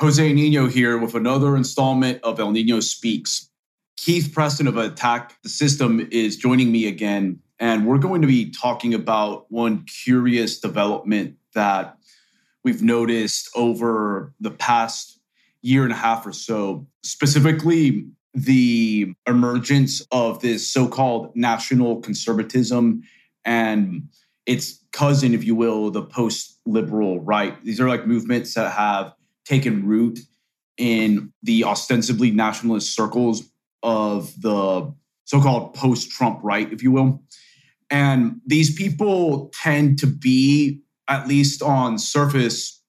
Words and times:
Jose 0.00 0.32
Nino 0.32 0.66
here 0.66 0.96
with 0.96 1.14
another 1.14 1.54
installment 1.54 2.22
of 2.22 2.40
El 2.40 2.52
Nino 2.52 2.80
Speaks. 2.80 3.50
Keith 3.98 4.32
Preston 4.32 4.66
of 4.66 4.78
Attack 4.78 5.36
the 5.42 5.50
System 5.50 6.08
is 6.10 6.38
joining 6.38 6.72
me 6.72 6.86
again, 6.86 7.38
and 7.58 7.86
we're 7.86 7.98
going 7.98 8.22
to 8.22 8.26
be 8.26 8.50
talking 8.50 8.94
about 8.94 9.44
one 9.52 9.84
curious 9.84 10.58
development 10.58 11.36
that 11.54 11.98
we've 12.64 12.82
noticed 12.82 13.50
over 13.54 14.32
the 14.40 14.50
past 14.50 15.20
year 15.60 15.84
and 15.84 15.92
a 15.92 15.96
half 15.96 16.26
or 16.26 16.32
so, 16.32 16.86
specifically 17.02 18.06
the 18.32 19.12
emergence 19.26 20.00
of 20.12 20.40
this 20.40 20.72
so 20.72 20.88
called 20.88 21.36
national 21.36 22.00
conservatism 22.00 23.02
and 23.44 24.08
its 24.46 24.82
cousin, 24.92 25.34
if 25.34 25.44
you 25.44 25.54
will, 25.54 25.90
the 25.90 26.00
post 26.00 26.58
liberal 26.64 27.20
right. 27.20 27.62
These 27.66 27.82
are 27.82 27.88
like 27.88 28.06
movements 28.06 28.54
that 28.54 28.72
have 28.72 29.12
taken 29.50 29.84
root 29.84 30.20
in 30.76 31.32
the 31.42 31.64
ostensibly 31.64 32.30
nationalist 32.30 32.94
circles 32.94 33.42
of 33.82 34.32
the 34.40 34.94
so 35.24 35.40
called 35.40 35.74
post 35.74 36.10
Trump 36.10 36.38
right, 36.42 36.72
if 36.72 36.82
you 36.82 36.92
will. 36.92 37.22
And 37.90 38.40
these 38.46 38.72
people 38.74 39.50
tend 39.60 39.98
to 39.98 40.06
be, 40.06 40.80
at 41.08 41.26
least 41.26 41.62
on 41.62 41.98
surface, 41.98 42.80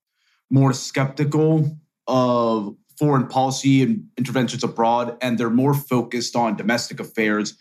more 0.52 0.74
skeptical 0.74 1.78
of 2.08 2.76
foreign 3.00 3.28
policy 3.28 3.82
and 3.82 4.04
interventions 4.18 4.64
abroad, 4.64 5.18
and 5.22 5.40
they're 5.40 5.50
more 5.50 5.74
focused 5.74 6.36
on 6.36 6.56
domestic 6.56 7.00
affairs. 7.00 7.58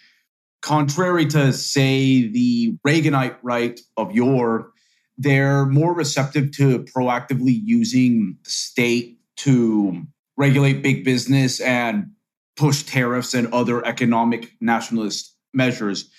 Contrary 0.61 1.25
to, 1.25 1.53
say, 1.55 2.29
the 2.29 2.77
Reaganite 2.87 3.39
right 3.43 3.81
of 3.97 4.13
yore, 4.13 4.73
they're 5.21 5.67
more 5.67 5.93
receptive 5.93 6.51
to 6.53 6.83
proactively 6.85 7.61
using 7.63 8.39
the 8.43 8.51
state 8.51 9.19
to 9.37 10.03
regulate 10.39 10.83
big 10.83 11.05
business 11.05 11.61
and 11.61 12.11
push 12.57 12.83
tariffs 12.85 13.35
and 13.35 13.53
other 13.53 13.85
economic 13.85 14.53
nationalist 14.63 15.37
measures. 15.53 16.11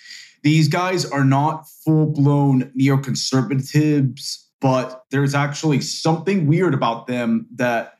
These 0.44 0.68
guys 0.68 1.04
are 1.04 1.24
not 1.24 1.68
full 1.84 2.06
blown 2.06 2.72
neoconservatives, 2.78 4.44
but 4.60 5.04
there's 5.10 5.34
actually 5.34 5.80
something 5.80 6.46
weird 6.46 6.72
about 6.72 7.08
them 7.08 7.48
that 7.56 7.94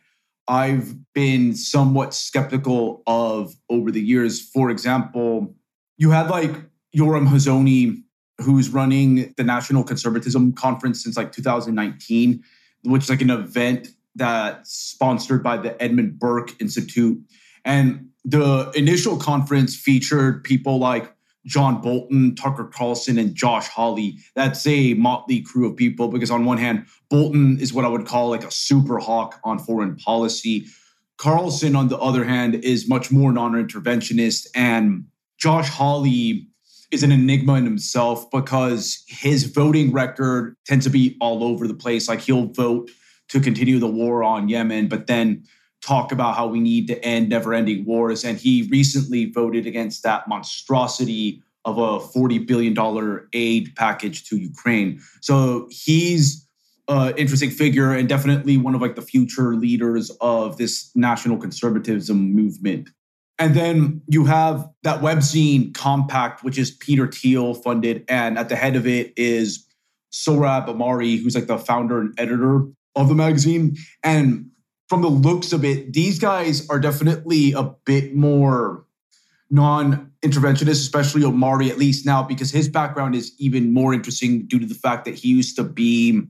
I've 0.46 0.94
been 1.14 1.56
somewhat 1.56 2.14
skeptical 2.14 3.02
of 3.08 3.54
over 3.68 3.90
the 3.90 4.00
years. 4.00 4.40
For 4.40 4.70
example, 4.70 5.56
you 5.96 6.10
had 6.12 6.30
like 6.30 6.52
Yoram 6.96 7.28
Hazony 7.28 8.01
who's 8.42 8.68
running 8.68 9.32
the 9.36 9.44
National 9.44 9.84
Conservatism 9.84 10.52
Conference 10.52 11.02
since 11.02 11.16
like 11.16 11.32
2019, 11.32 12.42
which 12.84 13.04
is 13.04 13.10
like 13.10 13.22
an 13.22 13.30
event 13.30 13.88
that's 14.14 14.72
sponsored 14.72 15.42
by 15.42 15.56
the 15.56 15.80
Edmund 15.82 16.18
Burke 16.18 16.60
Institute. 16.60 17.18
And 17.64 18.10
the 18.24 18.70
initial 18.74 19.16
conference 19.16 19.76
featured 19.76 20.44
people 20.44 20.78
like 20.78 21.12
John 21.44 21.80
Bolton, 21.80 22.34
Tucker 22.34 22.64
Carlson, 22.64 23.18
and 23.18 23.34
Josh 23.34 23.68
Hawley. 23.68 24.18
That's 24.34 24.66
a 24.66 24.94
motley 24.94 25.40
crew 25.40 25.68
of 25.68 25.76
people 25.76 26.08
because, 26.08 26.30
on 26.30 26.44
one 26.44 26.58
hand, 26.58 26.86
Bolton 27.10 27.58
is 27.58 27.72
what 27.72 27.84
I 27.84 27.88
would 27.88 28.06
call 28.06 28.30
like 28.30 28.44
a 28.44 28.50
super 28.50 28.98
hawk 28.98 29.40
on 29.44 29.58
foreign 29.58 29.96
policy. 29.96 30.66
Carlson, 31.16 31.74
on 31.74 31.88
the 31.88 31.98
other 31.98 32.24
hand, 32.24 32.54
is 32.56 32.88
much 32.88 33.10
more 33.10 33.32
non 33.32 33.52
interventionist. 33.52 34.46
And 34.54 35.06
Josh 35.36 35.68
Hawley 35.68 36.48
is 36.92 37.02
an 37.02 37.10
enigma 37.10 37.54
in 37.54 37.64
himself 37.64 38.30
because 38.30 39.02
his 39.08 39.44
voting 39.44 39.92
record 39.92 40.54
tends 40.66 40.84
to 40.84 40.90
be 40.90 41.16
all 41.20 41.42
over 41.42 41.66
the 41.66 41.74
place. 41.74 42.08
Like 42.08 42.20
he'll 42.20 42.52
vote 42.52 42.90
to 43.30 43.40
continue 43.40 43.78
the 43.78 43.88
war 43.88 44.22
on 44.22 44.48
Yemen, 44.48 44.88
but 44.88 45.06
then 45.06 45.42
talk 45.82 46.12
about 46.12 46.36
how 46.36 46.46
we 46.46 46.60
need 46.60 46.86
to 46.86 47.04
end 47.04 47.30
never 47.30 47.54
ending 47.54 47.84
wars. 47.86 48.24
And 48.24 48.38
he 48.38 48.68
recently 48.70 49.32
voted 49.32 49.66
against 49.66 50.02
that 50.02 50.28
monstrosity 50.28 51.42
of 51.64 51.78
a 51.78 51.98
$40 51.98 52.46
billion 52.46 53.26
aid 53.32 53.72
package 53.74 54.28
to 54.28 54.36
Ukraine. 54.36 55.00
So 55.20 55.68
he's 55.70 56.46
an 56.88 57.16
interesting 57.16 57.50
figure 57.50 57.92
and 57.92 58.08
definitely 58.08 58.58
one 58.58 58.74
of 58.74 58.82
like 58.82 58.96
the 58.96 59.02
future 59.02 59.54
leaders 59.54 60.10
of 60.20 60.58
this 60.58 60.90
national 60.94 61.38
conservatism 61.38 62.34
movement. 62.34 62.90
And 63.38 63.54
then 63.54 64.02
you 64.06 64.24
have 64.26 64.68
that 64.82 65.00
webzine 65.00 65.74
Compact, 65.74 66.44
which 66.44 66.58
is 66.58 66.70
Peter 66.70 67.06
Thiel 67.06 67.54
funded. 67.54 68.04
And 68.08 68.38
at 68.38 68.48
the 68.48 68.56
head 68.56 68.76
of 68.76 68.86
it 68.86 69.12
is 69.16 69.66
Sohrab 70.12 70.68
Ahmari, 70.68 71.20
who's 71.20 71.34
like 71.34 71.46
the 71.46 71.58
founder 71.58 72.00
and 72.00 72.14
editor 72.18 72.66
of 72.94 73.08
the 73.08 73.14
magazine. 73.14 73.76
And 74.02 74.50
from 74.88 75.02
the 75.02 75.08
looks 75.08 75.52
of 75.52 75.64
it, 75.64 75.92
these 75.92 76.18
guys 76.18 76.68
are 76.68 76.78
definitely 76.78 77.52
a 77.52 77.62
bit 77.84 78.14
more 78.14 78.84
non-interventionist, 79.50 80.68
especially 80.68 81.22
Ahmari, 81.22 81.68
at 81.70 81.78
least 81.78 82.06
now, 82.06 82.22
because 82.22 82.50
his 82.50 82.68
background 82.68 83.14
is 83.14 83.32
even 83.38 83.72
more 83.72 83.92
interesting 83.92 84.46
due 84.46 84.58
to 84.58 84.66
the 84.66 84.74
fact 84.74 85.04
that 85.04 85.14
he 85.14 85.28
used 85.28 85.56
to 85.56 85.64
be 85.64 86.22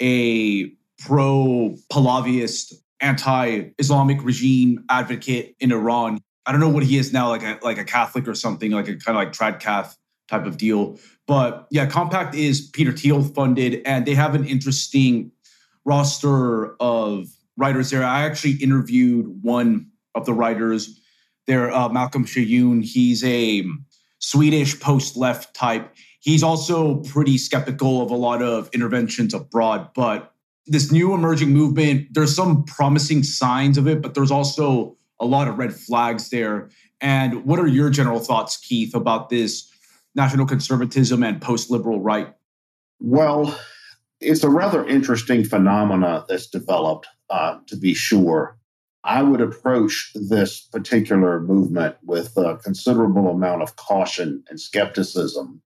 a 0.00 0.66
pro-Pahlavist, 0.98 2.74
anti-Islamic 3.00 4.22
regime 4.22 4.84
advocate 4.88 5.56
in 5.60 5.72
Iran. 5.72 6.20
I 6.46 6.52
don't 6.52 6.60
know 6.60 6.68
what 6.68 6.82
he 6.82 6.98
is 6.98 7.12
now, 7.12 7.28
like 7.28 7.42
a 7.42 7.58
like 7.62 7.78
a 7.78 7.84
Catholic 7.84 8.28
or 8.28 8.34
something, 8.34 8.70
like 8.70 8.88
a 8.88 8.96
kind 8.96 9.16
of 9.16 9.24
like 9.24 9.32
trad 9.32 9.60
cath 9.60 9.96
type 10.28 10.46
of 10.46 10.56
deal. 10.56 10.98
But 11.26 11.66
yeah, 11.70 11.86
Compact 11.86 12.34
is 12.34 12.68
Peter 12.72 12.92
Thiel 12.92 13.22
funded, 13.22 13.82
and 13.86 14.06
they 14.06 14.14
have 14.14 14.34
an 14.34 14.46
interesting 14.46 15.30
roster 15.84 16.74
of 16.80 17.26
writers 17.56 17.90
there. 17.90 18.04
I 18.04 18.22
actually 18.22 18.52
interviewed 18.54 19.42
one 19.42 19.90
of 20.14 20.26
the 20.26 20.34
writers 20.34 21.00
there, 21.46 21.70
uh, 21.72 21.88
Malcolm 21.88 22.24
Kyeyune. 22.24 22.84
He's 22.84 23.22
a 23.24 23.64
Swedish 24.18 24.78
post 24.80 25.16
left 25.16 25.54
type. 25.54 25.94
He's 26.20 26.42
also 26.42 26.96
pretty 27.02 27.36
skeptical 27.36 28.00
of 28.02 28.10
a 28.10 28.16
lot 28.16 28.42
of 28.42 28.70
interventions 28.72 29.34
abroad, 29.34 29.90
but 29.94 30.32
this 30.66 30.90
new 30.90 31.12
emerging 31.12 31.50
movement, 31.50 32.08
there's 32.12 32.34
some 32.34 32.64
promising 32.64 33.22
signs 33.22 33.76
of 33.76 33.86
it, 33.86 34.00
but 34.00 34.14
there's 34.14 34.30
also 34.30 34.96
a 35.20 35.26
lot 35.26 35.48
of 35.48 35.58
red 35.58 35.74
flags 35.74 36.30
there. 36.30 36.70
And 37.00 37.44
what 37.44 37.58
are 37.58 37.66
your 37.66 37.90
general 37.90 38.20
thoughts, 38.20 38.56
Keith, 38.56 38.94
about 38.94 39.28
this 39.28 39.70
national 40.14 40.46
conservatism 40.46 41.22
and 41.22 41.40
post 41.40 41.70
liberal 41.70 42.00
right? 42.00 42.34
Well, 43.00 43.58
it's 44.20 44.44
a 44.44 44.48
rather 44.48 44.86
interesting 44.86 45.44
phenomena 45.44 46.24
that's 46.28 46.46
developed, 46.46 47.06
uh, 47.30 47.58
to 47.66 47.76
be 47.76 47.94
sure. 47.94 48.58
I 49.02 49.22
would 49.22 49.42
approach 49.42 50.12
this 50.14 50.62
particular 50.62 51.40
movement 51.40 51.96
with 52.02 52.36
a 52.38 52.56
considerable 52.56 53.28
amount 53.28 53.62
of 53.62 53.76
caution 53.76 54.42
and 54.48 54.58
skepticism 54.58 55.60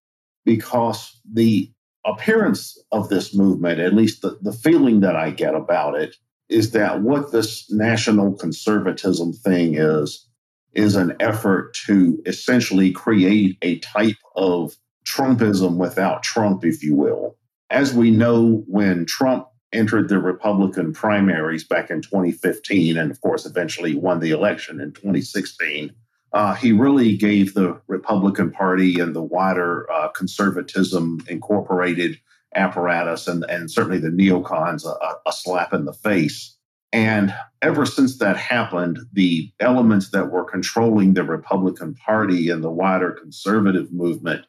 because 0.45 1.21
the 1.31 1.71
appearance 2.05 2.77
of 2.91 3.09
this 3.11 3.35
movement, 3.35 3.79
at 3.79 3.95
least 3.95 4.23
the, 4.23 4.39
the 4.43 4.53
feeling 4.53 5.01
that 5.01 5.15
I 5.15 5.31
get 5.31 5.55
about 5.55 5.95
it, 5.95 6.17
is 6.49 6.71
that 6.73 7.03
what 7.03 7.33
this 7.33 7.71
national 7.71 8.35
conservatism 8.35 9.33
thing 9.33 9.75
is, 9.75 10.27
is 10.75 10.97
an 10.97 11.17
effort 11.21 11.75
to 11.87 12.23
essentially 12.27 12.93
create 12.93 13.57
a 13.63 13.79
type 13.81 14.17
of 14.37 14.77
Trumpism 15.07 15.77
without 15.77 16.23
Trump, 16.23 16.65
if 16.65 16.83
you 16.83 16.95
will. 16.95 17.37
As 17.71 17.95
we 17.95 18.11
know, 18.11 18.63
when 18.67 19.07
Trump 19.07 19.49
entered 19.73 20.09
the 20.09 20.19
Republican 20.19 20.93
primaries 20.93 21.65
back 21.65 21.91
in 21.91 22.01
2015, 22.01 22.97
and 22.97 23.11
of 23.11 23.21
course, 23.21 23.45
eventually 23.45 23.95
won 23.95 24.21
the 24.21 24.31
election 24.31 24.81
in 24.81 24.93
2016, 24.93 25.93
uh, 26.33 26.55
he 26.55 26.73
really 26.73 27.17
gave 27.17 27.55
the 27.55 27.81
Republican 27.87 28.51
Party 28.51 29.01
and 29.01 29.15
the 29.15 29.23
wider 29.23 29.91
uh, 29.91 30.09
conservatism 30.09 31.25
incorporated 31.29 32.19
apparatus 32.55 33.29
and, 33.29 33.45
and 33.49 33.71
certainly 33.71 33.99
the 33.99 34.09
neocons 34.09 34.85
a, 34.85 35.29
a 35.29 35.33
slap 35.33 35.73
in 35.73 35.85
the 35.85 35.93
face. 35.93 36.57
And 36.93 37.35
ever 37.61 37.85
since 37.85 38.19
that 38.19 38.37
happened, 38.37 38.99
the 39.13 39.53
elements 39.61 40.11
that 40.11 40.31
were 40.31 40.45
controlling 40.45 41.15
the 41.15 41.25
Republican 41.25 41.95
Party 41.95 42.49
and 42.49 42.65
the 42.65 42.71
wider 42.71 43.13
conservative 43.13 43.93
movement 43.93 44.47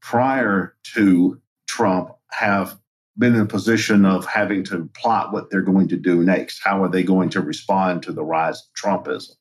prior 0.00 0.74
to 0.94 1.40
Trump 1.66 2.10
have 2.30 2.78
been 3.18 3.34
in 3.34 3.42
a 3.42 3.46
position 3.46 4.06
of 4.06 4.24
having 4.24 4.64
to 4.64 4.88
plot 4.96 5.32
what 5.32 5.50
they're 5.50 5.60
going 5.60 5.88
to 5.88 5.96
do 5.96 6.22
next. 6.22 6.60
How 6.64 6.82
are 6.82 6.88
they 6.88 7.02
going 7.02 7.28
to 7.30 7.42
respond 7.42 8.02
to 8.04 8.12
the 8.12 8.24
rise 8.24 8.62
of 8.62 8.72
Trumpism? 9.04 9.32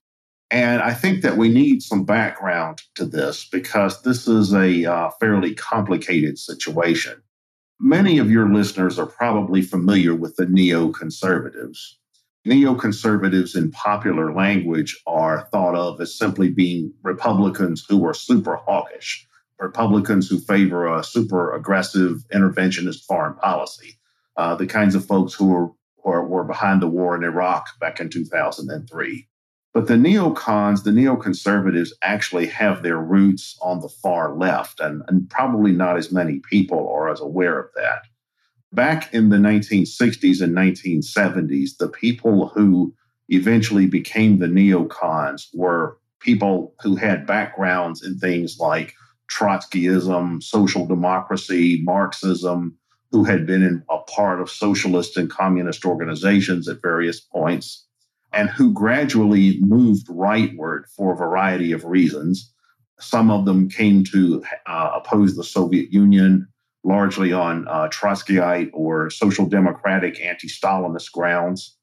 And 0.51 0.81
I 0.81 0.93
think 0.93 1.21
that 1.21 1.37
we 1.37 1.47
need 1.47 1.81
some 1.81 2.03
background 2.03 2.81
to 2.95 3.05
this 3.05 3.47
because 3.49 4.01
this 4.01 4.27
is 4.27 4.53
a 4.53 4.85
uh, 4.85 5.09
fairly 5.21 5.55
complicated 5.55 6.37
situation. 6.37 7.21
Many 7.83 8.19
of 8.19 8.29
your 8.29 8.47
listeners 8.47 8.99
are 8.99 9.07
probably 9.07 9.63
familiar 9.63 10.13
with 10.13 10.35
the 10.35 10.45
neoconservatives. 10.45 11.95
Neoconservatives 12.45 13.55
in 13.55 13.71
popular 13.71 14.31
language 14.35 15.01
are 15.07 15.47
thought 15.51 15.73
of 15.73 15.99
as 15.99 16.15
simply 16.15 16.51
being 16.51 16.93
Republicans 17.01 17.83
who 17.89 18.05
are 18.05 18.13
super 18.13 18.55
hawkish, 18.55 19.27
Republicans 19.59 20.29
who 20.29 20.37
favor 20.37 20.95
a 20.95 21.03
super 21.03 21.55
aggressive 21.55 22.23
interventionist 22.31 23.03
foreign 23.05 23.33
policy, 23.33 23.97
uh, 24.37 24.53
the 24.53 24.67
kinds 24.67 24.93
of 24.93 25.03
folks 25.03 25.33
who 25.33 25.73
were, 26.05 26.23
were 26.23 26.43
behind 26.43 26.83
the 26.83 26.87
war 26.87 27.15
in 27.15 27.23
Iraq 27.23 27.79
back 27.79 27.99
in 27.99 28.11
2003. 28.11 29.27
But 29.73 29.87
the 29.87 29.93
neocons, 29.93 30.83
the 30.83 30.91
neoconservatives, 30.91 31.91
actually 32.03 32.47
have 32.47 32.83
their 32.83 32.97
roots 32.97 33.57
on 33.61 33.79
the 33.79 33.87
far 33.87 34.35
left, 34.35 34.81
and, 34.81 35.01
and 35.07 35.29
probably 35.29 35.71
not 35.71 35.97
as 35.97 36.11
many 36.11 36.39
people 36.39 36.89
are 36.89 37.09
as 37.09 37.21
aware 37.21 37.57
of 37.57 37.67
that. 37.75 38.01
Back 38.73 39.13
in 39.13 39.29
the 39.29 39.37
1960s 39.37 40.41
and 40.41 40.55
1970s, 40.55 41.77
the 41.77 41.87
people 41.87 42.49
who 42.49 42.93
eventually 43.29 43.85
became 43.85 44.39
the 44.39 44.47
neocons 44.47 45.47
were 45.53 45.97
people 46.19 46.75
who 46.81 46.97
had 46.97 47.25
backgrounds 47.25 48.03
in 48.03 48.17
things 48.17 48.59
like 48.59 48.93
Trotskyism, 49.31 50.43
social 50.43 50.85
democracy, 50.85 51.81
Marxism, 51.83 52.77
who 53.11 53.23
had 53.23 53.45
been 53.45 53.83
a 53.89 53.97
part 53.99 54.41
of 54.41 54.49
socialist 54.49 55.15
and 55.15 55.29
communist 55.29 55.85
organizations 55.85 56.67
at 56.67 56.81
various 56.81 57.21
points 57.21 57.85
and 58.33 58.49
who 58.49 58.71
gradually 58.71 59.59
moved 59.61 60.07
rightward 60.07 60.83
for 60.95 61.13
a 61.13 61.17
variety 61.17 61.71
of 61.71 61.85
reasons. 61.85 62.51
Some 62.99 63.29
of 63.29 63.45
them 63.45 63.69
came 63.69 64.03
to 64.05 64.43
uh, 64.65 64.91
oppose 64.95 65.35
the 65.35 65.43
Soviet 65.43 65.91
Union 65.91 66.47
largely 66.83 67.31
on 67.31 67.67
uh, 67.67 67.87
Trotskyite 67.89 68.69
or 68.73 69.09
social 69.09 69.45
democratic 69.45 70.19
anti 70.23 70.47
Stalinist 70.47 71.11
grounds. 71.11 71.77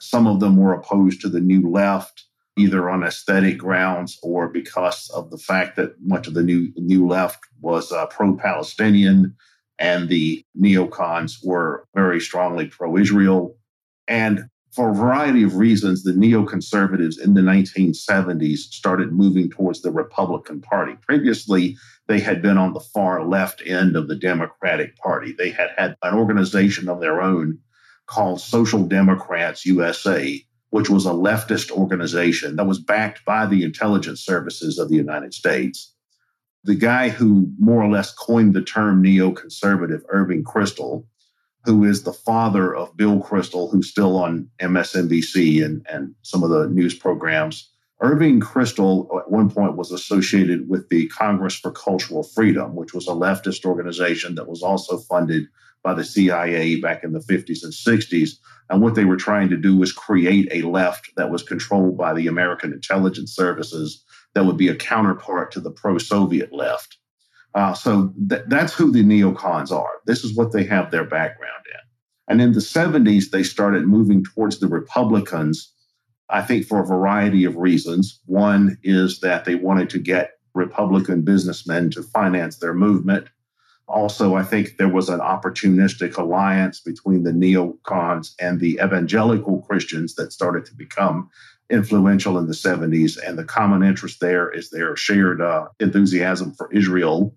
Some 0.00 0.26
of 0.26 0.40
them 0.40 0.56
were 0.56 0.74
opposed 0.74 1.20
to 1.20 1.28
the 1.28 1.40
New 1.40 1.70
Left, 1.70 2.24
either 2.58 2.90
on 2.90 3.02
aesthetic 3.02 3.58
grounds 3.58 4.18
or 4.22 4.48
because 4.48 5.10
of 5.14 5.30
the 5.30 5.38
fact 5.38 5.76
that 5.76 5.94
much 6.00 6.26
of 6.26 6.34
the 6.34 6.42
New, 6.42 6.72
new 6.76 7.06
Left 7.06 7.38
was 7.60 7.92
uh, 7.92 8.06
pro 8.06 8.34
Palestinian 8.34 9.34
and 9.78 10.08
the 10.08 10.44
neocons 10.60 11.44
were 11.44 11.86
very 11.94 12.20
strongly 12.20 12.66
pro 12.66 12.96
Israel. 12.96 13.56
And 14.06 14.44
for 14.72 14.90
a 14.90 14.94
variety 14.94 15.42
of 15.42 15.56
reasons, 15.56 16.02
the 16.02 16.12
neoconservatives 16.12 17.20
in 17.20 17.34
the 17.34 17.42
1970s 17.42 18.58
started 18.58 19.12
moving 19.12 19.50
towards 19.50 19.82
the 19.82 19.90
Republican 19.90 20.62
Party. 20.62 20.96
Previously, 21.02 21.76
they 22.08 22.20
had 22.20 22.40
been 22.40 22.56
on 22.56 22.72
the 22.72 22.80
far 22.80 23.22
left 23.24 23.62
end 23.66 23.96
of 23.96 24.08
the 24.08 24.16
Democratic 24.16 24.96
Party. 24.96 25.32
They 25.36 25.50
had 25.50 25.70
had 25.76 25.96
an 26.02 26.14
organization 26.14 26.88
of 26.88 27.00
their 27.00 27.20
own 27.20 27.58
called 28.06 28.40
Social 28.40 28.84
Democrats 28.84 29.66
USA, 29.66 30.42
which 30.70 30.88
was 30.88 31.04
a 31.04 31.10
leftist 31.10 31.70
organization 31.70 32.56
that 32.56 32.66
was 32.66 32.78
backed 32.78 33.26
by 33.26 33.44
the 33.44 33.64
intelligence 33.64 34.24
services 34.24 34.78
of 34.78 34.88
the 34.88 34.96
United 34.96 35.34
States. 35.34 35.94
The 36.64 36.74
guy 36.74 37.10
who 37.10 37.52
more 37.58 37.82
or 37.82 37.90
less 37.90 38.14
coined 38.14 38.54
the 38.54 38.62
term 38.62 39.02
neoconservative, 39.02 40.00
Irving 40.08 40.44
Kristol, 40.44 41.04
who 41.64 41.84
is 41.84 42.02
the 42.02 42.12
father 42.12 42.74
of 42.74 42.96
Bill 42.96 43.20
Kristol, 43.20 43.70
who's 43.70 43.88
still 43.88 44.16
on 44.16 44.48
MSNBC 44.60 45.64
and, 45.64 45.86
and 45.88 46.14
some 46.22 46.42
of 46.42 46.50
the 46.50 46.68
news 46.68 46.94
programs. 46.94 47.68
Irving 48.00 48.40
Kristol 48.40 49.06
at 49.20 49.30
one 49.30 49.48
point 49.48 49.76
was 49.76 49.92
associated 49.92 50.68
with 50.68 50.88
the 50.88 51.06
Congress 51.08 51.54
for 51.54 51.70
Cultural 51.70 52.24
Freedom, 52.24 52.74
which 52.74 52.92
was 52.92 53.06
a 53.06 53.12
leftist 53.12 53.64
organization 53.64 54.34
that 54.34 54.48
was 54.48 54.60
also 54.60 54.98
funded 54.98 55.44
by 55.84 55.94
the 55.94 56.04
CIA 56.04 56.80
back 56.80 57.04
in 57.04 57.12
the 57.12 57.20
50s 57.20 57.62
and 57.62 57.72
60s. 57.72 58.30
And 58.70 58.80
what 58.80 58.96
they 58.96 59.04
were 59.04 59.16
trying 59.16 59.50
to 59.50 59.56
do 59.56 59.76
was 59.76 59.92
create 59.92 60.48
a 60.50 60.62
left 60.62 61.10
that 61.16 61.30
was 61.30 61.44
controlled 61.44 61.96
by 61.96 62.12
the 62.12 62.26
American 62.26 62.72
intelligence 62.72 63.34
services 63.34 64.02
that 64.34 64.46
would 64.46 64.56
be 64.56 64.68
a 64.68 64.74
counterpart 64.74 65.52
to 65.52 65.60
the 65.60 65.70
pro 65.70 65.98
Soviet 65.98 66.52
left. 66.52 66.98
Uh, 67.54 67.74
so 67.74 68.12
th- 68.28 68.42
that's 68.48 68.72
who 68.72 68.90
the 68.90 69.04
neocons 69.04 69.70
are. 69.70 70.00
This 70.06 70.24
is 70.24 70.34
what 70.36 70.52
they 70.52 70.64
have 70.64 70.90
their 70.90 71.04
background 71.04 71.64
in. 71.66 71.80
And 72.28 72.40
in 72.40 72.52
the 72.52 72.60
70s, 72.60 73.30
they 73.30 73.42
started 73.42 73.86
moving 73.86 74.24
towards 74.24 74.58
the 74.58 74.68
Republicans, 74.68 75.72
I 76.30 76.42
think 76.42 76.66
for 76.66 76.80
a 76.80 76.86
variety 76.86 77.44
of 77.44 77.56
reasons. 77.56 78.20
One 78.26 78.78
is 78.82 79.20
that 79.20 79.44
they 79.44 79.54
wanted 79.54 79.90
to 79.90 79.98
get 79.98 80.32
Republican 80.54 81.22
businessmen 81.22 81.90
to 81.90 82.02
finance 82.02 82.58
their 82.58 82.74
movement. 82.74 83.28
Also, 83.88 84.34
I 84.34 84.42
think 84.44 84.76
there 84.78 84.88
was 84.88 85.10
an 85.10 85.20
opportunistic 85.20 86.16
alliance 86.16 86.80
between 86.80 87.24
the 87.24 87.32
neocons 87.32 88.32
and 88.40 88.60
the 88.60 88.80
evangelical 88.82 89.60
Christians 89.62 90.14
that 90.14 90.32
started 90.32 90.64
to 90.66 90.74
become 90.74 91.28
influential 91.68 92.38
in 92.38 92.46
the 92.46 92.54
70s. 92.54 93.18
And 93.26 93.36
the 93.36 93.44
common 93.44 93.82
interest 93.82 94.20
there 94.20 94.50
is 94.50 94.70
their 94.70 94.96
shared 94.96 95.42
uh, 95.42 95.66
enthusiasm 95.80 96.54
for 96.54 96.72
Israel 96.72 97.34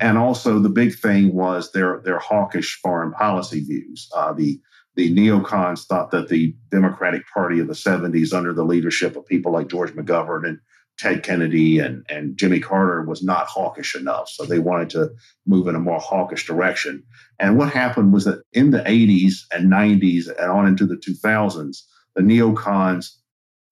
and 0.00 0.18
also, 0.18 0.58
the 0.58 0.68
big 0.68 0.94
thing 0.96 1.34
was 1.34 1.70
their 1.72 2.00
their 2.04 2.18
hawkish 2.18 2.80
foreign 2.82 3.12
policy 3.12 3.60
views. 3.60 4.08
Uh, 4.14 4.32
the 4.32 4.60
the 4.96 5.14
neocons 5.14 5.86
thought 5.86 6.10
that 6.10 6.28
the 6.28 6.54
Democratic 6.70 7.22
Party 7.32 7.58
of 7.60 7.66
the 7.66 7.74
70s, 7.74 8.32
under 8.32 8.52
the 8.52 8.64
leadership 8.64 9.16
of 9.16 9.26
people 9.26 9.52
like 9.52 9.68
George 9.68 9.92
McGovern 9.92 10.46
and 10.46 10.58
Ted 10.98 11.24
Kennedy 11.24 11.80
and, 11.80 12.06
and 12.08 12.36
Jimmy 12.36 12.60
Carter, 12.60 13.02
was 13.02 13.22
not 13.22 13.48
hawkish 13.48 13.96
enough. 13.96 14.28
So 14.28 14.44
they 14.44 14.60
wanted 14.60 14.90
to 14.90 15.10
move 15.46 15.66
in 15.66 15.74
a 15.74 15.80
more 15.80 15.98
hawkish 15.98 16.46
direction. 16.46 17.02
And 17.40 17.58
what 17.58 17.72
happened 17.72 18.12
was 18.12 18.24
that 18.24 18.42
in 18.52 18.70
the 18.70 18.82
80s 18.82 19.38
and 19.52 19.72
90s 19.72 20.28
and 20.28 20.50
on 20.50 20.68
into 20.68 20.86
the 20.86 20.96
2000s, 20.96 21.78
the 22.14 22.22
neocons 22.22 23.08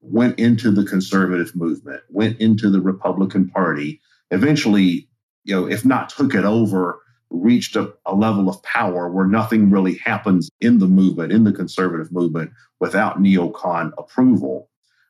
went 0.00 0.40
into 0.40 0.72
the 0.72 0.84
conservative 0.84 1.54
movement, 1.54 2.00
went 2.08 2.40
into 2.40 2.68
the 2.68 2.80
Republican 2.80 3.48
Party, 3.48 4.00
eventually 4.32 5.08
you 5.44 5.54
know, 5.54 5.66
if 5.66 5.84
not 5.84 6.08
took 6.08 6.34
it 6.34 6.44
over, 6.44 7.00
reached 7.30 7.76
a, 7.76 7.92
a, 8.06 8.14
level 8.14 8.48
of 8.48 8.62
power 8.62 9.08
where 9.10 9.26
nothing 9.26 9.70
really 9.70 9.96
happens 9.98 10.50
in 10.60 10.78
the 10.78 10.86
movement, 10.86 11.32
in 11.32 11.44
the 11.44 11.52
conservative 11.52 12.12
movement, 12.12 12.50
without 12.80 13.18
neocon 13.18 13.90
approval. 13.98 14.68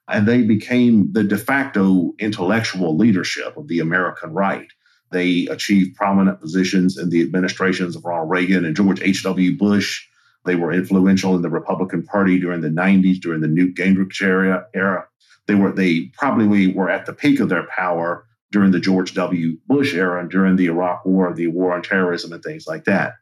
And 0.08 0.26
they 0.26 0.42
became 0.42 1.12
the 1.12 1.24
de 1.24 1.38
facto 1.38 2.12
intellectual 2.18 2.96
leadership 2.96 3.56
of 3.56 3.68
the 3.68 3.80
American 3.80 4.32
right. 4.32 4.68
They 5.10 5.46
achieved 5.48 5.96
prominent 5.96 6.40
positions 6.40 6.96
in 6.96 7.10
the 7.10 7.20
administrations 7.20 7.96
of 7.96 8.04
Ronald 8.04 8.30
Reagan 8.30 8.64
and 8.64 8.74
George 8.74 9.02
H.W. 9.02 9.58
Bush. 9.58 10.06
They 10.44 10.54
were 10.56 10.72
influential 10.72 11.36
in 11.36 11.42
the 11.42 11.50
Republican 11.50 12.02
Party 12.02 12.38
during 12.38 12.62
the 12.62 12.68
90s, 12.68 13.20
during 13.20 13.40
the 13.40 13.48
Newt 13.48 13.76
Gingrich 13.76 14.22
era. 14.22 15.06
They 15.46 15.54
were 15.54 15.72
they 15.72 16.10
probably 16.16 16.72
were 16.72 16.88
at 16.88 17.06
the 17.06 17.12
peak 17.12 17.40
of 17.40 17.48
their 17.48 17.66
power 17.66 18.26
during 18.52 18.70
the 18.70 18.78
George 18.78 19.14
W. 19.14 19.56
Bush 19.66 19.94
era 19.94 20.20
and 20.20 20.30
during 20.30 20.56
the 20.56 20.66
Iraq 20.66 21.04
War, 21.04 21.32
the 21.32 21.48
war 21.48 21.74
on 21.74 21.82
terrorism, 21.82 22.32
and 22.32 22.42
things 22.42 22.66
like 22.66 22.84
that. 22.84 23.14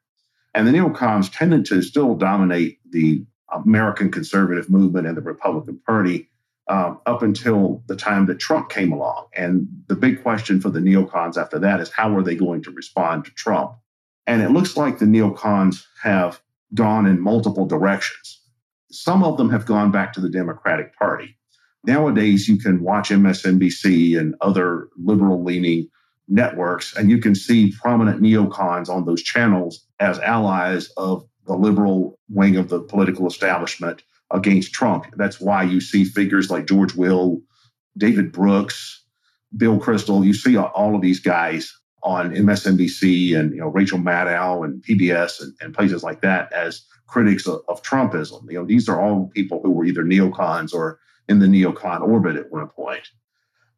And 0.52 0.66
the 0.66 0.72
neocons 0.72 1.30
tended 1.32 1.64
to 1.66 1.80
still 1.80 2.16
dominate 2.16 2.80
the 2.90 3.24
American 3.52 4.10
conservative 4.10 4.68
movement 4.68 5.06
and 5.06 5.16
the 5.16 5.22
Republican 5.22 5.80
Party 5.86 6.28
um, 6.68 7.00
up 7.06 7.22
until 7.22 7.82
the 7.86 7.96
time 7.96 8.26
that 8.26 8.38
Trump 8.40 8.70
came 8.70 8.92
along. 8.92 9.26
And 9.34 9.68
the 9.86 9.96
big 9.96 10.22
question 10.22 10.60
for 10.60 10.70
the 10.70 10.80
neocons 10.80 11.36
after 11.36 11.58
that 11.60 11.80
is 11.80 11.90
how 11.90 12.14
are 12.16 12.22
they 12.22 12.34
going 12.34 12.62
to 12.64 12.70
respond 12.72 13.24
to 13.24 13.30
Trump? 13.32 13.72
And 14.26 14.42
it 14.42 14.50
looks 14.50 14.76
like 14.76 14.98
the 14.98 15.06
neocons 15.06 15.84
have 16.02 16.40
gone 16.74 17.06
in 17.06 17.20
multiple 17.20 17.66
directions. 17.66 18.40
Some 18.90 19.22
of 19.22 19.36
them 19.36 19.50
have 19.50 19.66
gone 19.66 19.90
back 19.92 20.12
to 20.14 20.20
the 20.20 20.28
Democratic 20.28 20.96
Party. 20.96 21.36
Nowadays, 21.84 22.48
you 22.48 22.58
can 22.58 22.82
watch 22.82 23.08
MSNBC 23.08 24.18
and 24.18 24.34
other 24.40 24.88
liberal 24.96 25.42
leaning 25.42 25.88
networks, 26.28 26.94
and 26.96 27.10
you 27.10 27.18
can 27.18 27.34
see 27.34 27.72
prominent 27.80 28.20
neocons 28.20 28.88
on 28.88 29.04
those 29.04 29.22
channels 29.22 29.86
as 29.98 30.18
allies 30.20 30.90
of 30.96 31.24
the 31.46 31.54
liberal 31.54 32.18
wing 32.28 32.56
of 32.56 32.68
the 32.68 32.80
political 32.80 33.26
establishment 33.26 34.02
against 34.30 34.72
Trump. 34.72 35.06
That's 35.16 35.40
why 35.40 35.62
you 35.64 35.80
see 35.80 36.04
figures 36.04 36.50
like 36.50 36.66
George 36.66 36.94
Will, 36.94 37.40
David 37.98 38.30
Brooks, 38.30 39.02
Bill 39.56 39.78
Kristol. 39.78 40.24
You 40.24 40.34
see 40.34 40.56
all 40.56 40.94
of 40.94 41.02
these 41.02 41.20
guys 41.20 41.74
on 42.02 42.34
MSNBC 42.34 43.36
and 43.36 43.52
you 43.52 43.60
know 43.60 43.68
Rachel 43.68 43.98
Maddow 43.98 44.64
and 44.64 44.82
PBS 44.82 45.42
and, 45.42 45.54
and 45.60 45.74
places 45.74 46.02
like 46.02 46.22
that 46.22 46.52
as 46.52 46.82
critics 47.06 47.46
of, 47.46 47.60
of 47.68 47.82
Trumpism. 47.82 48.50
You 48.50 48.60
know, 48.60 48.64
these 48.64 48.88
are 48.88 49.00
all 49.00 49.30
people 49.34 49.60
who 49.62 49.70
were 49.70 49.84
either 49.84 50.04
neocons 50.04 50.72
or 50.72 50.98
in 51.30 51.38
the 51.38 51.46
neocon 51.46 52.02
orbit 52.02 52.36
at 52.36 52.50
one 52.50 52.68
point. 52.68 53.06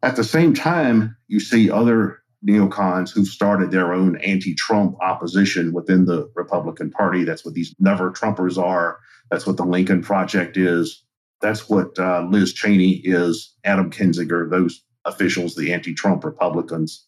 At 0.03 0.17
the 0.17 0.25
same 0.25 0.55
time, 0.55 1.17
you 1.29 1.39
see 1.39 1.71
other 1.71 2.23
neocons 2.45 3.11
who've 3.11 3.29
started 3.29 3.71
their 3.71 3.93
own 3.93 4.17
anti 4.17 4.55
Trump 4.55 4.97
opposition 5.01 5.73
within 5.73 6.07
the 6.07 6.29
Republican 6.35 6.91
Party. 6.91 7.23
That's 7.23 7.45
what 7.45 7.55
these 7.55 7.77
never 7.79 8.11
Trumpers 8.11 8.59
are. 8.59 8.99
That's 9.31 9.47
what 9.47 9.59
the 9.59 9.65
Lincoln 9.65 10.03
Project 10.03 10.57
is. 10.57 11.05
That's 11.41 11.69
what 11.69 11.99
uh, 11.99 12.27
Liz 12.29 12.53
Cheney 12.53 13.03
is, 13.05 13.55
Adam 13.65 13.91
Kinzinger, 13.91 14.51
those 14.51 14.83
officials, 15.05 15.55
the 15.55 15.73
anti 15.73 15.95
Trump 15.95 16.25
Republicans. 16.25 17.07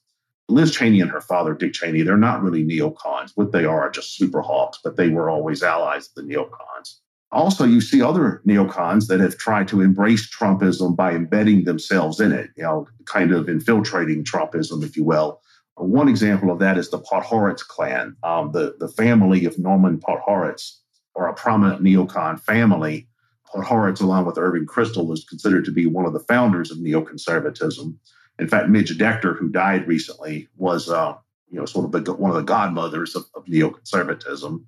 Liz 0.50 0.74
Cheney 0.74 1.00
and 1.00 1.10
her 1.10 1.22
father, 1.22 1.54
Dick 1.54 1.72
Cheney, 1.72 2.02
they're 2.02 2.18
not 2.18 2.42
really 2.42 2.64
neocons. 2.64 3.30
What 3.34 3.52
they 3.52 3.64
are 3.64 3.80
are 3.80 3.90
just 3.90 4.16
super 4.16 4.42
hawks, 4.42 4.78
but 4.84 4.96
they 4.96 5.08
were 5.08 5.30
always 5.30 5.62
allies 5.62 6.08
of 6.08 6.14
the 6.14 6.34
neocons. 6.34 7.00
Also, 7.34 7.64
you 7.64 7.80
see 7.80 8.00
other 8.00 8.40
neocons 8.46 9.08
that 9.08 9.18
have 9.18 9.36
tried 9.36 9.66
to 9.68 9.80
embrace 9.80 10.30
Trumpism 10.30 10.94
by 10.94 11.12
embedding 11.12 11.64
themselves 11.64 12.20
in 12.20 12.30
it, 12.30 12.50
you 12.56 12.62
know, 12.62 12.86
kind 13.06 13.32
of 13.32 13.48
infiltrating 13.48 14.24
Trumpism, 14.24 14.84
if 14.84 14.96
you 14.96 15.04
will. 15.04 15.40
One 15.76 16.08
example 16.08 16.52
of 16.52 16.60
that 16.60 16.78
is 16.78 16.90
the 16.90 17.00
Podhoretz 17.00 17.66
clan, 17.66 18.16
um, 18.22 18.52
the, 18.52 18.76
the 18.78 18.86
family 18.86 19.44
of 19.46 19.58
Norman 19.58 19.98
Podhoretz 19.98 20.78
or 21.14 21.26
a 21.26 21.34
prominent 21.34 21.82
neocon 21.82 22.40
family. 22.40 23.08
Podhoretz, 23.52 24.00
along 24.00 24.26
with 24.26 24.38
Irving 24.38 24.66
Kristol, 24.66 25.12
is 25.12 25.24
considered 25.24 25.64
to 25.64 25.72
be 25.72 25.86
one 25.86 26.06
of 26.06 26.12
the 26.12 26.20
founders 26.20 26.70
of 26.70 26.78
neoconservatism. 26.78 27.96
In 28.38 28.48
fact, 28.48 28.68
Midge 28.68 28.96
Decter, 28.96 29.36
who 29.36 29.48
died 29.48 29.88
recently, 29.88 30.48
was 30.56 30.88
uh, 30.88 31.14
you 31.50 31.58
know 31.58 31.66
sort 31.66 31.84
of 31.84 32.18
one 32.18 32.30
of 32.30 32.36
the 32.36 32.42
godmothers 32.42 33.14
of, 33.16 33.24
of 33.34 33.44
neoconservatism. 33.46 34.64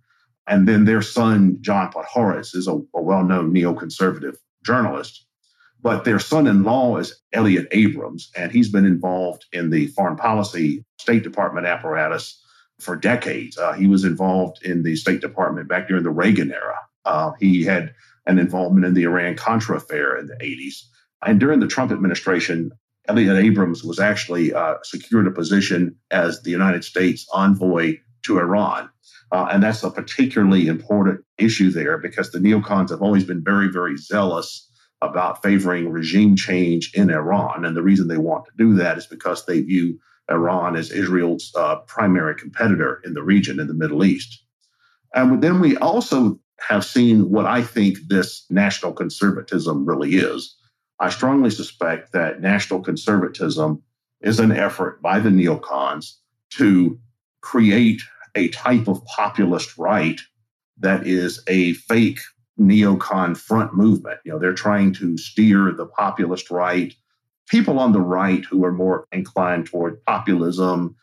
And 0.46 0.68
then 0.68 0.84
their 0.84 1.02
son, 1.02 1.58
John 1.60 1.90
Podhoretz, 1.90 2.54
is 2.54 2.68
a, 2.68 2.74
a 2.94 3.02
well-known 3.02 3.52
neoconservative 3.52 4.36
journalist. 4.64 5.26
But 5.82 6.04
their 6.04 6.18
son-in-law 6.18 6.96
is 6.98 7.20
Elliot 7.32 7.68
Abrams, 7.70 8.30
and 8.36 8.50
he's 8.50 8.70
been 8.70 8.86
involved 8.86 9.44
in 9.52 9.70
the 9.70 9.88
foreign 9.88 10.16
policy 10.16 10.84
State 10.98 11.22
Department 11.22 11.66
apparatus 11.66 12.42
for 12.80 12.96
decades. 12.96 13.56
Uh, 13.58 13.72
he 13.72 13.86
was 13.86 14.04
involved 14.04 14.64
in 14.64 14.82
the 14.82 14.96
State 14.96 15.20
Department 15.20 15.68
back 15.68 15.88
during 15.88 16.02
the 16.02 16.10
Reagan 16.10 16.52
era. 16.52 16.78
Uh, 17.04 17.32
he 17.38 17.64
had 17.64 17.94
an 18.26 18.38
involvement 18.38 18.84
in 18.84 18.94
the 18.94 19.04
Iran 19.04 19.36
Contra 19.36 19.76
affair 19.76 20.16
in 20.16 20.26
the 20.26 20.36
80s. 20.36 20.82
And 21.24 21.40
during 21.40 21.60
the 21.60 21.68
Trump 21.68 21.92
administration, 21.92 22.72
Elliot 23.08 23.36
Abrams 23.36 23.84
was 23.84 24.00
actually 24.00 24.52
uh, 24.52 24.74
secured 24.82 25.26
a 25.26 25.30
position 25.30 25.96
as 26.10 26.42
the 26.42 26.50
United 26.50 26.84
States 26.84 27.26
envoy 27.32 27.98
to 28.24 28.38
Iran. 28.38 28.90
Uh, 29.36 29.46
and 29.52 29.62
that's 29.62 29.82
a 29.82 29.90
particularly 29.90 30.66
important 30.66 31.22
issue 31.36 31.70
there 31.70 31.98
because 31.98 32.30
the 32.30 32.38
neocons 32.38 32.88
have 32.88 33.02
always 33.02 33.22
been 33.22 33.44
very, 33.44 33.68
very 33.68 33.94
zealous 33.94 34.66
about 35.02 35.42
favoring 35.42 35.90
regime 35.90 36.34
change 36.36 36.90
in 36.94 37.10
Iran. 37.10 37.66
And 37.66 37.76
the 37.76 37.82
reason 37.82 38.08
they 38.08 38.16
want 38.16 38.46
to 38.46 38.52
do 38.56 38.72
that 38.76 38.96
is 38.96 39.06
because 39.06 39.44
they 39.44 39.60
view 39.60 39.98
Iran 40.30 40.74
as 40.74 40.90
Israel's 40.90 41.52
uh, 41.54 41.76
primary 41.86 42.34
competitor 42.34 43.02
in 43.04 43.12
the 43.12 43.22
region 43.22 43.60
in 43.60 43.66
the 43.66 43.74
Middle 43.74 44.06
East. 44.06 44.42
And 45.14 45.42
then 45.42 45.60
we 45.60 45.76
also 45.76 46.40
have 46.66 46.86
seen 46.86 47.30
what 47.30 47.44
I 47.44 47.60
think 47.60 47.98
this 48.08 48.46
national 48.48 48.94
conservatism 48.94 49.84
really 49.84 50.14
is. 50.14 50.56
I 50.98 51.10
strongly 51.10 51.50
suspect 51.50 52.12
that 52.12 52.40
national 52.40 52.80
conservatism 52.80 53.82
is 54.22 54.40
an 54.40 54.52
effort 54.52 55.02
by 55.02 55.20
the 55.20 55.28
neocons 55.28 56.12
to 56.52 56.98
create 57.42 58.00
a 58.36 58.48
type 58.48 58.86
of 58.86 59.04
populist 59.04 59.76
right 59.76 60.20
that 60.78 61.06
is 61.06 61.42
a 61.48 61.72
fake 61.72 62.20
neocon 62.60 63.36
front 63.36 63.74
movement. 63.74 64.20
You 64.24 64.32
know, 64.32 64.38
they're 64.38 64.54
trying 64.54 64.92
to 64.94 65.16
steer 65.18 65.72
the 65.72 65.86
populist 65.86 66.50
right 66.50 66.94
people 67.48 67.78
on 67.78 67.92
the 67.92 68.00
right 68.00 68.44
who 68.44 68.64
are 68.64 68.72
more 68.72 69.06
inclined 69.12 69.66
toward 69.66 70.04
populism, 70.04 70.96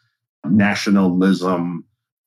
nationalism, 0.46 1.86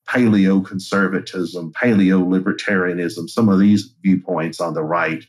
paleo 0.09 0.65
conservatism, 0.65 1.71
paleo 1.73 2.25
libertarianism, 2.25 3.29
some 3.29 3.49
of 3.49 3.59
these 3.59 3.93
viewpoints 4.01 4.59
on 4.59 4.73
the 4.73 4.83
right. 4.83 5.23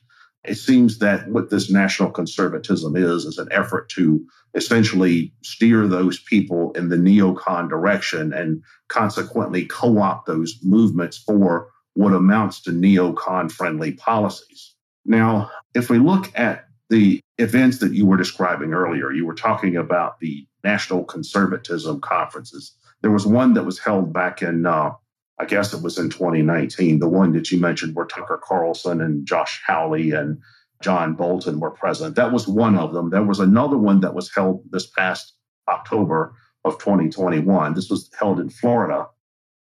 It 0.44 0.56
seems 0.56 0.98
that 0.98 1.28
what 1.28 1.50
this 1.50 1.70
national 1.70 2.10
conservatism 2.10 2.96
is, 2.96 3.24
is 3.24 3.38
an 3.38 3.48
effort 3.50 3.88
to 3.90 4.24
essentially 4.54 5.32
steer 5.42 5.86
those 5.86 6.20
people 6.20 6.72
in 6.72 6.88
the 6.88 6.96
neocon 6.96 7.68
direction 7.68 8.32
and 8.32 8.62
consequently 8.88 9.66
co 9.66 9.98
opt 9.98 10.26
those 10.26 10.58
movements 10.62 11.18
for 11.18 11.68
what 11.94 12.12
amounts 12.12 12.62
to 12.62 12.70
neocon 12.70 13.50
friendly 13.50 13.92
policies. 13.92 14.74
Now, 15.04 15.50
if 15.74 15.90
we 15.90 15.98
look 15.98 16.30
at 16.38 16.68
the 16.90 17.20
events 17.38 17.78
that 17.78 17.92
you 17.92 18.06
were 18.06 18.16
describing 18.16 18.72
earlier. 18.72 19.12
You 19.12 19.26
were 19.26 19.34
talking 19.34 19.76
about 19.76 20.20
the 20.20 20.46
national 20.64 21.04
conservatism 21.04 22.00
conferences. 22.00 22.74
There 23.02 23.10
was 23.10 23.26
one 23.26 23.54
that 23.54 23.64
was 23.64 23.78
held 23.78 24.12
back 24.12 24.42
in, 24.42 24.66
uh, 24.66 24.92
I 25.40 25.44
guess 25.44 25.72
it 25.72 25.82
was 25.82 25.98
in 25.98 26.10
2019, 26.10 26.98
the 26.98 27.08
one 27.08 27.32
that 27.32 27.50
you 27.50 27.60
mentioned 27.60 27.94
where 27.94 28.06
Tucker 28.06 28.40
Carlson 28.42 29.00
and 29.00 29.26
Josh 29.26 29.62
Hawley 29.66 30.10
and 30.10 30.38
John 30.82 31.14
Bolton 31.14 31.60
were 31.60 31.70
present. 31.70 32.16
That 32.16 32.32
was 32.32 32.48
one 32.48 32.76
of 32.76 32.92
them. 32.92 33.10
There 33.10 33.22
was 33.22 33.40
another 33.40 33.78
one 33.78 34.00
that 34.00 34.14
was 34.14 34.32
held 34.34 34.62
this 34.70 34.86
past 34.86 35.34
October 35.68 36.34
of 36.64 36.78
2021. 36.78 37.74
This 37.74 37.90
was 37.90 38.10
held 38.18 38.40
in 38.40 38.50
Florida. 38.50 39.06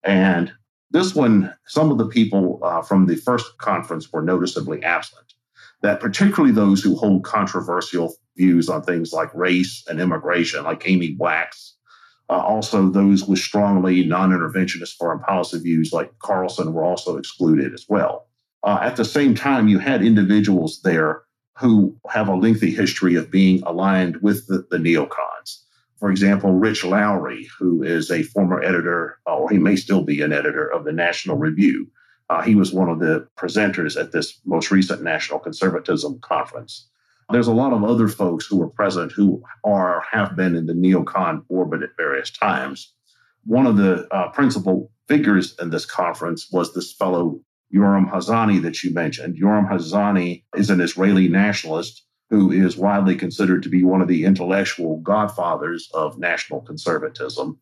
And 0.04 0.52
this 0.92 1.16
one, 1.16 1.54
some 1.66 1.92
of 1.92 1.98
the 1.98 2.08
people 2.08 2.60
uh, 2.62 2.82
from 2.82 3.08
the 3.08 3.16
first 3.16 3.58
conference 3.58 4.12
were 4.12 4.22
noticeably 4.22 4.84
absent 4.84 5.34
that 5.84 6.00
particularly 6.00 6.54
those 6.54 6.82
who 6.82 6.96
hold 6.96 7.24
controversial 7.24 8.16
views 8.36 8.70
on 8.70 8.82
things 8.82 9.14
like 9.14 9.34
race 9.36 9.84
and 9.88 10.00
immigration, 10.00 10.64
like 10.64 10.90
Amy 10.90 11.16
Wax, 11.20 11.73
uh, 12.30 12.34
also 12.34 12.90
those 12.90 13.26
with 13.26 13.40
strongly 13.40 14.04
non-interventionist 14.06 14.96
foreign 14.96 15.20
policy 15.20 15.60
views 15.60 15.92
like 15.92 16.18
Carlson 16.20 16.74
were 16.74 16.84
also 16.84 17.18
excluded 17.18 17.74
as 17.74 17.86
well. 17.90 18.28
Uh, 18.64 18.80
at 18.82 18.96
the 18.96 19.06
same 19.06 19.36
time, 19.36 19.68
you 19.68 19.80
had 19.80 20.04
individuals 20.04 20.82
there 20.84 21.24
who 21.60 21.96
have 22.10 22.28
a 22.28 22.36
lengthy 22.36 22.72
history 22.72 23.16
of 23.16 23.30
being 23.30 23.62
aligned 23.64 24.18
with 24.22 24.48
the, 24.48 24.66
the 24.72 24.78
neocons. 24.78 25.60
For 26.00 26.10
example, 26.10 26.52
Rich 26.52 26.84
Lowry, 26.84 27.48
who 27.58 27.84
is 27.84 28.10
a 28.10 28.24
former 28.24 28.62
editor, 28.62 29.20
or 29.26 29.50
he 29.50 29.58
may 29.58 29.76
still 29.76 30.04
be 30.04 30.22
an 30.22 30.34
editor 30.34 30.68
of 30.68 30.84
the 30.84 30.92
National 30.92 31.38
Review, 31.38 31.88
uh, 32.30 32.42
he 32.42 32.56
was 32.56 32.74
one 32.74 32.90
of 32.90 33.00
the 33.00 33.28
presenters 33.38 34.00
at 34.00 34.12
this 34.12 34.40
most 34.46 34.72
recent 34.72 35.04
National 35.04 35.40
Conservatism 35.40 36.20
Conference. 36.22 36.88
There's 37.34 37.48
a 37.48 37.54
lot 37.54 37.74
of 37.74 37.84
other 37.84 38.08
folks 38.08 38.46
who 38.46 38.58
were 38.58 38.70
present 38.70 39.12
who 39.12 39.42
are 39.64 40.04
have 40.12 40.36
been 40.36 40.56
in 40.56 40.68
the 40.68 40.74
neocon 40.74 41.44
orbit 41.50 41.82
at 41.82 41.98
various 41.98 42.30
times. 42.30 42.94
One 43.44 43.66
of 43.66 43.76
the 43.76 44.08
uh, 44.14 44.30
principal 44.30 44.92
figures 45.08 45.56
in 45.60 45.72
this 45.72 45.86
conference 45.86 46.50
was 46.52 46.74
this 46.74 46.94
fellow 46.94 47.42
Yoram 47.74 48.08
Hazony 48.12 48.62
that 48.62 48.84
you 48.84 48.94
mentioned. 48.94 49.36
Yoram 49.42 49.68
Hazony 49.68 50.44
is 50.56 50.70
an 50.70 50.80
Israeli 50.80 51.28
nationalist 51.28 52.06
who 52.30 52.52
is 52.52 52.78
widely 52.78 53.16
considered 53.16 53.64
to 53.64 53.70
be 53.70 53.84
one 53.84 54.02
of 54.02 54.08
the 54.08 54.26
intellectual 54.26 55.00
godfathers 55.02 55.90
of 55.96 56.20
national 56.20 56.62
conservatism. 56.62 57.60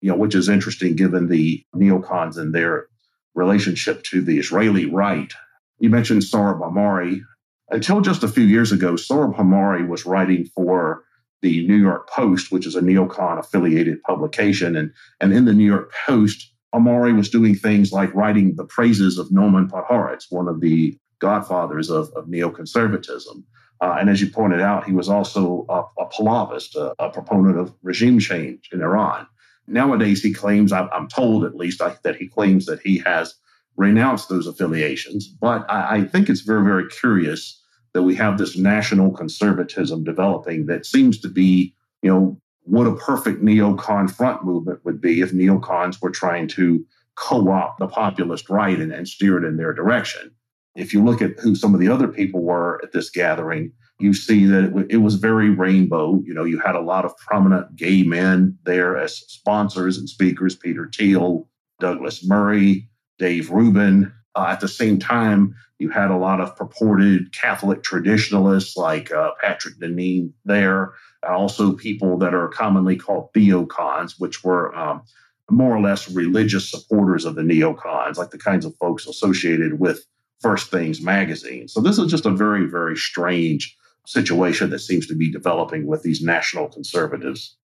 You 0.00 0.10
know, 0.10 0.16
which 0.16 0.36
is 0.36 0.48
interesting 0.48 0.94
given 0.94 1.28
the 1.28 1.64
neocons 1.74 2.36
and 2.36 2.54
their 2.54 2.86
relationship 3.34 4.04
to 4.04 4.22
the 4.22 4.38
Israeli 4.38 4.86
right. 4.86 5.32
You 5.80 5.90
mentioned 5.90 6.22
Sohrab 6.22 6.60
Ahmari. 6.60 7.22
Until 7.72 8.02
just 8.02 8.22
a 8.22 8.28
few 8.28 8.44
years 8.44 8.70
ago, 8.70 8.92
Sohrab 8.94 9.34
Ahmari 9.36 9.88
was 9.88 10.04
writing 10.04 10.44
for 10.54 11.04
the 11.40 11.66
New 11.66 11.76
York 11.76 12.06
Post, 12.06 12.52
which 12.52 12.66
is 12.66 12.76
a 12.76 12.82
neocon 12.82 13.38
affiliated 13.38 14.02
publication. 14.02 14.76
And, 14.76 14.92
and 15.22 15.32
in 15.32 15.46
the 15.46 15.54
New 15.54 15.64
York 15.64 15.90
Post, 16.06 16.52
Ahmari 16.74 17.16
was 17.16 17.30
doing 17.30 17.54
things 17.54 17.90
like 17.90 18.14
writing 18.14 18.56
the 18.56 18.66
praises 18.66 19.16
of 19.18 19.32
Norman 19.32 19.68
Podhoretz, 19.68 20.26
one 20.28 20.48
of 20.48 20.60
the 20.60 20.98
godfathers 21.18 21.88
of, 21.88 22.10
of 22.14 22.26
neoconservatism. 22.26 23.42
Uh, 23.80 23.96
and 23.98 24.10
as 24.10 24.20
you 24.20 24.28
pointed 24.28 24.60
out, 24.60 24.84
he 24.84 24.92
was 24.92 25.08
also 25.08 25.64
a, 25.70 25.80
a 25.98 26.06
Pahlavist, 26.10 26.76
a, 26.76 26.94
a, 26.98 27.08
proponent 27.08 27.58
of 27.58 27.72
regime 27.82 28.18
change 28.18 28.68
in 28.70 28.82
Iran. 28.82 29.26
Nowadays, 29.66 30.22
he 30.22 30.34
claims, 30.34 30.72
I'm 30.72 31.08
told 31.08 31.44
at 31.44 31.56
least, 31.56 31.78
that 31.78 32.16
he 32.16 32.28
claims 32.28 32.66
that 32.66 32.80
he 32.80 32.98
has 32.98 33.34
renounced 33.76 34.28
those 34.28 34.46
affiliations. 34.46 35.26
But 35.26 35.64
I, 35.70 35.96
I 35.96 36.04
think 36.04 36.28
it's 36.28 36.42
very, 36.42 36.64
very 36.64 36.86
curious 36.88 37.60
that 37.94 38.02
we 38.02 38.14
have 38.14 38.38
this 38.38 38.56
national 38.56 39.10
conservatism 39.10 40.04
developing 40.04 40.66
that 40.66 40.86
seems 40.86 41.20
to 41.20 41.28
be, 41.28 41.74
you 42.02 42.10
know, 42.10 42.40
what 42.64 42.86
a 42.86 42.94
perfect 42.94 43.42
neocon 43.42 44.10
front 44.10 44.44
movement 44.44 44.84
would 44.84 45.00
be 45.00 45.20
if 45.20 45.32
neocons 45.32 46.00
were 46.00 46.10
trying 46.10 46.48
to 46.48 46.84
co-opt 47.16 47.78
the 47.78 47.88
populist 47.88 48.48
right 48.48 48.78
and, 48.78 48.92
and 48.92 49.08
steer 49.08 49.36
it 49.36 49.46
in 49.46 49.56
their 49.56 49.72
direction. 49.72 50.30
If 50.74 50.94
you 50.94 51.04
look 51.04 51.20
at 51.20 51.38
who 51.38 51.54
some 51.54 51.74
of 51.74 51.80
the 51.80 51.88
other 51.88 52.08
people 52.08 52.42
were 52.42 52.80
at 52.82 52.92
this 52.92 53.10
gathering, 53.10 53.72
you 53.98 54.14
see 54.14 54.46
that 54.46 54.64
it, 54.64 54.86
it, 54.90 54.96
was 54.96 55.16
very 55.16 55.50
rainbow. 55.50 56.20
You 56.24 56.32
know, 56.32 56.44
you 56.44 56.58
had 56.58 56.74
a 56.74 56.80
lot 56.80 57.04
of 57.04 57.16
prominent 57.18 57.76
gay 57.76 58.02
men 58.02 58.56
there 58.64 58.96
as 58.96 59.18
sponsors 59.28 59.98
and 59.98 60.08
speakers 60.08 60.56
Peter 60.56 60.90
Thiel, 60.92 61.48
Douglas 61.78 62.26
Murray, 62.26 62.88
Dave 63.18 63.50
Rubin. 63.50 64.12
Uh, 64.34 64.46
at 64.48 64.60
the 64.60 64.68
same 64.68 64.98
time, 64.98 65.54
you 65.78 65.90
had 65.90 66.10
a 66.10 66.16
lot 66.16 66.40
of 66.40 66.56
purported 66.56 67.32
Catholic 67.32 67.82
traditionalists 67.82 68.76
like 68.76 69.12
uh, 69.12 69.32
Patrick 69.42 69.78
Deneen 69.78 70.32
there, 70.44 70.92
also 71.28 71.72
people 71.72 72.18
that 72.18 72.34
are 72.34 72.48
commonly 72.48 72.96
called 72.96 73.30
theocons, 73.34 74.18
which 74.18 74.42
were 74.42 74.74
um, 74.74 75.02
more 75.50 75.74
or 75.76 75.80
less 75.80 76.10
religious 76.10 76.70
supporters 76.70 77.24
of 77.24 77.34
the 77.34 77.42
neocons, 77.42 78.16
like 78.16 78.30
the 78.30 78.38
kinds 78.38 78.64
of 78.64 78.74
folks 78.76 79.06
associated 79.06 79.78
with 79.78 80.04
First 80.40 80.70
Things 80.70 81.00
magazine. 81.00 81.68
So 81.68 81.80
this 81.80 81.98
is 81.98 82.10
just 82.10 82.26
a 82.26 82.30
very, 82.30 82.66
very 82.66 82.96
strange 82.96 83.76
situation 84.06 84.70
that 84.70 84.80
seems 84.80 85.06
to 85.06 85.14
be 85.14 85.30
developing 85.30 85.86
with 85.86 86.02
these 86.02 86.22
national 86.22 86.68
conservatives. 86.68 87.56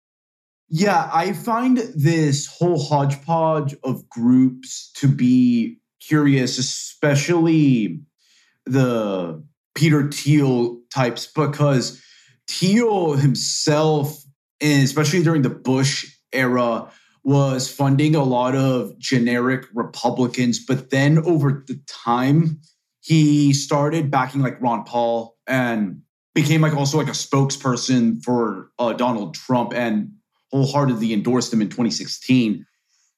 Yeah, 0.68 1.08
I 1.12 1.32
find 1.32 1.78
this 1.96 2.46
whole 2.46 2.82
hodgepodge 2.82 3.74
of 3.82 4.08
groups 4.10 4.90
to 4.96 5.08
be 5.08 5.77
curious, 6.00 6.58
especially 6.58 8.00
the 8.66 9.42
Peter 9.74 10.10
Thiel 10.10 10.80
types, 10.92 11.26
because 11.26 12.02
Thiel 12.48 13.14
himself, 13.14 14.22
and 14.60 14.82
especially 14.82 15.22
during 15.22 15.42
the 15.42 15.50
Bush 15.50 16.14
era, 16.32 16.90
was 17.24 17.70
funding 17.70 18.14
a 18.14 18.24
lot 18.24 18.54
of 18.54 18.98
generic 18.98 19.66
Republicans. 19.74 20.64
But 20.64 20.90
then 20.90 21.18
over 21.18 21.64
the 21.66 21.80
time, 21.86 22.60
he 23.00 23.52
started 23.52 24.10
backing 24.10 24.40
like 24.40 24.60
Ron 24.60 24.84
Paul 24.84 25.36
and 25.46 26.02
became 26.34 26.60
like 26.60 26.74
also 26.74 26.98
like 26.98 27.08
a 27.08 27.12
spokesperson 27.12 28.22
for 28.22 28.70
uh, 28.78 28.92
Donald 28.92 29.34
Trump 29.34 29.72
and 29.74 30.12
wholeheartedly 30.52 31.12
endorsed 31.12 31.52
him 31.52 31.60
in 31.60 31.68
2016. 31.68 32.64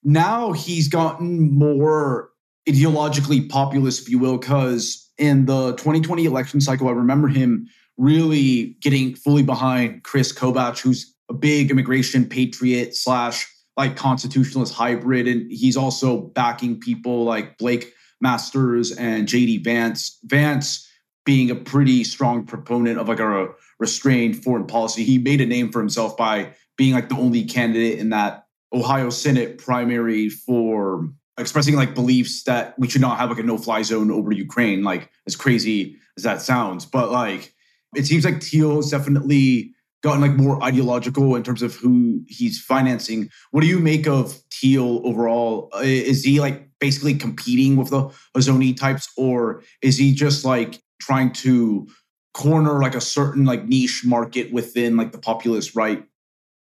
Now 0.03 0.51
he's 0.51 0.87
gotten 0.87 1.51
more 1.51 2.30
ideologically 2.67 3.49
populist, 3.49 4.03
if 4.03 4.09
you 4.09 4.19
will, 4.19 4.37
because 4.37 5.09
in 5.17 5.45
the 5.45 5.71
2020 5.73 6.25
election 6.25 6.61
cycle, 6.61 6.87
I 6.87 6.91
remember 6.91 7.27
him 7.27 7.67
really 7.97 8.77
getting 8.81 9.15
fully 9.15 9.43
behind 9.43 10.03
Chris 10.03 10.31
Kobach, 10.33 10.79
who's 10.79 11.13
a 11.29 11.33
big 11.33 11.71
immigration 11.71 12.25
patriot 12.25 12.95
slash 12.95 13.47
like 13.77 13.95
constitutionalist 13.95 14.73
hybrid. 14.73 15.27
And 15.27 15.51
he's 15.51 15.77
also 15.77 16.21
backing 16.21 16.79
people 16.79 17.23
like 17.23 17.57
Blake 17.57 17.93
Masters 18.19 18.91
and 18.91 19.27
JD 19.27 19.63
Vance. 19.63 20.19
Vance 20.23 20.87
being 21.25 21.51
a 21.51 21.55
pretty 21.55 22.03
strong 22.03 22.45
proponent 22.45 22.99
of 22.99 23.07
like 23.07 23.19
a 23.19 23.49
restrained 23.79 24.43
foreign 24.43 24.65
policy. 24.65 25.03
He 25.03 25.17
made 25.17 25.41
a 25.41 25.45
name 25.45 25.71
for 25.71 25.79
himself 25.79 26.17
by 26.17 26.53
being 26.77 26.93
like 26.93 27.09
the 27.09 27.17
only 27.17 27.43
candidate 27.43 27.99
in 27.99 28.09
that 28.09 28.45
Ohio 28.73 29.09
Senate 29.09 29.57
primary 29.57 30.29
for 30.29 31.09
expressing 31.37 31.75
like 31.75 31.95
beliefs 31.95 32.43
that 32.43 32.77
we 32.77 32.89
should 32.89 33.01
not 33.01 33.17
have 33.17 33.29
like 33.29 33.39
a 33.39 33.43
no-fly 33.43 33.81
zone 33.81 34.11
over 34.11 34.31
Ukraine, 34.31 34.83
like 34.83 35.09
as 35.27 35.35
crazy 35.35 35.97
as 36.17 36.23
that 36.23 36.41
sounds. 36.41 36.85
But 36.85 37.11
like 37.11 37.53
it 37.95 38.05
seems 38.05 38.25
like 38.25 38.43
has 38.43 38.89
definitely 38.89 39.73
gotten 40.03 40.21
like 40.21 40.33
more 40.33 40.61
ideological 40.63 41.35
in 41.35 41.43
terms 41.43 41.61
of 41.61 41.75
who 41.75 42.23
he's 42.27 42.59
financing. 42.59 43.29
What 43.51 43.61
do 43.61 43.67
you 43.67 43.79
make 43.79 44.07
of 44.07 44.33
Thiel 44.51 45.01
overall? 45.05 45.69
Is 45.81 46.23
he 46.23 46.39
like 46.39 46.69
basically 46.79 47.13
competing 47.13 47.75
with 47.75 47.89
the 47.89 48.09
Hazony 48.35 48.75
types, 48.75 49.09
or 49.17 49.63
is 49.81 49.97
he 49.97 50.13
just 50.13 50.43
like 50.43 50.81
trying 50.99 51.31
to 51.33 51.87
corner 52.33 52.81
like 52.81 52.95
a 52.95 53.01
certain 53.01 53.45
like 53.45 53.65
niche 53.65 54.03
market 54.05 54.51
within 54.51 54.97
like 54.97 55.11
the 55.11 55.17
populist 55.17 55.75
right? 55.75 56.03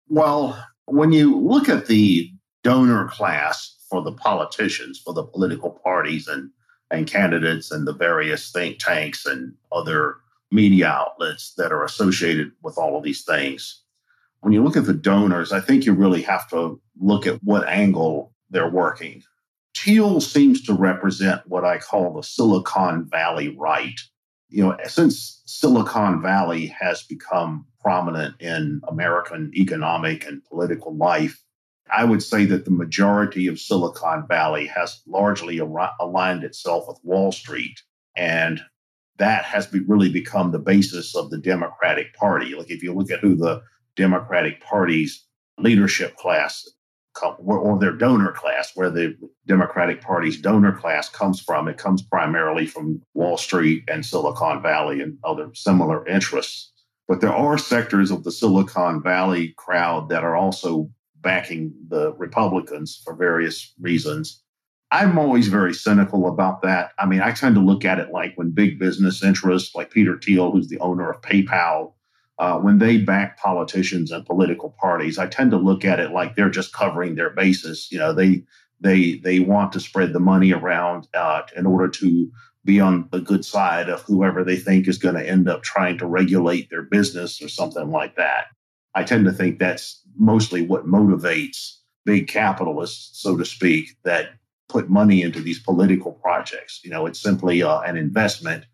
Well, 0.09 0.63
when 0.85 1.11
you 1.11 1.39
look 1.39 1.69
at 1.69 1.87
the 1.87 2.29
donor 2.63 3.07
class 3.07 3.75
for 3.93 4.01
the 4.01 4.11
politicians, 4.11 4.99
for 4.99 5.13
the 5.13 5.23
political 5.23 5.69
parties 5.69 6.27
and 6.27 6.49
and 6.89 7.05
candidates 7.05 7.71
and 7.71 7.87
the 7.87 7.93
various 7.93 8.51
think 8.51 8.79
tanks 8.79 9.23
and 9.23 9.53
other 9.71 10.15
media 10.51 10.87
outlets 10.87 11.53
that 11.57 11.71
are 11.71 11.83
associated 11.83 12.51
with 12.63 12.75
all 12.75 12.97
of 12.97 13.03
these 13.03 13.23
things. 13.23 13.83
When 14.41 14.51
you 14.51 14.63
look 14.63 14.75
at 14.75 14.87
the 14.87 14.95
donors, 14.95 15.51
I 15.51 15.59
think 15.59 15.85
you 15.85 15.93
really 15.93 16.23
have 16.23 16.49
to 16.49 16.81
look 16.99 17.27
at 17.27 17.43
what 17.43 17.67
angle 17.67 18.33
they're 18.49 18.67
working. 18.67 19.21
Thiel 19.77 20.21
seems 20.21 20.63
to 20.63 20.73
represent 20.73 21.47
what 21.47 21.63
I 21.63 21.77
call 21.77 22.15
the 22.15 22.23
Silicon 22.23 23.07
Valley 23.07 23.49
right. 23.55 23.99
You 24.49 24.63
know, 24.63 24.77
since 24.85 25.43
Silicon 25.45 26.19
Valley 26.19 26.65
has 26.65 27.03
become 27.03 27.67
prominent 27.79 28.41
in 28.41 28.81
American 28.87 29.51
economic 29.55 30.25
and 30.25 30.43
political 30.45 30.95
life, 30.97 31.43
I 31.91 32.05
would 32.05 32.23
say 32.23 32.45
that 32.45 32.65
the 32.65 32.71
majority 32.71 33.47
of 33.47 33.59
Silicon 33.59 34.25
Valley 34.27 34.67
has 34.67 35.01
largely 35.05 35.59
ar- 35.59 35.91
aligned 35.99 36.43
itself 36.43 36.85
with 36.87 36.99
Wall 37.03 37.31
Street. 37.31 37.81
And 38.15 38.61
that 39.17 39.43
has 39.45 39.67
be, 39.67 39.79
really 39.81 40.09
become 40.09 40.51
the 40.51 40.59
basis 40.59 41.15
of 41.15 41.29
the 41.29 41.37
Democratic 41.37 42.13
Party. 42.15 42.55
Like 42.55 42.71
if 42.71 42.81
you 42.83 42.93
look 42.93 43.11
at 43.11 43.19
who 43.19 43.35
the 43.35 43.61
Democratic 43.95 44.61
Party's 44.61 45.25
leadership 45.59 46.15
class 46.17 46.67
or 47.37 47.77
their 47.79 47.91
donor 47.91 48.31
class, 48.31 48.71
where 48.73 48.89
the 48.89 49.15
Democratic 49.45 50.01
Party's 50.01 50.41
donor 50.41 50.71
class 50.71 51.09
comes 51.09 51.39
from, 51.39 51.67
it 51.67 51.77
comes 51.77 52.01
primarily 52.01 52.65
from 52.65 53.03
Wall 53.13 53.37
Street 53.37 53.83
and 53.87 54.03
Silicon 54.03 54.63
Valley 54.63 54.99
and 54.99 55.19
other 55.23 55.51
similar 55.53 56.07
interests. 56.07 56.71
But 57.07 57.21
there 57.21 57.33
are 57.33 57.57
sectors 57.59 58.09
of 58.09 58.23
the 58.23 58.31
Silicon 58.31 59.03
Valley 59.03 59.53
crowd 59.57 60.09
that 60.09 60.23
are 60.23 60.35
also 60.35 60.89
backing 61.23 61.73
the 61.87 62.13
Republicans 62.13 63.01
for 63.03 63.15
various 63.15 63.73
reasons. 63.79 64.43
I'm 64.91 65.17
always 65.17 65.47
very 65.47 65.73
cynical 65.73 66.27
about 66.27 66.61
that. 66.61 66.91
I 66.99 67.07
mean, 67.07 67.21
I 67.21 67.31
tend 67.31 67.55
to 67.55 67.61
look 67.61 67.83
at 67.83 67.97
it 67.97 68.11
like 68.11 68.33
when 68.35 68.51
big 68.51 68.77
business 68.77 69.23
interests, 69.23 69.73
like 69.73 69.89
Peter 69.89 70.19
Thiel, 70.19 70.51
who's 70.51 70.67
the 70.67 70.77
owner 70.79 71.09
of 71.09 71.21
PayPal, 71.21 71.93
uh, 72.37 72.59
when 72.59 72.77
they 72.77 72.97
back 72.97 73.39
politicians 73.39 74.11
and 74.11 74.25
political 74.25 74.75
parties, 74.79 75.17
I 75.17 75.27
tend 75.27 75.51
to 75.51 75.57
look 75.57 75.85
at 75.85 75.99
it 75.99 76.11
like 76.11 76.35
they're 76.35 76.49
just 76.49 76.73
covering 76.73 77.15
their 77.15 77.31
bases. 77.31 77.87
You 77.91 77.99
know, 77.99 78.13
they 78.13 78.43
they 78.81 79.15
they 79.23 79.39
want 79.39 79.71
to 79.73 79.79
spread 79.79 80.13
the 80.13 80.19
money 80.19 80.51
around 80.51 81.07
uh, 81.13 81.41
in 81.55 81.65
order 81.65 81.87
to 81.87 82.31
be 82.65 82.79
on 82.79 83.07
the 83.11 83.19
good 83.19 83.43
side 83.43 83.89
of 83.89 84.01
whoever 84.03 84.43
they 84.43 84.57
think 84.57 84.87
is 84.87 84.97
going 84.97 85.15
to 85.15 85.27
end 85.27 85.49
up 85.49 85.63
trying 85.63 85.97
to 85.97 86.05
regulate 86.05 86.69
their 86.69 86.83
business 86.83 87.41
or 87.41 87.49
something 87.49 87.89
like 87.91 88.15
that. 88.15 88.45
I 88.95 89.03
tend 89.03 89.25
to 89.25 89.31
think 89.31 89.59
that's 89.59 90.01
mostly 90.17 90.61
what 90.61 90.85
motivates 90.85 91.77
big 92.05 92.27
capitalists, 92.27 93.21
so 93.21 93.37
to 93.37 93.45
speak, 93.45 93.95
that 94.03 94.31
put 94.69 94.89
money 94.89 95.21
into 95.21 95.39
these 95.39 95.59
political 95.59 96.11
projects. 96.11 96.81
You 96.83 96.89
know, 96.89 97.05
it's 97.05 97.21
simply 97.21 97.63
uh, 97.63 97.79
an 97.81 97.97
investment 97.97 98.65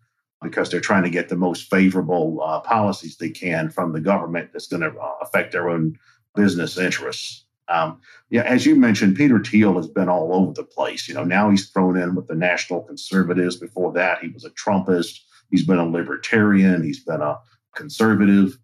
because 0.42 0.70
they're 0.70 0.80
trying 0.80 1.02
to 1.02 1.10
get 1.10 1.28
the 1.28 1.36
most 1.36 1.68
favorable 1.68 2.40
uh, 2.42 2.60
policies 2.60 3.16
they 3.16 3.28
can 3.28 3.68
from 3.68 3.92
the 3.92 4.00
government 4.00 4.50
that's 4.52 4.66
going 4.66 4.82
to 4.82 4.98
uh, 4.98 5.14
affect 5.20 5.52
their 5.52 5.68
own 5.68 5.98
business 6.34 6.78
interests. 6.78 7.44
Um, 7.68 8.00
yeah, 8.30 8.42
as 8.42 8.66
you 8.66 8.74
mentioned, 8.74 9.16
Peter 9.16 9.38
Thiel 9.38 9.76
has 9.76 9.86
been 9.86 10.08
all 10.08 10.34
over 10.34 10.52
the 10.52 10.64
place. 10.64 11.08
You 11.08 11.14
know, 11.14 11.24
now 11.24 11.50
he's 11.50 11.68
thrown 11.68 11.96
in 11.96 12.14
with 12.14 12.26
the 12.26 12.34
national 12.34 12.82
conservatives. 12.82 13.56
Before 13.56 13.92
that, 13.92 14.18
he 14.20 14.28
was 14.28 14.44
a 14.44 14.50
Trumpist. 14.50 15.20
He's 15.50 15.66
been 15.66 15.78
a 15.78 15.86
libertarian. 15.86 16.82
He's 16.82 17.04
been 17.04 17.20
a 17.20 17.38
conservative. 17.76 18.58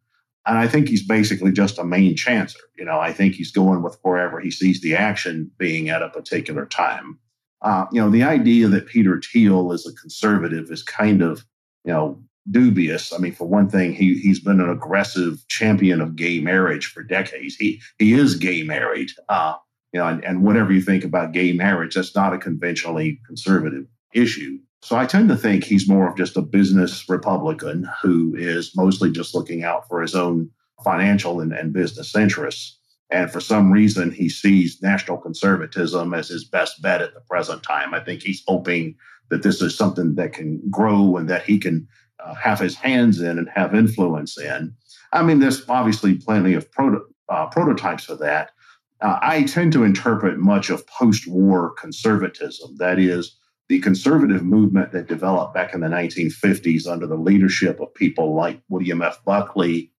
And 0.46 0.58
I 0.58 0.68
think 0.68 0.88
he's 0.88 1.04
basically 1.04 1.52
just 1.52 1.78
a 1.78 1.84
main 1.84 2.14
chancer. 2.14 2.56
You 2.78 2.84
know, 2.84 3.00
I 3.00 3.12
think 3.12 3.34
he's 3.34 3.50
going 3.50 3.82
with 3.82 3.98
wherever 4.02 4.40
he 4.40 4.50
sees 4.50 4.80
the 4.80 4.94
action 4.94 5.50
being 5.58 5.88
at 5.88 6.02
a 6.02 6.08
particular 6.08 6.66
time. 6.66 7.18
Uh, 7.62 7.86
you 7.92 8.00
know, 8.00 8.10
the 8.10 8.22
idea 8.22 8.68
that 8.68 8.86
Peter 8.86 9.20
Thiel 9.20 9.72
is 9.72 9.86
a 9.86 10.00
conservative 10.00 10.70
is 10.70 10.82
kind 10.82 11.20
of, 11.22 11.44
you 11.84 11.92
know, 11.92 12.22
dubious. 12.50 13.12
I 13.12 13.18
mean, 13.18 13.32
for 13.32 13.46
one 13.46 13.68
thing, 13.68 13.92
he 13.92 14.18
he's 14.18 14.40
been 14.40 14.60
an 14.60 14.70
aggressive 14.70 15.44
champion 15.48 16.00
of 16.00 16.16
gay 16.16 16.40
marriage 16.40 16.86
for 16.86 17.02
decades. 17.02 17.56
He 17.56 17.80
he 17.98 18.12
is 18.12 18.36
gay 18.36 18.62
married. 18.62 19.10
Uh, 19.28 19.54
you 19.92 20.00
know, 20.00 20.06
and, 20.06 20.24
and 20.24 20.44
whatever 20.44 20.72
you 20.72 20.82
think 20.82 21.04
about 21.04 21.32
gay 21.32 21.52
marriage, 21.52 21.94
that's 21.94 22.14
not 22.14 22.34
a 22.34 22.38
conventionally 22.38 23.18
conservative 23.26 23.86
issue. 24.12 24.58
So 24.86 24.94
I 24.94 25.04
tend 25.04 25.28
to 25.30 25.36
think 25.36 25.64
he's 25.64 25.88
more 25.88 26.08
of 26.08 26.16
just 26.16 26.36
a 26.36 26.42
business 26.42 27.08
Republican 27.08 27.90
who 28.00 28.36
is 28.36 28.70
mostly 28.76 29.10
just 29.10 29.34
looking 29.34 29.64
out 29.64 29.88
for 29.88 30.00
his 30.00 30.14
own 30.14 30.48
financial 30.84 31.40
and, 31.40 31.52
and 31.52 31.72
business 31.72 32.14
interests. 32.14 32.78
And 33.10 33.28
for 33.28 33.40
some 33.40 33.72
reason, 33.72 34.12
he 34.12 34.28
sees 34.28 34.80
national 34.80 35.16
conservatism 35.18 36.14
as 36.14 36.28
his 36.28 36.44
best 36.44 36.80
bet 36.82 37.02
at 37.02 37.14
the 37.14 37.20
present 37.22 37.64
time. 37.64 37.94
I 37.94 37.98
think 37.98 38.22
he's 38.22 38.44
hoping 38.46 38.94
that 39.28 39.42
this 39.42 39.60
is 39.60 39.76
something 39.76 40.14
that 40.14 40.32
can 40.32 40.62
grow 40.70 41.16
and 41.16 41.28
that 41.28 41.42
he 41.42 41.58
can 41.58 41.88
uh, 42.24 42.34
have 42.34 42.60
his 42.60 42.76
hands 42.76 43.20
in 43.20 43.38
and 43.40 43.48
have 43.52 43.74
influence 43.74 44.38
in. 44.38 44.72
I 45.12 45.24
mean, 45.24 45.40
there's 45.40 45.68
obviously 45.68 46.14
plenty 46.14 46.54
of 46.54 46.70
proto- 46.70 47.08
uh, 47.28 47.46
prototypes 47.46 48.08
of 48.08 48.20
that. 48.20 48.52
Uh, 49.00 49.18
I 49.20 49.42
tend 49.42 49.72
to 49.72 49.82
interpret 49.82 50.38
much 50.38 50.70
of 50.70 50.86
post 50.86 51.26
war 51.26 51.74
conservatism, 51.74 52.76
that 52.76 53.00
is, 53.00 53.36
the 53.68 53.80
conservative 53.80 54.44
movement 54.44 54.92
that 54.92 55.08
developed 55.08 55.54
back 55.54 55.74
in 55.74 55.80
the 55.80 55.88
1950s 55.88 56.86
under 56.86 57.06
the 57.06 57.16
leadership 57.16 57.80
of 57.80 57.92
people 57.94 58.34
like 58.34 58.60
William 58.68 59.02
F. 59.02 59.24
Buckley, 59.24 59.90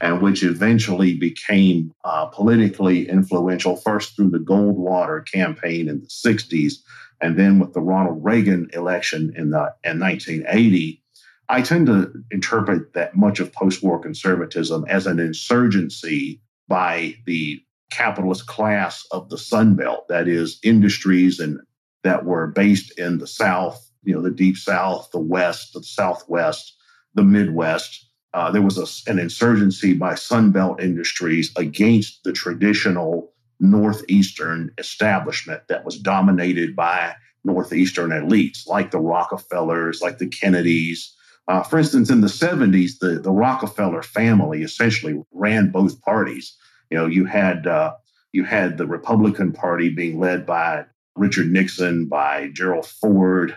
and 0.00 0.20
which 0.20 0.42
eventually 0.42 1.14
became 1.16 1.92
uh, 2.04 2.26
politically 2.26 3.08
influential 3.08 3.76
first 3.76 4.14
through 4.14 4.30
the 4.30 4.38
Goldwater 4.38 5.26
campaign 5.26 5.88
in 5.88 6.00
the 6.00 6.06
60s, 6.06 6.74
and 7.20 7.38
then 7.38 7.58
with 7.58 7.72
the 7.72 7.80
Ronald 7.80 8.22
Reagan 8.22 8.68
election 8.74 9.32
in, 9.36 9.50
the, 9.50 9.74
in 9.84 9.98
1980. 10.00 11.00
I 11.48 11.62
tend 11.62 11.86
to 11.86 12.12
interpret 12.30 12.94
that 12.94 13.16
much 13.16 13.40
of 13.40 13.52
post 13.52 13.82
war 13.82 13.98
conservatism 13.98 14.84
as 14.88 15.06
an 15.06 15.20
insurgency 15.20 16.40
by 16.68 17.14
the 17.26 17.62
capitalist 17.90 18.46
class 18.46 19.06
of 19.12 19.28
the 19.28 19.38
Sun 19.38 19.76
Belt, 19.76 20.08
that 20.08 20.26
is, 20.26 20.58
industries 20.62 21.38
and 21.38 21.60
that 22.04 22.24
were 22.24 22.46
based 22.46 22.96
in 22.98 23.18
the 23.18 23.26
South, 23.26 23.90
you 24.04 24.14
know, 24.14 24.22
the 24.22 24.30
Deep 24.30 24.56
South, 24.56 25.10
the 25.12 25.18
West, 25.18 25.72
the 25.72 25.82
Southwest, 25.82 26.76
the 27.14 27.24
Midwest. 27.24 28.06
Uh, 28.32 28.50
there 28.50 28.62
was 28.62 28.78
a, 28.78 29.10
an 29.10 29.18
insurgency 29.18 29.94
by 29.94 30.14
Sunbelt 30.14 30.80
industries 30.80 31.52
against 31.56 32.22
the 32.24 32.32
traditional 32.32 33.32
Northeastern 33.60 34.70
establishment 34.78 35.62
that 35.68 35.84
was 35.84 35.98
dominated 35.98 36.76
by 36.76 37.14
Northeastern 37.44 38.10
elites 38.10 38.66
like 38.66 38.90
the 38.90 38.98
Rockefellers, 38.98 40.00
like 40.02 40.18
the 40.18 40.28
Kennedys. 40.28 41.14
Uh, 41.46 41.62
for 41.62 41.78
instance, 41.78 42.10
in 42.10 42.20
the 42.22 42.26
70s, 42.26 42.98
the, 43.00 43.20
the 43.20 43.30
Rockefeller 43.30 44.02
family 44.02 44.62
essentially 44.62 45.22
ran 45.32 45.70
both 45.70 46.00
parties. 46.02 46.56
You 46.90 46.98
know, 46.98 47.06
you 47.06 47.26
had 47.26 47.66
uh, 47.66 47.94
You 48.32 48.44
had 48.44 48.78
the 48.78 48.86
Republican 48.86 49.52
Party 49.52 49.88
being 49.90 50.18
led 50.18 50.44
by 50.44 50.86
Richard 51.16 51.50
Nixon, 51.50 52.06
by 52.06 52.48
Gerald 52.52 52.86
Ford, 52.86 53.56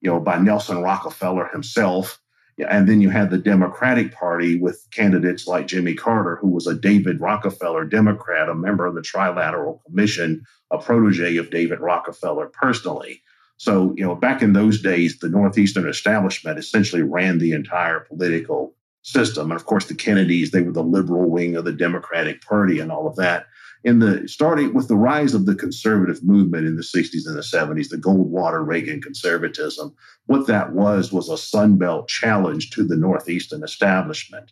you 0.00 0.10
know, 0.10 0.20
by 0.20 0.38
Nelson 0.38 0.82
Rockefeller 0.82 1.48
himself. 1.52 2.20
And 2.68 2.88
then 2.88 3.02
you 3.02 3.10
had 3.10 3.30
the 3.30 3.38
Democratic 3.38 4.14
Party 4.14 4.58
with 4.58 4.86
candidates 4.90 5.46
like 5.46 5.66
Jimmy 5.66 5.94
Carter, 5.94 6.36
who 6.36 6.48
was 6.48 6.66
a 6.66 6.74
David 6.74 7.20
Rockefeller 7.20 7.84
Democrat, 7.84 8.48
a 8.48 8.54
member 8.54 8.86
of 8.86 8.94
the 8.94 9.02
Trilateral 9.02 9.82
Commission, 9.84 10.42
a 10.70 10.78
protege 10.78 11.36
of 11.36 11.50
David 11.50 11.80
Rockefeller 11.80 12.46
personally. 12.46 13.20
So, 13.58 13.94
you 13.96 14.04
know, 14.04 14.14
back 14.14 14.42
in 14.42 14.52
those 14.52 14.80
days, 14.80 15.18
the 15.18 15.28
Northeastern 15.28 15.88
establishment 15.88 16.58
essentially 16.58 17.02
ran 17.02 17.38
the 17.38 17.52
entire 17.52 18.00
political 18.00 18.74
system. 19.02 19.50
And 19.50 19.60
of 19.60 19.66
course, 19.66 19.86
the 19.86 19.94
Kennedys, 19.94 20.50
they 20.50 20.62
were 20.62 20.72
the 20.72 20.82
liberal 20.82 21.30
wing 21.30 21.56
of 21.56 21.64
the 21.64 21.72
Democratic 21.72 22.42
Party 22.42 22.80
and 22.80 22.90
all 22.90 23.06
of 23.06 23.16
that 23.16 23.46
in 23.86 24.00
the 24.00 24.26
starting 24.26 24.74
with 24.74 24.88
the 24.88 24.96
rise 24.96 25.32
of 25.32 25.46
the 25.46 25.54
conservative 25.54 26.24
movement 26.24 26.66
in 26.66 26.74
the 26.74 26.82
60s 26.82 27.24
and 27.24 27.36
the 27.36 27.40
70s, 27.40 27.88
the 27.88 27.96
Goldwater 27.96 28.66
Reagan 28.66 29.00
conservatism, 29.00 29.94
what 30.26 30.48
that 30.48 30.72
was 30.72 31.12
was 31.12 31.28
a 31.28 31.34
Sunbelt 31.34 32.08
challenge 32.08 32.70
to 32.70 32.82
the 32.84 32.96
Northeastern 32.96 33.62
establishment. 33.62 34.50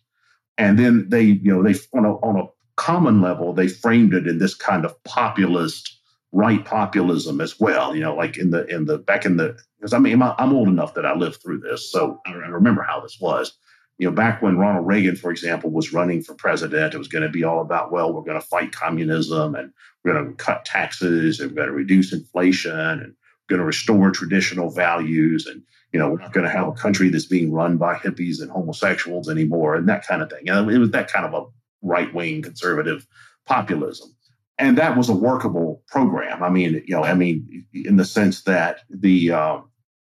And 0.56 0.78
then 0.78 1.08
they, 1.08 1.22
you 1.22 1.52
know, 1.52 1.64
they 1.64 1.76
on 1.92 2.04
a, 2.04 2.14
on 2.18 2.36
a 2.36 2.46
common 2.76 3.20
level, 3.20 3.52
they 3.52 3.66
framed 3.66 4.14
it 4.14 4.28
in 4.28 4.38
this 4.38 4.54
kind 4.54 4.84
of 4.84 5.02
populist 5.02 5.98
right 6.30 6.64
populism 6.64 7.40
as 7.40 7.58
well. 7.58 7.92
You 7.92 8.02
know, 8.02 8.14
like 8.14 8.38
in 8.38 8.50
the 8.50 8.64
in 8.66 8.84
the 8.84 8.98
back 8.98 9.26
in 9.26 9.36
the 9.36 9.58
because 9.80 9.92
I 9.92 9.98
mean 9.98 10.22
I'm 10.22 10.52
old 10.52 10.68
enough 10.68 10.94
that 10.94 11.06
I 11.06 11.16
lived 11.16 11.42
through 11.42 11.58
this, 11.58 11.90
so 11.90 12.20
I 12.24 12.34
remember 12.34 12.82
how 12.82 13.00
this 13.00 13.18
was 13.20 13.52
you 13.98 14.08
know, 14.08 14.14
back 14.14 14.42
when 14.42 14.58
Ronald 14.58 14.86
Reagan, 14.86 15.14
for 15.14 15.30
example, 15.30 15.70
was 15.70 15.92
running 15.92 16.22
for 16.22 16.34
president, 16.34 16.94
it 16.94 16.98
was 16.98 17.08
going 17.08 17.22
to 17.22 17.28
be 17.28 17.44
all 17.44 17.60
about, 17.60 17.92
well, 17.92 18.12
we're 18.12 18.22
going 18.22 18.40
to 18.40 18.46
fight 18.46 18.72
communism 18.72 19.54
and 19.54 19.72
we're 20.02 20.12
going 20.12 20.26
to 20.26 20.34
cut 20.34 20.64
taxes 20.64 21.38
and 21.38 21.50
we're 21.50 21.56
going 21.56 21.68
to 21.68 21.74
reduce 21.74 22.12
inflation 22.12 22.72
and 22.72 23.00
we're 23.00 23.56
going 23.56 23.60
to 23.60 23.66
restore 23.66 24.10
traditional 24.10 24.70
values. 24.70 25.46
And, 25.46 25.62
you 25.92 26.00
know, 26.00 26.10
we're 26.10 26.18
not 26.18 26.32
going 26.32 26.46
to 26.46 26.52
have 26.52 26.66
a 26.66 26.72
country 26.72 27.08
that's 27.08 27.26
being 27.26 27.52
run 27.52 27.76
by 27.76 27.94
hippies 27.94 28.40
and 28.42 28.50
homosexuals 28.50 29.28
anymore 29.28 29.76
and 29.76 29.88
that 29.88 30.06
kind 30.06 30.22
of 30.22 30.30
thing. 30.30 30.48
And 30.48 30.68
it 30.70 30.78
was 30.78 30.90
that 30.90 31.12
kind 31.12 31.24
of 31.24 31.34
a 31.34 31.46
right 31.82 32.12
wing 32.12 32.42
conservative 32.42 33.06
populism. 33.46 34.12
And 34.58 34.76
that 34.78 34.96
was 34.96 35.08
a 35.08 35.14
workable 35.14 35.82
program. 35.86 36.42
I 36.42 36.48
mean, 36.48 36.82
you 36.86 36.96
know, 36.96 37.04
I 37.04 37.14
mean, 37.14 37.64
in 37.72 37.96
the 37.96 38.04
sense 38.04 38.42
that 38.42 38.80
the, 38.90 39.30
uh, 39.30 39.60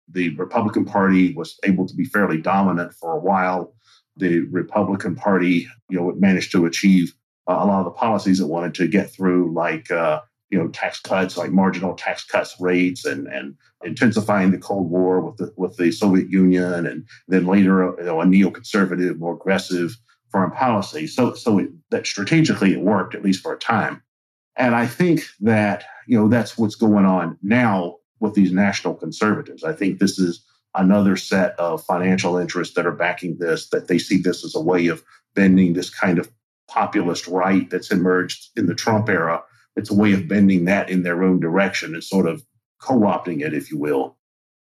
the 0.08 0.30
Republican 0.36 0.84
Party 0.84 1.32
was 1.34 1.58
able 1.64 1.86
to 1.86 1.94
be 1.94 2.04
fairly 2.04 2.38
dominant 2.38 2.92
for 2.94 3.12
a 3.12 3.20
while 3.20 3.74
the 4.16 4.40
Republican 4.50 5.14
Party, 5.14 5.68
you 5.88 5.98
know, 5.98 6.12
managed 6.18 6.52
to 6.52 6.66
achieve 6.66 7.14
uh, 7.48 7.58
a 7.58 7.66
lot 7.66 7.80
of 7.80 7.84
the 7.86 7.90
policies 7.90 8.40
it 8.40 8.48
wanted 8.48 8.74
to 8.74 8.86
get 8.86 9.10
through, 9.10 9.52
like 9.52 9.90
uh, 9.90 10.20
you 10.50 10.58
know, 10.58 10.68
tax 10.68 11.00
cuts, 11.00 11.36
like 11.36 11.50
marginal 11.50 11.94
tax 11.94 12.24
cuts 12.24 12.54
rates, 12.60 13.04
and 13.04 13.26
and 13.26 13.54
intensifying 13.84 14.50
the 14.50 14.58
Cold 14.58 14.90
War 14.90 15.20
with 15.20 15.36
the 15.38 15.52
with 15.56 15.76
the 15.76 15.90
Soviet 15.90 16.30
Union, 16.30 16.86
and 16.86 17.06
then 17.28 17.46
later 17.46 17.94
you 17.98 18.04
know, 18.04 18.20
a 18.20 18.24
neoconservative, 18.24 19.18
more 19.18 19.34
aggressive 19.34 19.96
foreign 20.30 20.50
policy. 20.52 21.06
So 21.06 21.34
so 21.34 21.58
it, 21.58 21.70
that 21.90 22.06
strategically 22.06 22.72
it 22.72 22.80
worked 22.80 23.14
at 23.14 23.24
least 23.24 23.42
for 23.42 23.54
a 23.54 23.58
time, 23.58 24.02
and 24.56 24.74
I 24.74 24.86
think 24.86 25.22
that 25.40 25.84
you 26.06 26.18
know 26.18 26.28
that's 26.28 26.56
what's 26.58 26.76
going 26.76 27.06
on 27.06 27.38
now 27.42 27.96
with 28.20 28.34
these 28.34 28.52
national 28.52 28.94
conservatives. 28.94 29.64
I 29.64 29.72
think 29.72 29.98
this 29.98 30.18
is 30.18 30.44
another 30.74 31.16
set 31.16 31.58
of 31.58 31.84
financial 31.84 32.36
interests 32.36 32.74
that 32.74 32.86
are 32.86 32.92
backing 32.92 33.38
this, 33.38 33.68
that 33.68 33.88
they 33.88 33.98
see 33.98 34.18
this 34.18 34.44
as 34.44 34.54
a 34.54 34.60
way 34.60 34.86
of 34.86 35.02
bending 35.34 35.72
this 35.72 35.90
kind 35.90 36.18
of 36.18 36.30
populist 36.68 37.26
right 37.26 37.68
that's 37.70 37.90
emerged 37.90 38.50
in 38.56 38.66
the 38.66 38.74
Trump 38.74 39.08
era. 39.08 39.42
It's 39.76 39.90
a 39.90 39.94
way 39.94 40.12
of 40.12 40.28
bending 40.28 40.64
that 40.66 40.90
in 40.90 41.02
their 41.02 41.22
own 41.22 41.40
direction 41.40 41.94
and 41.94 42.04
sort 42.04 42.26
of 42.26 42.44
co 42.80 43.00
opting 43.00 43.44
it, 43.44 43.54
if 43.54 43.70
you 43.70 43.78
will. 43.78 44.16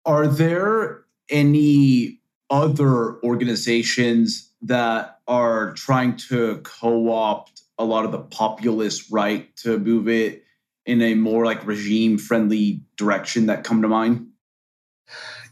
Are 0.05 0.27
there 0.27 1.05
any 1.29 2.21
other 2.51 3.23
organizations 3.23 4.51
that 4.63 5.21
are 5.27 5.73
trying 5.73 6.17
to 6.17 6.59
co 6.59 7.11
opt 7.11 7.63
a 7.79 7.85
lot 7.85 8.05
of 8.05 8.13
the 8.13 8.19
populist 8.19 9.11
right 9.11 9.55
to 9.57 9.79
move 9.79 10.09
it 10.09 10.45
in 10.85 11.01
a 11.01 11.15
more 11.15 11.45
like 11.45 11.67
regime 11.67 12.19
friendly 12.19 12.83
direction 12.97 13.47
that 13.47 13.65
come 13.65 13.83
to 13.83 13.89
mind? 13.89 14.29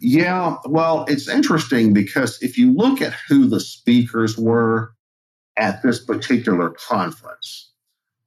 Yeah, 0.00 0.56
well, 0.64 1.04
it's 1.08 1.28
interesting 1.28 1.92
because 1.92 2.42
if 2.42 2.56
you 2.56 2.72
look 2.72 3.02
at 3.02 3.14
who 3.28 3.46
the 3.46 3.60
speakers 3.60 4.38
were 4.38 4.94
at 5.58 5.82
this 5.82 6.02
particular 6.02 6.70
conference 6.70 7.70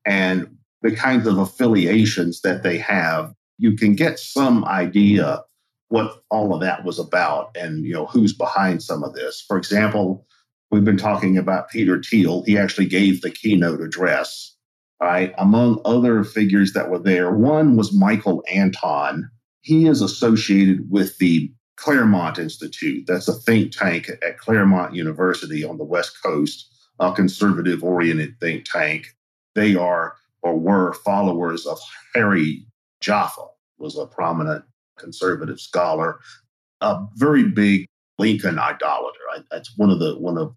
and 0.06 0.56
the 0.84 0.96
kinds 0.96 1.26
of 1.26 1.40
affiliations 1.40 2.42
that 2.42 2.62
they 2.62 2.78
have, 2.78 3.34
you 3.58 3.76
can 3.76 3.96
get 3.96 4.20
some 4.20 4.64
idea 4.66 5.42
what 5.88 6.24
all 6.30 6.54
of 6.54 6.62
that 6.62 6.84
was 6.84 7.00
about 7.00 7.56
and 7.56 7.86
you 7.86 7.94
know 7.94 8.06
who's 8.06 8.34
behind 8.34 8.84
some 8.84 9.04
of 9.04 9.14
this. 9.14 9.44
For 9.48 9.58
example, 9.58 10.28
we've 10.70 10.86
been 10.86 10.98
talking 10.98 11.38
about 11.38 11.70
Peter 11.70 12.02
Thiel. 12.02 12.44
He 12.46 12.58
actually 12.58 12.88
gave 12.88 13.22
the 13.22 13.32
keynote 13.32 13.82
address. 13.82 14.56
Right. 15.02 15.34
Among 15.38 15.82
other 15.84 16.24
figures 16.24 16.74
that 16.74 16.90
were 16.90 17.00
there, 17.00 17.32
one 17.32 17.76
was 17.76 17.94
Michael 17.94 18.44
Anton. 18.50 19.30
He 19.62 19.86
is 19.86 20.02
associated 20.02 20.90
with 20.90 21.18
the 21.18 21.52
Claremont 21.84 22.40
Institute. 22.40 23.06
That's 23.06 23.28
a 23.28 23.34
think 23.34 23.74
tank 23.74 24.10
at 24.10 24.38
Claremont 24.38 24.96
University 24.96 25.66
on 25.66 25.78
the 25.78 25.84
West 25.84 26.24
Coast, 26.24 26.74
a 27.00 27.12
conservative 27.12 27.84
oriented 27.84 28.40
think 28.40 28.64
tank. 28.64 29.08
They 29.54 29.76
are 29.76 30.16
or 30.42 30.58
were 30.58 30.94
followers 30.94 31.66
of 31.66 31.78
Harry 32.16 32.66
Jaffa, 33.02 33.42
was 33.80 33.98
a 33.98 34.06
prominent 34.06 34.64
conservative 34.98 35.60
scholar, 35.60 36.20
a 36.80 37.06
very 37.16 37.44
big 37.50 37.86
Lincoln 38.18 38.60
idolater. 38.60 39.20
That's 39.52 39.78
one 39.78 39.90
of 39.90 40.00
the 40.00 40.18
one 40.18 40.38
of 40.38 40.56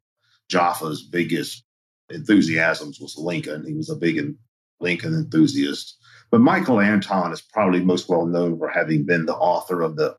Jaffa's 0.49 1.03
biggest 1.03 1.65
enthusiasms 2.09 3.01
was 3.01 3.17
Lincoln. 3.19 3.67
He 3.67 3.75
was 3.75 3.91
a 3.91 3.97
big 3.97 4.37
Lincoln 4.79 5.15
enthusiast. 5.15 5.97
But 6.31 6.41
Michael 6.41 6.81
Anton 6.81 7.33
is 7.33 7.41
probably 7.41 7.83
most 7.83 8.09
well 8.09 8.27
known 8.27 8.59
for 8.59 8.69
having 8.69 9.05
been 9.05 9.27
the 9.27 9.35
author 9.35 9.83
of 9.83 9.97
the 9.97 10.17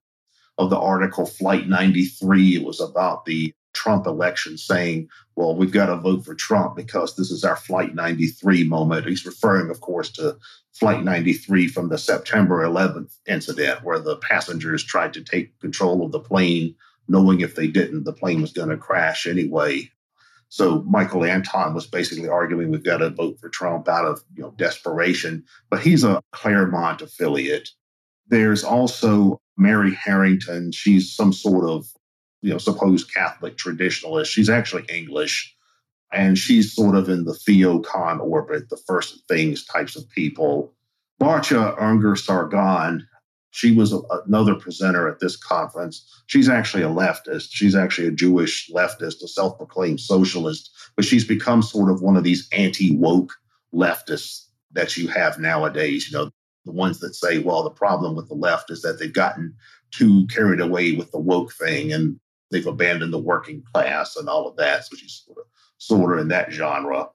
of 0.58 0.70
the 0.70 0.78
article 0.78 1.26
Flight 1.26 1.68
93. 1.68 2.56
It 2.56 2.64
was 2.64 2.80
about 2.80 3.26
the 3.26 3.54
Trump 3.74 4.08
election 4.08 4.58
saying, 4.58 5.08
well, 5.36 5.56
we've 5.56 5.72
got 5.72 5.86
to 5.86 5.98
vote 5.98 6.26
for 6.26 6.34
Trump 6.34 6.76
because 6.76 7.16
this 7.16 7.30
is 7.30 7.44
our 7.44 7.56
Flight 7.56 7.94
93 7.94 8.64
moment. 8.64 9.06
He's 9.06 9.26
referring, 9.26 9.70
of 9.70 9.82
course, 9.82 10.10
to 10.14 10.36
Flight 10.74 11.04
93 11.04 11.68
from 11.68 11.90
the 11.90 11.98
September 11.98 12.64
11th 12.64 13.18
incident 13.28 13.84
where 13.84 14.00
the 14.00 14.18
passengers 14.18 14.84
tried 14.84 15.14
to 15.14 15.24
take 15.24 15.60
control 15.60 16.04
of 16.04 16.12
the 16.12 16.20
plane, 16.20 16.76
knowing 17.08 17.42
if 17.42 17.56
they 17.56 17.68
didn't, 17.68 18.04
the 18.04 18.14
plane 18.14 18.42
was 18.42 18.52
going 18.52 18.70
to 18.70 18.78
crash 18.78 19.28
anyway. 19.28 19.90
So 20.50 20.82
Michael 20.84 21.26
Anton 21.26 21.74
was 21.74 21.86
basically 21.86 22.30
arguing 22.30 22.72
we've 22.72 22.84
got 22.84 22.98
to 22.98 23.10
vote 23.10 23.40
for 23.40 23.50
Trump 23.50 23.88
out 23.88 24.06
of 24.06 24.24
you 24.36 24.44
know 24.44 24.54
desperation. 24.58 25.44
But 25.70 25.82
he's 25.82 26.04
a 26.04 26.22
Claremont 26.32 27.02
affiliate. 27.02 27.70
There's 28.28 28.64
also 28.64 29.40
Mary 29.58 29.94
Harrington. 29.94 30.72
She's 30.72 31.14
some 31.14 31.34
sort 31.34 31.70
of, 31.70 31.88
you 32.42 32.52
know, 32.52 32.58
supposed 32.58 33.14
Catholic 33.14 33.58
traditionalist. 33.58 34.28
She's 34.28 34.50
actually 34.50 34.86
English. 34.90 35.54
And 36.14 36.38
she's 36.38 36.74
sort 36.74 36.96
of 36.96 37.10
in 37.10 37.26
the 37.26 37.34
Theo-Con 37.34 38.22
orbit, 38.22 38.70
the 38.70 38.80
first 38.88 39.28
things 39.28 39.66
types 39.66 39.96
of 39.98 40.10
people. 40.10 40.74
Batya 41.22 41.78
Ungar 41.80 42.18
Sargon, 42.18 43.06
she 43.52 43.72
was 43.72 43.92
a, 43.92 44.00
another 44.26 44.56
presenter 44.56 45.10
at 45.10 45.20
this 45.20 45.36
conference. 45.36 46.08
She's 46.28 46.48
actually 46.48 46.84
a 46.84 46.90
leftist. 46.90 47.48
She's 47.50 47.76
actually 47.76 48.08
a 48.08 48.12
Jewish 48.12 48.70
leftist, 48.74 49.24
a 49.24 49.28
self 49.28 49.58
proclaimed 49.58 50.00
socialist, 50.00 50.70
but 50.96 51.06
she's 51.06 51.26
become 51.26 51.62
sort 51.62 51.92
of 51.92 52.02
one 52.02 52.16
of 52.16 52.24
these 52.24 52.48
anti 52.52 52.96
woke 52.96 53.34
leftists 53.74 54.46
that 54.72 54.96
you 54.96 55.08
have 55.08 55.40
nowadays. 55.40 56.10
You 56.10 56.18
know, 56.18 56.32
the 56.68 56.74
ones 56.74 57.00
that 57.00 57.16
say, 57.16 57.40
well, 57.40 57.64
the 57.64 57.72
problem 57.72 58.16
with 58.16 58.28
the 58.28 58.36
left 58.36 58.70
is 58.70 58.82
that 58.84 59.00
they've 59.00 59.12
gotten 59.12 59.56
too 59.92 60.28
carried 60.28 60.60
away 60.60 60.92
with 60.92 61.12
the 61.12 61.20
woke 61.20 61.54
thing 61.54 61.92
and 61.92 62.20
they've 62.52 62.68
abandoned 62.68 63.14
the 63.14 63.18
working 63.18 63.64
class 63.74 64.16
and 64.16 64.30
all 64.30 64.48
of 64.48 64.56
that. 64.58 64.86
So 64.86 64.96
she's 64.96 65.24
sort 65.26 65.40
of, 65.40 65.46
sort 65.78 66.14
of 66.14 66.22
in 66.22 66.28
that 66.28 66.52
genre. 66.52 67.08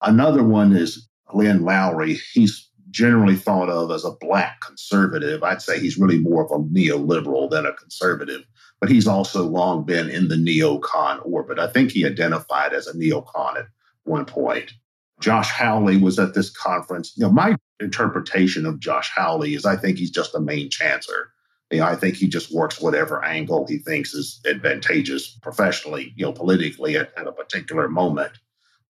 Another 0.00 0.44
one 0.44 0.74
is 0.74 1.08
Glenn 1.26 1.60
Loury. 1.60 2.18
He's 2.32 2.70
generally 2.90 3.34
thought 3.34 3.68
of 3.68 3.90
as 3.90 4.04
a 4.04 4.12
black 4.20 4.60
conservative. 4.60 5.42
I'd 5.42 5.62
say 5.62 5.80
he's 5.80 5.98
really 5.98 6.18
more 6.18 6.44
of 6.44 6.52
a 6.52 6.62
neoliberal 6.64 7.50
than 7.50 7.66
a 7.66 7.72
conservative, 7.72 8.44
but 8.80 8.88
he's 8.88 9.08
also 9.08 9.42
long 9.42 9.84
been 9.84 10.08
in 10.08 10.28
the 10.28 10.36
neocon 10.36 11.20
orbit. 11.26 11.58
I 11.58 11.66
think 11.66 11.90
he 11.90 12.06
identified 12.06 12.72
as 12.72 12.86
a 12.86 12.92
neocon 12.92 13.58
at 13.58 13.66
one 14.04 14.24
point. 14.24 14.72
Josh 15.20 15.50
Hawley 15.50 15.96
was 15.96 16.18
at 16.18 16.34
this 16.34 16.50
conference. 16.50 17.12
You 17.16 17.24
know, 17.24 17.32
my 17.32 17.56
interpretation 17.80 18.66
of 18.66 18.80
Josh 18.80 19.10
Hawley 19.14 19.54
is 19.54 19.64
I 19.64 19.76
think 19.76 19.98
he's 19.98 20.10
just 20.10 20.34
a 20.34 20.40
main 20.40 20.70
chancer. 20.70 21.26
You 21.70 21.80
know, 21.80 21.86
I 21.86 21.96
think 21.96 22.16
he 22.16 22.28
just 22.28 22.52
works 22.52 22.80
whatever 22.80 23.24
angle 23.24 23.66
he 23.66 23.78
thinks 23.78 24.14
is 24.14 24.40
advantageous 24.46 25.38
professionally, 25.42 26.12
you 26.16 26.24
know, 26.24 26.32
politically 26.32 26.96
at, 26.96 27.12
at 27.16 27.26
a 27.26 27.32
particular 27.32 27.88
moment. 27.88 28.32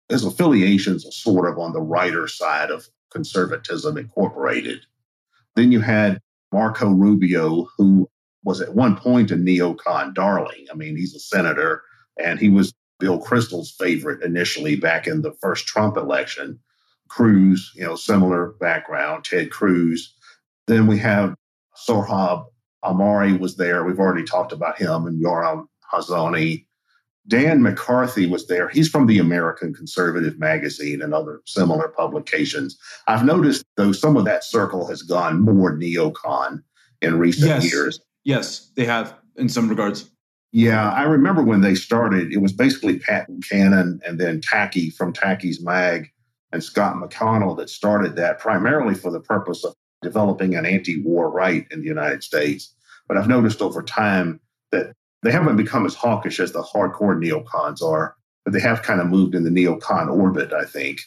His 0.09 0.23
affiliations 0.23 1.05
are 1.05 1.11
sort 1.11 1.49
of 1.49 1.57
on 1.57 1.73
the 1.73 1.81
writer 1.81 2.27
side 2.27 2.69
of 2.69 2.87
Conservatism 3.11 3.97
Incorporated. 3.97 4.85
Then 5.55 5.71
you 5.71 5.79
had 5.79 6.19
Marco 6.51 6.89
Rubio, 6.89 7.67
who 7.77 8.09
was 8.43 8.61
at 8.61 8.75
one 8.75 8.95
point 8.95 9.31
a 9.31 9.35
neocon 9.35 10.13
darling. 10.13 10.67
I 10.71 10.75
mean, 10.75 10.95
he's 10.95 11.15
a 11.15 11.19
senator 11.19 11.81
and 12.17 12.39
he 12.39 12.49
was 12.49 12.73
Bill 12.99 13.19
Kristol's 13.19 13.71
favorite 13.71 14.23
initially 14.23 14.75
back 14.75 15.07
in 15.07 15.21
the 15.21 15.33
first 15.41 15.67
Trump 15.67 15.97
election. 15.97 16.59
Cruz, 17.09 17.71
you 17.75 17.83
know, 17.83 17.95
similar 17.95 18.53
background, 18.59 19.25
Ted 19.25 19.51
Cruz. 19.51 20.13
Then 20.67 20.87
we 20.87 20.97
have 20.99 21.35
Sohrab 21.87 22.45
Ahmari 22.83 23.39
was 23.39 23.57
there. 23.57 23.83
We've 23.83 23.99
already 23.99 24.23
talked 24.23 24.51
about 24.51 24.77
him 24.77 25.05
and 25.05 25.23
Yoram 25.23 25.65
Hazony. 25.91 26.65
Dan 27.27 27.61
McCarthy 27.61 28.25
was 28.25 28.47
there. 28.47 28.69
He's 28.69 28.87
from 28.87 29.05
the 29.05 29.19
American 29.19 29.73
Conservative 29.73 30.39
Magazine 30.39 31.01
and 31.01 31.13
other 31.13 31.41
similar 31.45 31.89
publications. 31.89 32.77
I've 33.07 33.25
noticed, 33.25 33.65
though, 33.75 33.91
some 33.91 34.15
of 34.15 34.23
that 34.25 34.45
circle 34.45 34.87
has 34.87 35.01
gone 35.01 35.41
more 35.41 35.77
neocon 35.77 36.63
in 37.01 37.19
recent 37.19 37.47
yes. 37.47 37.71
years. 37.71 37.99
Yes, 38.23 38.71
they 38.75 38.85
have 38.85 39.13
in 39.35 39.49
some 39.49 39.67
regards. 39.67 40.09
Yeah, 40.53 40.89
I 40.91 41.03
remember 41.03 41.43
when 41.43 41.61
they 41.61 41.75
started, 41.75 42.31
it 42.31 42.41
was 42.41 42.53
basically 42.53 42.99
Pat 42.99 43.27
Buchanan 43.27 43.99
and 44.05 44.19
then 44.19 44.39
Taki 44.39 44.89
from 44.89 45.11
Taki's 45.11 45.61
Mag 45.61 46.09
and 46.51 46.63
Scott 46.63 46.95
McConnell 46.95 47.57
that 47.57 47.69
started 47.69 48.15
that 48.15 48.39
primarily 48.39 48.95
for 48.95 49.11
the 49.11 49.19
purpose 49.19 49.63
of 49.63 49.73
developing 50.01 50.55
an 50.55 50.65
anti 50.65 51.01
war 51.03 51.29
right 51.29 51.65
in 51.71 51.81
the 51.81 51.87
United 51.87 52.23
States. 52.23 52.73
But 53.07 53.17
I've 53.17 53.27
noticed 53.27 53.61
over 53.61 53.81
time 53.81 54.39
that 54.71 54.93
they 55.23 55.31
haven't 55.31 55.57
become 55.57 55.85
as 55.85 55.95
hawkish 55.95 56.39
as 56.39 56.51
the 56.51 56.63
hardcore 56.63 57.17
neocons 57.17 57.81
are, 57.81 58.15
but 58.43 58.53
they 58.53 58.59
have 58.59 58.83
kind 58.83 59.01
of 59.01 59.07
moved 59.07 59.35
in 59.35 59.43
the 59.43 59.49
neocon 59.49 60.09
orbit, 60.09 60.53
I 60.53 60.65
think. 60.65 60.99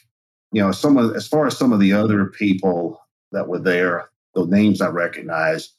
You 0.51 0.61
know, 0.61 0.71
some 0.71 0.97
of 0.97 1.15
as 1.15 1.27
far 1.27 1.47
as 1.47 1.57
some 1.57 1.71
of 1.71 1.79
the 1.79 1.93
other 1.93 2.25
people 2.25 2.99
that 3.31 3.47
were 3.47 3.59
there, 3.59 4.09
the 4.35 4.45
names 4.45 4.81
I 4.81 4.89
recognize, 4.89 5.73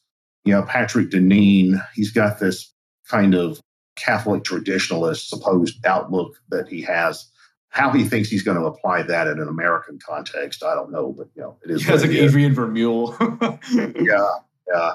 you 0.44 0.52
know, 0.52 0.62
Patrick 0.62 1.10
Deneen, 1.10 1.84
he's 1.94 2.10
got 2.10 2.40
this 2.40 2.72
kind 3.08 3.34
of 3.34 3.60
Catholic 3.96 4.42
traditionalist 4.42 5.28
supposed 5.28 5.84
outlook 5.84 6.34
that 6.48 6.68
he 6.68 6.80
has. 6.82 7.28
How 7.72 7.90
he 7.90 8.04
thinks 8.04 8.28
he's 8.28 8.42
going 8.42 8.58
to 8.58 8.66
apply 8.66 9.02
that 9.04 9.26
in 9.28 9.40
an 9.40 9.48
American 9.48 9.98
context, 10.06 10.62
I 10.62 10.74
don't 10.74 10.92
know, 10.92 11.14
but 11.16 11.28
you 11.34 11.40
know, 11.40 11.56
it 11.64 11.70
is. 11.70 11.86
Yeah, 11.86 11.94
it's 11.94 12.02
like 12.02 12.12
Adrian 12.12 12.54
Vermeule. 12.54 13.16
yeah, 14.06 14.28
yeah. 14.70 14.92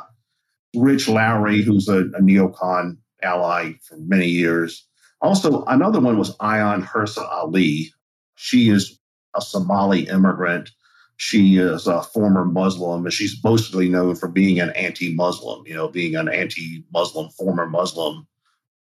Rich 0.75 1.09
Lowry, 1.09 1.63
who's 1.63 1.87
a, 1.89 2.01
a 2.01 2.21
neocon 2.21 2.97
ally 3.23 3.73
for 3.81 3.97
many 3.97 4.27
years. 4.27 4.87
Also, 5.21 5.63
another 5.65 5.99
one 5.99 6.19
was 6.19 6.37
Ayaan 6.37 6.85
Hirsi 6.85 7.27
Ali. 7.27 7.91
She 8.35 8.69
is 8.69 8.99
a 9.35 9.41
Somali 9.41 10.07
immigrant. 10.07 10.69
She 11.15 11.57
is 11.57 11.87
a 11.87 12.03
former 12.03 12.45
Muslim, 12.45 13.05
and 13.05 13.13
she's 13.13 13.43
mostly 13.43 13.89
known 13.89 14.15
for 14.15 14.27
being 14.27 14.59
an 14.59 14.69
anti-Muslim. 14.71 15.65
You 15.65 15.73
know, 15.73 15.87
being 15.87 16.15
an 16.15 16.29
anti-Muslim, 16.29 17.29
former 17.29 17.65
Muslim. 17.65 18.27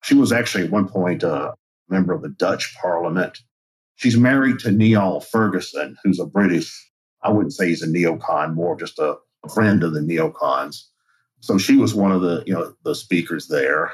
She 0.05 0.15
was 0.15 0.31
actually 0.31 0.65
at 0.65 0.71
one 0.71 0.87
point 0.87 1.25
a 1.25 1.55
member 1.89 2.13
of 2.13 2.23
the 2.23 2.29
Dutch 2.29 2.73
Parliament. 2.81 3.41
She's 4.01 4.17
married 4.17 4.59
to 4.61 4.71
Niall 4.71 5.21
Ferguson, 5.21 5.95
who's 6.03 6.19
a 6.19 6.25
British. 6.25 6.91
I 7.23 7.31
wouldn't 7.31 7.53
say 7.53 7.69
he's 7.69 7.83
a 7.83 7.87
neocon, 7.87 8.55
more 8.55 8.75
just 8.75 8.99
a 8.99 9.17
friend 9.53 9.85
of 9.85 9.93
the 9.93 10.01
neocons. 10.01 10.85
So 11.41 11.59
she 11.59 11.77
was 11.77 11.95
one 11.95 12.11
of 12.11 12.23
the 12.23 12.43
you 12.47 12.55
know 12.55 12.73
the 12.83 12.95
speakers 12.95 13.49
there. 13.49 13.93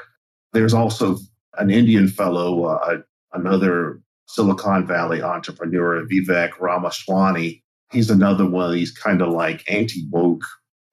There's 0.53 0.73
also 0.73 1.17
an 1.57 1.69
Indian 1.69 2.07
fellow, 2.07 2.63
uh, 2.63 2.99
another 3.33 4.01
Silicon 4.27 4.87
Valley 4.87 5.21
entrepreneur, 5.21 6.05
Vivek 6.05 6.51
Ramaswamy. 6.57 7.61
He's 7.91 8.09
another 8.09 8.49
one 8.49 8.65
of 8.65 8.71
these 8.71 8.91
kind 8.91 9.21
of 9.21 9.33
like 9.33 9.69
anti 9.69 10.07
woke, 10.09 10.45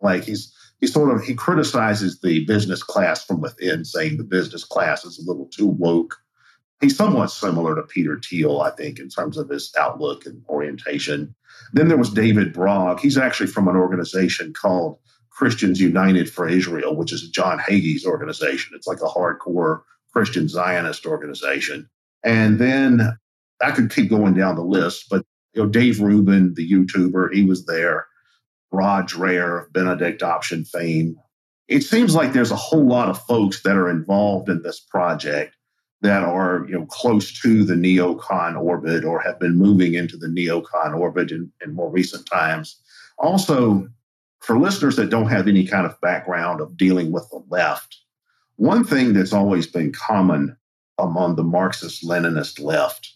like 0.03 0.25
he's 0.25 0.53
he 0.81 0.89
sort 0.89 1.15
of 1.15 1.23
he 1.23 1.35
criticizes 1.35 2.19
the 2.19 2.45
business 2.47 2.83
class 2.83 3.25
from 3.25 3.41
within, 3.41 3.85
saying 3.85 4.17
the 4.17 4.25
business 4.25 4.65
class 4.65 5.05
is 5.05 5.21
a 5.21 5.31
little 5.31 5.47
too 5.47 5.69
woke. 5.69 6.17
He's 6.85 6.99
somewhat 6.99 7.31
similar 7.31 7.75
to 7.75 7.83
Peter 7.83 8.21
Thiel, 8.23 8.61
I 8.61 8.71
think, 8.71 8.99
in 8.99 9.09
terms 9.09 9.39
of 9.39 9.49
his 9.49 9.73
outlook 9.79 10.27
and 10.27 10.43
orientation. 10.51 11.35
Then 11.73 11.89
there 11.89 11.97
was 11.97 12.11
David 12.11 12.53
Brog. 12.53 13.01
He's 13.01 13.17
actually 13.17 13.47
from 13.47 13.69
an 13.69 13.77
organization 13.77 14.53
called 14.53 14.99
Christians 15.31 15.81
United 15.81 16.31
for 16.31 16.47
Israel, 16.47 16.95
which 16.95 17.11
is 17.11 17.31
John 17.31 17.59
Hagee's 17.59 18.05
organization. 18.05 18.75
It's 18.77 18.87
like 18.87 19.01
a 19.01 19.07
hardcore 19.07 19.81
Christian 20.13 20.47
Zionist 20.47 21.07
organization. 21.07 21.89
And 22.23 22.59
then 22.59 23.17
I 23.63 23.71
could 23.71 23.91
keep 23.91 24.11
going 24.11 24.35
down 24.35 24.57
the 24.57 24.63
list, 24.63 25.07
but 25.09 25.25
you 25.55 25.63
know, 25.63 25.69
Dave 25.71 26.03
Rubin, 26.03 26.53
the 26.53 26.71
YouTuber, 26.71 27.33
he 27.33 27.45
was 27.45 27.65
there. 27.65 28.07
Rod 28.73 29.09
Dreher 29.09 29.73
Benedict 29.73 30.23
Option 30.23 30.67
fame. 30.67 31.17
It 31.67 31.81
seems 31.81 32.15
like 32.15 32.35
there's 32.35 32.51
a 32.51 32.57
whole 32.57 32.87
lot 32.87 33.09
of 33.09 33.23
folks 33.23 33.63
that 33.63 33.77
are 33.77 33.89
involved 33.89 34.51
in 34.51 34.61
this 34.63 34.81
project 34.81 35.57
that 36.05 36.23
are 36.23 36.67
you 36.69 36.79
know 36.79 36.87
close 36.87 37.33
to 37.41 37.65
the 37.65 37.75
neocon 37.75 38.61
orbit 38.61 39.05
or 39.05 39.21
have 39.21 39.41
been 39.41 39.57
moving 39.57 39.95
into 39.95 40.17
the 40.17 40.27
neocon 40.27 40.99
orbit 40.99 41.31
in, 41.33 41.51
in 41.65 41.75
more 41.75 41.91
recent 41.91 42.27
times. 42.27 42.79
Also, 43.19 43.89
for 44.41 44.59
listeners 44.59 44.97
that 44.97 45.09
don't 45.09 45.29
have 45.29 45.49
any 45.49 45.67
kind 45.67 45.87
of 45.87 46.01
background 46.03 46.61
of 46.61 46.77
dealing 46.77 47.11
with 47.11 47.27
the 47.31 47.43
left, 47.49 47.97
one 48.57 48.85
thing 48.85 49.15
that's 49.15 49.33
always 49.33 49.67
been 49.67 49.93
common 49.93 50.57
among 50.99 51.37
the 51.37 51.43
Marxist 51.43 52.05
Leninist 52.05 52.61
left 52.61 53.15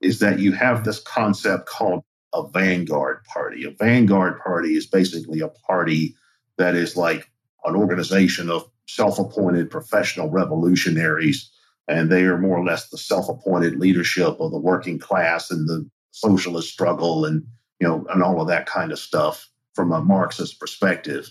is 0.00 0.18
that 0.18 0.38
you 0.38 0.52
have 0.52 0.84
this 0.84 1.00
concept 1.00 1.68
called 1.68 2.02
a 2.34 2.48
vanguard 2.48 3.22
party. 3.24 3.64
A 3.64 3.70
vanguard 3.70 4.40
party 4.40 4.70
is 4.70 4.86
basically 4.86 5.40
a 5.40 5.48
party 5.48 6.16
that 6.56 6.74
is 6.74 6.96
like 6.96 7.30
an 7.64 7.76
organization 7.76 8.50
of 8.50 8.68
self 8.88 9.18
appointed 9.18 9.70
professional 9.70 10.30
revolutionaries. 10.30 11.50
And 11.88 12.10
they 12.10 12.22
are 12.22 12.38
more 12.38 12.58
or 12.58 12.64
less 12.64 12.88
the 12.88 12.98
self 12.98 13.28
appointed 13.28 13.78
leadership 13.78 14.40
of 14.40 14.52
the 14.52 14.58
working 14.58 14.98
class 14.98 15.50
and 15.50 15.68
the 15.68 15.88
socialist 16.12 16.72
struggle 16.72 17.24
and, 17.24 17.44
you 17.80 17.88
know, 17.88 18.06
and 18.10 18.22
all 18.22 18.40
of 18.40 18.48
that 18.48 18.66
kind 18.66 18.92
of 18.92 18.98
stuff 18.98 19.48
from 19.74 19.92
a 19.92 20.00
Marxist 20.00 20.60
perspective. 20.60 21.30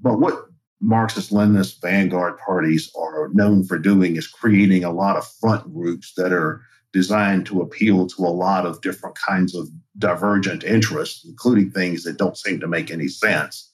But 0.00 0.20
what 0.20 0.46
Marxist 0.80 1.30
Leninist 1.30 1.80
vanguard 1.80 2.38
parties 2.38 2.90
are 2.98 3.28
known 3.32 3.64
for 3.64 3.78
doing 3.78 4.16
is 4.16 4.26
creating 4.26 4.84
a 4.84 4.92
lot 4.92 5.16
of 5.16 5.26
front 5.40 5.72
groups 5.72 6.12
that 6.16 6.32
are 6.32 6.60
designed 6.92 7.46
to 7.46 7.62
appeal 7.62 8.06
to 8.06 8.22
a 8.22 8.28
lot 8.28 8.66
of 8.66 8.80
different 8.82 9.16
kinds 9.16 9.54
of 9.54 9.68
divergent 9.98 10.64
interests, 10.64 11.24
including 11.24 11.70
things 11.70 12.04
that 12.04 12.18
don't 12.18 12.36
seem 12.36 12.60
to 12.60 12.66
make 12.66 12.90
any 12.90 13.08
sense. 13.08 13.70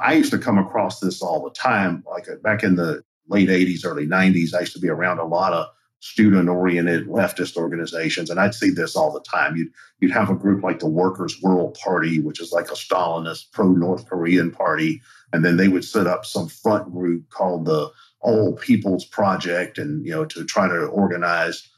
I 0.00 0.14
used 0.14 0.30
to 0.32 0.38
come 0.38 0.58
across 0.58 1.00
this 1.00 1.22
all 1.22 1.42
the 1.42 1.54
time. 1.54 2.04
Like 2.10 2.28
uh, 2.28 2.36
back 2.42 2.62
in 2.62 2.76
the 2.76 3.02
late 3.28 3.48
80s, 3.48 3.84
early 3.84 4.06
90s, 4.06 4.54
I 4.54 4.60
used 4.60 4.72
to 4.72 4.80
be 4.80 4.88
around 4.88 5.18
a 5.18 5.24
lot 5.24 5.52
of 5.52 5.68
student 6.00 6.48
oriented 6.48 7.08
leftist 7.08 7.56
organizations. 7.56 8.30
And 8.30 8.38
I'd 8.38 8.54
see 8.54 8.70
this 8.70 8.94
all 8.94 9.12
the 9.12 9.20
time. 9.20 9.56
You'd, 9.56 9.72
you'd 10.00 10.12
have 10.12 10.30
a 10.30 10.34
group 10.34 10.62
like 10.62 10.78
the 10.78 10.88
Workers' 10.88 11.40
World 11.42 11.76
Party, 11.82 12.20
which 12.20 12.40
is 12.40 12.52
like 12.52 12.70
a 12.70 12.74
Stalinist 12.74 13.50
pro 13.52 13.68
North 13.68 14.08
Korean 14.08 14.50
party. 14.50 15.02
And 15.32 15.44
then 15.44 15.56
they 15.56 15.68
would 15.68 15.84
set 15.84 16.06
up 16.06 16.24
some 16.24 16.48
front 16.48 16.92
group 16.92 17.28
called 17.30 17.64
the 17.64 17.90
All 18.20 18.54
People's 18.56 19.04
Project 19.04 19.78
and, 19.78 20.06
you 20.06 20.12
know, 20.12 20.24
to 20.26 20.44
try 20.44 20.68
to 20.68 20.86
organize, 20.86 21.68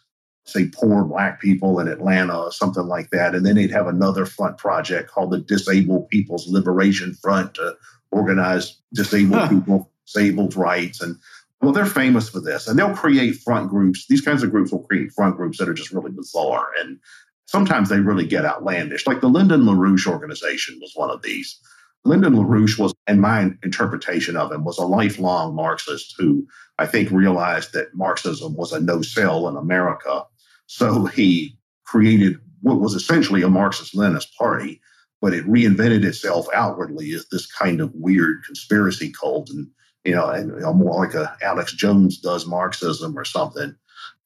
say, 0.45 0.69
poor 0.69 1.05
black 1.05 1.41
people 1.41 1.81
in 1.81 1.89
Atlanta 1.89 2.39
or 2.39 2.53
something 2.53 2.87
like 2.87 3.11
that. 3.11 3.35
And 3.35 3.47
then 3.47 3.57
they'd 3.57 3.71
have 3.71 3.87
another 3.87 4.27
front 4.27 4.59
project 4.59 5.11
called 5.11 5.31
the 5.31 5.41
Disabled 5.41 6.11
People's 6.11 6.47
Liberation 6.47 7.15
Front 7.15 7.55
to 7.55 7.75
organize 8.13 8.77
disabled 8.93 9.49
people, 9.49 9.91
disabled 10.07 10.57
rights. 10.57 11.01
And 11.01 11.17
well, 11.61 11.73
they're 11.73 11.87
famous 11.87 12.29
for 12.29 12.41
this, 12.41 12.67
and 12.67 12.79
they'll 12.79 12.95
create 12.95 13.37
front 13.37 13.69
groups. 13.69 14.07
These 14.09 14.23
kinds 14.23 14.43
of 14.43 14.51
groups 14.51 14.73
will 14.73 14.85
create 14.85 15.13
front 15.13 15.37
groups 15.37 15.59
that 15.59 15.69
are 15.69 15.75
just 15.75 15.93
really 15.93 16.11
bizarre, 16.11 16.69
and 16.81 16.99
sometimes 17.47 17.89
they 17.89 18.01
really 18.01 18.27
get 18.27 18.47
outlandish. 18.47 19.07
Like 19.07 19.21
the 19.21 19.29
Lyndon 19.29 19.63
LaRouche 19.63 20.07
organization 20.07 20.79
was 20.81 20.93
one 20.95 21.11
of 21.11 21.23
these. 21.23 21.61
Lyndon 22.05 22.35
LaRouche 22.35 22.79
was, 22.79 22.95
in 23.07 23.21
my 23.21 23.51
interpretation 23.63 24.37
of 24.37 24.51
him, 24.51 24.65
was 24.65 24.79
a 24.79 24.87
lifelong 24.87 25.55
Marxist 25.55 26.15
who 26.17 26.47
I 26.79 26.87
think 26.87 27.11
realized 27.11 27.75
that 27.75 27.95
Marxism 27.95 28.57
was 28.57 28.73
a 28.73 28.81
no 28.81 29.03
sell 29.03 29.47
in 29.49 29.57
America. 29.57 30.25
So 30.67 31.05
he 31.07 31.59
created 31.85 32.37
what 32.63 32.81
was 32.81 32.95
essentially 32.95 33.43
a 33.43 33.51
Marxist 33.51 33.95
Leninist 33.95 34.35
party, 34.39 34.81
but 35.21 35.35
it 35.35 35.45
reinvented 35.47 36.05
itself 36.05 36.47
outwardly 36.55 37.13
as 37.13 37.27
this 37.29 37.47
kind 37.47 37.83
of 37.83 37.93
weird 37.95 38.45
conspiracy 38.45 39.13
cult 39.13 39.51
and 39.51 39.67
you 40.05 40.15
know, 40.15 40.29
and 40.29 40.51
you 40.51 40.61
know, 40.61 40.73
more 40.73 41.05
like 41.05 41.15
a 41.15 41.37
Alex 41.43 41.73
Jones 41.73 42.19
does 42.19 42.47
Marxism 42.47 43.19
or 43.19 43.25
something. 43.25 43.75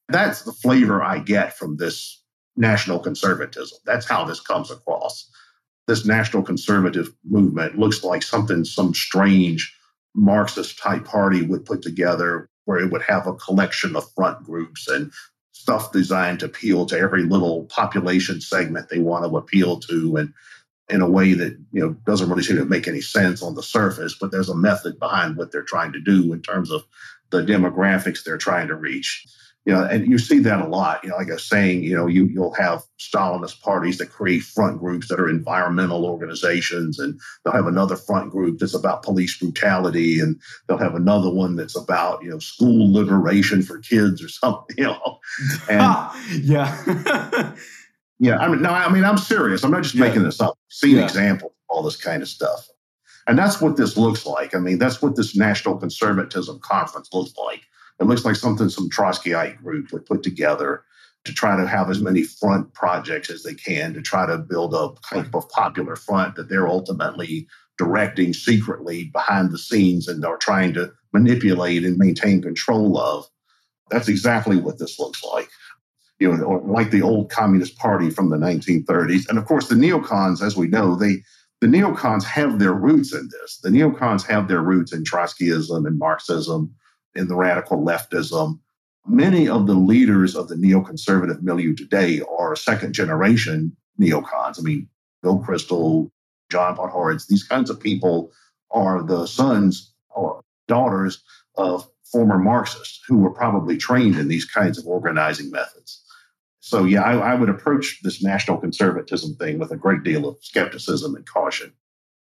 That's 0.07 0.43
the 0.43 0.53
flavor 0.53 1.03
I 1.03 1.19
get 1.19 1.57
from 1.57 1.77
this 1.77 2.21
national 2.55 2.99
conservatism. 2.99 3.77
That's 3.85 4.07
how 4.07 4.25
this 4.25 4.39
comes 4.39 4.71
across. 4.71 5.29
This 5.87 6.05
national 6.05 6.43
conservative 6.43 7.13
movement 7.23 7.77
looks 7.77 8.03
like 8.03 8.23
something 8.23 8.63
some 8.65 8.93
strange 8.93 9.75
Marxist 10.15 10.79
type 10.79 11.05
party 11.05 11.41
would 11.41 11.65
put 11.65 11.81
together 11.81 12.49
where 12.65 12.79
it 12.79 12.91
would 12.91 13.03
have 13.03 13.27
a 13.27 13.33
collection 13.33 13.95
of 13.95 14.11
front 14.13 14.43
groups 14.43 14.87
and 14.87 15.11
stuff 15.51 15.91
designed 15.91 16.39
to 16.39 16.45
appeal 16.45 16.85
to 16.85 16.97
every 16.97 17.23
little 17.23 17.65
population 17.65 18.41
segment 18.41 18.89
they 18.89 18.99
want 18.99 19.25
to 19.25 19.37
appeal 19.37 19.79
to. 19.79 20.15
And 20.15 20.33
in 20.89 21.01
a 21.01 21.09
way 21.09 21.33
that 21.33 21.57
you 21.71 21.81
know 21.81 21.93
doesn't 22.05 22.29
really 22.29 22.43
seem 22.43 22.57
to 22.57 22.65
make 22.65 22.87
any 22.87 23.01
sense 23.01 23.41
on 23.41 23.55
the 23.55 23.63
surface, 23.63 24.15
but 24.19 24.31
there's 24.31 24.49
a 24.49 24.55
method 24.55 24.99
behind 24.99 25.37
what 25.37 25.51
they're 25.51 25.63
trying 25.63 25.91
to 25.93 25.99
do 25.99 26.31
in 26.33 26.41
terms 26.41 26.71
of 26.71 26.83
the 27.31 27.41
demographics 27.41 28.23
they're 28.23 28.37
trying 28.37 28.67
to 28.67 28.75
reach 28.75 29.25
you 29.65 29.73
know, 29.73 29.83
and 29.83 30.07
you 30.07 30.19
see 30.19 30.39
that 30.39 30.61
a 30.61 30.67
lot. 30.67 31.03
You 31.03 31.09
know, 31.09 31.17
like 31.17 31.29
I 31.29 31.33
was 31.33 31.43
saying, 31.43 31.83
you 31.83 31.95
know, 31.95 32.05
you 32.05 32.25
you'll 32.25 32.53
have 32.53 32.83
Stalinist 32.99 33.61
parties 33.61 33.97
that 33.97 34.11
create 34.11 34.43
front 34.43 34.79
groups 34.79 35.07
that 35.07 35.19
are 35.19 35.27
environmental 35.27 36.05
organizations, 36.05 36.99
and 36.99 37.19
they'll 37.43 37.53
have 37.53 37.65
another 37.65 37.95
front 37.95 38.31
group 38.31 38.59
that's 38.59 38.75
about 38.75 39.01
police 39.01 39.37
brutality, 39.39 40.19
and 40.19 40.39
they'll 40.67 40.77
have 40.77 40.93
another 40.93 41.31
one 41.31 41.55
that's 41.55 41.75
about 41.75 42.23
you 42.23 42.29
know 42.29 42.37
school 42.37 42.93
liberation 42.93 43.63
for 43.63 43.79
kids 43.79 44.23
or 44.23 44.29
something. 44.29 44.65
You 44.77 44.87
know, 44.87 45.19
and 45.69 46.45
yeah, 46.45 47.55
yeah. 48.19 48.37
I 48.37 48.47
mean, 48.47 48.61
no, 48.61 48.69
I 48.69 48.91
mean, 48.91 49.03
I'm 49.03 49.17
serious. 49.17 49.63
I'm 49.63 49.71
not 49.71 49.83
just 49.83 49.95
yeah. 49.95 50.07
making 50.07 50.23
this 50.23 50.41
up. 50.41 50.57
Seen 50.69 50.97
yeah. 50.97 51.03
examples 51.03 51.51
of 51.51 51.75
all 51.75 51.83
this 51.83 51.97
kind 51.97 52.21
of 52.21 52.29
stuff. 52.29 52.67
And 53.27 53.37
that's 53.37 53.59
what 53.59 53.77
this 53.77 53.97
looks 53.97 54.25
like. 54.25 54.53
I 54.55 54.59
mean, 54.59 54.77
that's 54.77 55.01
what 55.01 55.15
this 55.15 55.35
National 55.35 55.77
Conservatism 55.77 56.59
Conference 56.59 57.09
looks 57.11 57.33
like. 57.37 57.61
It 57.99 58.05
looks 58.05 58.25
like 58.25 58.35
something 58.35 58.69
some 58.69 58.89
Trotskyite 58.89 59.57
group 59.57 59.91
would 59.91 60.05
put 60.05 60.21
together 60.21 60.83
to 61.23 61.33
try 61.33 61.57
to 61.57 61.67
have 61.67 61.89
as 61.89 62.01
many 62.01 62.23
front 62.23 62.73
projects 62.73 63.29
as 63.31 63.43
they 63.43 63.55
can 63.55 63.93
to 63.93 64.01
try 64.01 64.25
to 64.25 64.37
build 64.37 64.73
a 64.75 64.89
type 65.09 65.33
of 65.33 65.49
popular 65.49 65.95
front 65.95 66.35
that 66.35 66.49
they're 66.49 66.67
ultimately 66.67 67.47
directing 67.77 68.31
secretly 68.31 69.05
behind 69.05 69.51
the 69.51 69.57
scenes 69.57 70.07
and 70.07 70.23
are 70.23 70.37
trying 70.37 70.73
to 70.73 70.91
manipulate 71.13 71.83
and 71.83 71.97
maintain 71.97 72.41
control 72.41 72.97
of. 72.97 73.25
That's 73.89 74.07
exactly 74.07 74.57
what 74.57 74.77
this 74.77 74.99
looks 74.99 75.23
like. 75.23 75.49
You 76.19 76.37
know, 76.37 76.63
like 76.65 76.91
the 76.91 77.01
old 77.01 77.29
Communist 77.29 77.77
Party 77.77 78.09
from 78.09 78.29
the 78.29 78.37
1930s. 78.37 79.27
And 79.27 79.37
of 79.37 79.45
course, 79.45 79.67
the 79.67 79.75
neocons, 79.75 80.41
as 80.41 80.55
we 80.55 80.67
know, 80.67 80.95
they 80.95 81.23
the 81.61 81.67
neocons 81.67 82.23
have 82.23 82.59
their 82.59 82.73
roots 82.73 83.13
in 83.13 83.29
this. 83.31 83.57
The 83.57 83.69
neocons 83.69 84.25
have 84.27 84.47
their 84.47 84.61
roots 84.61 84.93
in 84.93 85.03
Trotskyism 85.03 85.87
and 85.87 85.97
Marxism 85.97 86.73
in 87.15 87.27
the 87.27 87.35
radical 87.35 87.83
leftism. 87.83 88.59
Many 89.07 89.47
of 89.47 89.67
the 89.67 89.73
leaders 89.73 90.35
of 90.35 90.47
the 90.47 90.55
neoconservative 90.55 91.41
milieu 91.41 91.73
today 91.73 92.21
are 92.37 92.55
second 92.55 92.93
generation 92.93 93.75
neocons. 93.99 94.59
I 94.59 94.61
mean, 94.61 94.89
Bill 95.23 95.39
Kristol, 95.39 96.11
John 96.51 96.75
Podhoretz, 96.75 97.27
these 97.27 97.43
kinds 97.43 97.69
of 97.69 97.79
people 97.79 98.31
are 98.71 99.01
the 99.01 99.25
sons 99.25 99.93
or 100.09 100.41
daughters 100.67 101.23
of 101.55 101.89
former 102.11 102.37
Marxists 102.37 103.01
who 103.07 103.17
were 103.17 103.31
probably 103.31 103.77
trained 103.77 104.17
in 104.17 104.27
these 104.27 104.45
kinds 104.45 104.77
of 104.77 104.85
organizing 104.85 105.51
methods. 105.51 106.03
So, 106.65 106.83
yeah, 106.83 107.03
I, 107.03 107.33
I, 107.33 107.35
would 107.35 107.47
approach 107.49 107.99
this 108.01 108.23
national 108.23 108.57
conservatism 108.57 109.35
thing 109.35 109.59
with 109.59 109.69
a 109.69 109.75
great 109.75 110.01
deal 110.01 110.27
of 110.27 110.37
skepticism 110.41 111.13
and 111.13 111.23
caution. 111.23 111.71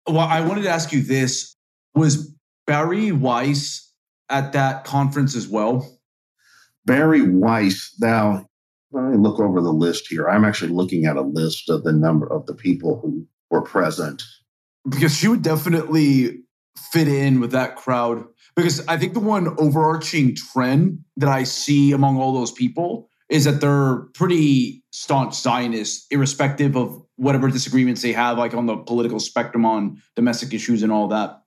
Well, 0.06 0.18
I 0.18 0.42
wanted 0.42 0.64
to 0.64 0.68
ask 0.68 0.92
you 0.92 1.00
this 1.00 1.56
Was 1.94 2.30
Bari 2.66 3.10
Weiss 3.10 3.90
at 4.28 4.52
that 4.52 4.84
conference 4.84 5.34
as 5.34 5.48
well? 5.48 5.98
Bari 6.84 7.22
Weiss. 7.22 7.94
Now, 8.00 8.46
let 8.92 9.04
me 9.04 9.16
look 9.16 9.40
over 9.40 9.62
the 9.62 9.72
list 9.72 10.08
here. 10.10 10.28
I'm 10.28 10.44
actually 10.44 10.72
looking 10.72 11.06
at 11.06 11.16
a 11.16 11.22
list 11.22 11.70
of 11.70 11.82
the 11.82 11.92
number 11.92 12.30
of 12.30 12.44
the 12.44 12.54
people 12.54 13.00
who 13.00 13.26
were 13.48 13.62
present. 13.62 14.22
Because 14.86 15.14
she 15.16 15.28
would 15.28 15.40
definitely 15.40 16.42
fit 16.92 17.08
in 17.08 17.40
with 17.40 17.52
that 17.52 17.76
crowd. 17.76 18.26
Because 18.54 18.86
I 18.88 18.98
think 18.98 19.14
the 19.14 19.20
one 19.20 19.56
overarching 19.58 20.36
trend 20.36 20.98
that 21.16 21.30
I 21.30 21.44
see 21.44 21.92
among 21.92 22.18
all 22.18 22.34
those 22.34 22.52
people 22.52 23.07
is 23.28 23.44
that 23.44 23.60
they're 23.60 24.06
pretty 24.14 24.82
staunch 24.90 25.34
Zionists, 25.34 26.06
irrespective 26.10 26.76
of 26.76 27.02
whatever 27.16 27.48
disagreements 27.50 28.02
they 28.02 28.12
have, 28.12 28.38
like 28.38 28.54
on 28.54 28.66
the 28.66 28.76
political 28.76 29.20
spectrum 29.20 29.66
on 29.66 30.00
domestic 30.16 30.54
issues 30.54 30.82
and 30.82 30.90
all 30.90 31.08
that. 31.08 31.42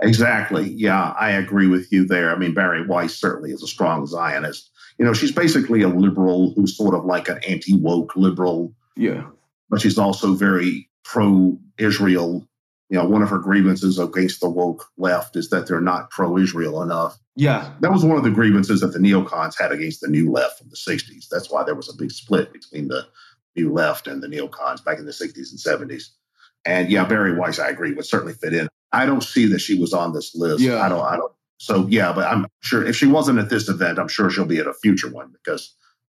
Exactly. 0.00 0.72
Yeah, 0.76 1.14
I 1.18 1.30
agree 1.30 1.66
with 1.66 1.92
you 1.92 2.06
there. 2.06 2.34
I 2.34 2.38
mean, 2.38 2.54
Bari 2.54 2.86
Weiss 2.86 3.14
certainly 3.14 3.50
is 3.50 3.62
a 3.62 3.66
strong 3.66 4.06
Zionist. 4.06 4.70
You 4.98 5.04
know, 5.04 5.12
she's 5.12 5.32
basically 5.32 5.82
a 5.82 5.88
liberal 5.88 6.52
who's 6.54 6.76
sort 6.76 6.94
of 6.94 7.04
like 7.04 7.28
an 7.28 7.38
anti 7.46 7.76
woke 7.76 8.16
liberal. 8.16 8.72
Yeah. 8.96 9.26
But 9.70 9.80
she's 9.80 9.98
also 9.98 10.34
very 10.34 10.88
pro 11.04 11.58
Israel. 11.78 12.46
You 12.90 12.96
know, 12.98 13.04
one 13.04 13.22
of 13.22 13.28
her 13.28 13.38
grievances 13.38 13.98
against 13.98 14.40
the 14.40 14.48
woke 14.48 14.86
left 14.96 15.36
is 15.36 15.50
that 15.50 15.66
they're 15.66 15.80
not 15.80 16.10
pro 16.10 16.38
Israel 16.38 16.82
enough. 16.82 17.18
Yeah. 17.36 17.72
That 17.80 17.92
was 17.92 18.04
one 18.04 18.16
of 18.16 18.24
the 18.24 18.30
grievances 18.30 18.80
that 18.80 18.92
the 18.92 18.98
neocons 18.98 19.60
had 19.60 19.72
against 19.72 20.00
the 20.00 20.08
new 20.08 20.30
left 20.30 20.58
from 20.58 20.70
the 20.70 20.76
60s. 20.76 21.28
That's 21.30 21.50
why 21.50 21.64
there 21.64 21.74
was 21.74 21.88
a 21.88 21.96
big 21.96 22.10
split 22.10 22.52
between 22.52 22.88
the 22.88 23.06
new 23.56 23.72
left 23.72 24.06
and 24.06 24.22
the 24.22 24.26
neocons 24.26 24.82
back 24.82 24.98
in 24.98 25.04
the 25.04 25.12
60s 25.12 25.50
and 25.50 25.90
70s. 25.90 26.04
And 26.64 26.90
yeah, 26.90 27.04
Bari 27.04 27.34
Weiss, 27.34 27.58
I 27.58 27.68
agree, 27.68 27.92
would 27.92 28.06
certainly 28.06 28.34
fit 28.34 28.54
in. 28.54 28.68
I 28.92 29.04
don't 29.04 29.22
see 29.22 29.46
that 29.46 29.60
she 29.60 29.78
was 29.78 29.92
on 29.92 30.12
this 30.12 30.34
list. 30.34 30.62
Yeah. 30.62 30.80
I 30.80 30.88
don't, 30.88 31.04
I 31.04 31.16
don't. 31.16 31.32
So 31.58 31.86
yeah, 31.88 32.12
but 32.12 32.26
I'm 32.26 32.46
sure 32.62 32.86
if 32.86 32.96
she 32.96 33.06
wasn't 33.06 33.38
at 33.38 33.50
this 33.50 33.68
event, 33.68 33.98
I'm 33.98 34.08
sure 34.08 34.30
she'll 34.30 34.46
be 34.46 34.58
at 34.58 34.66
a 34.66 34.74
future 34.74 35.10
one 35.10 35.32
because 35.32 35.74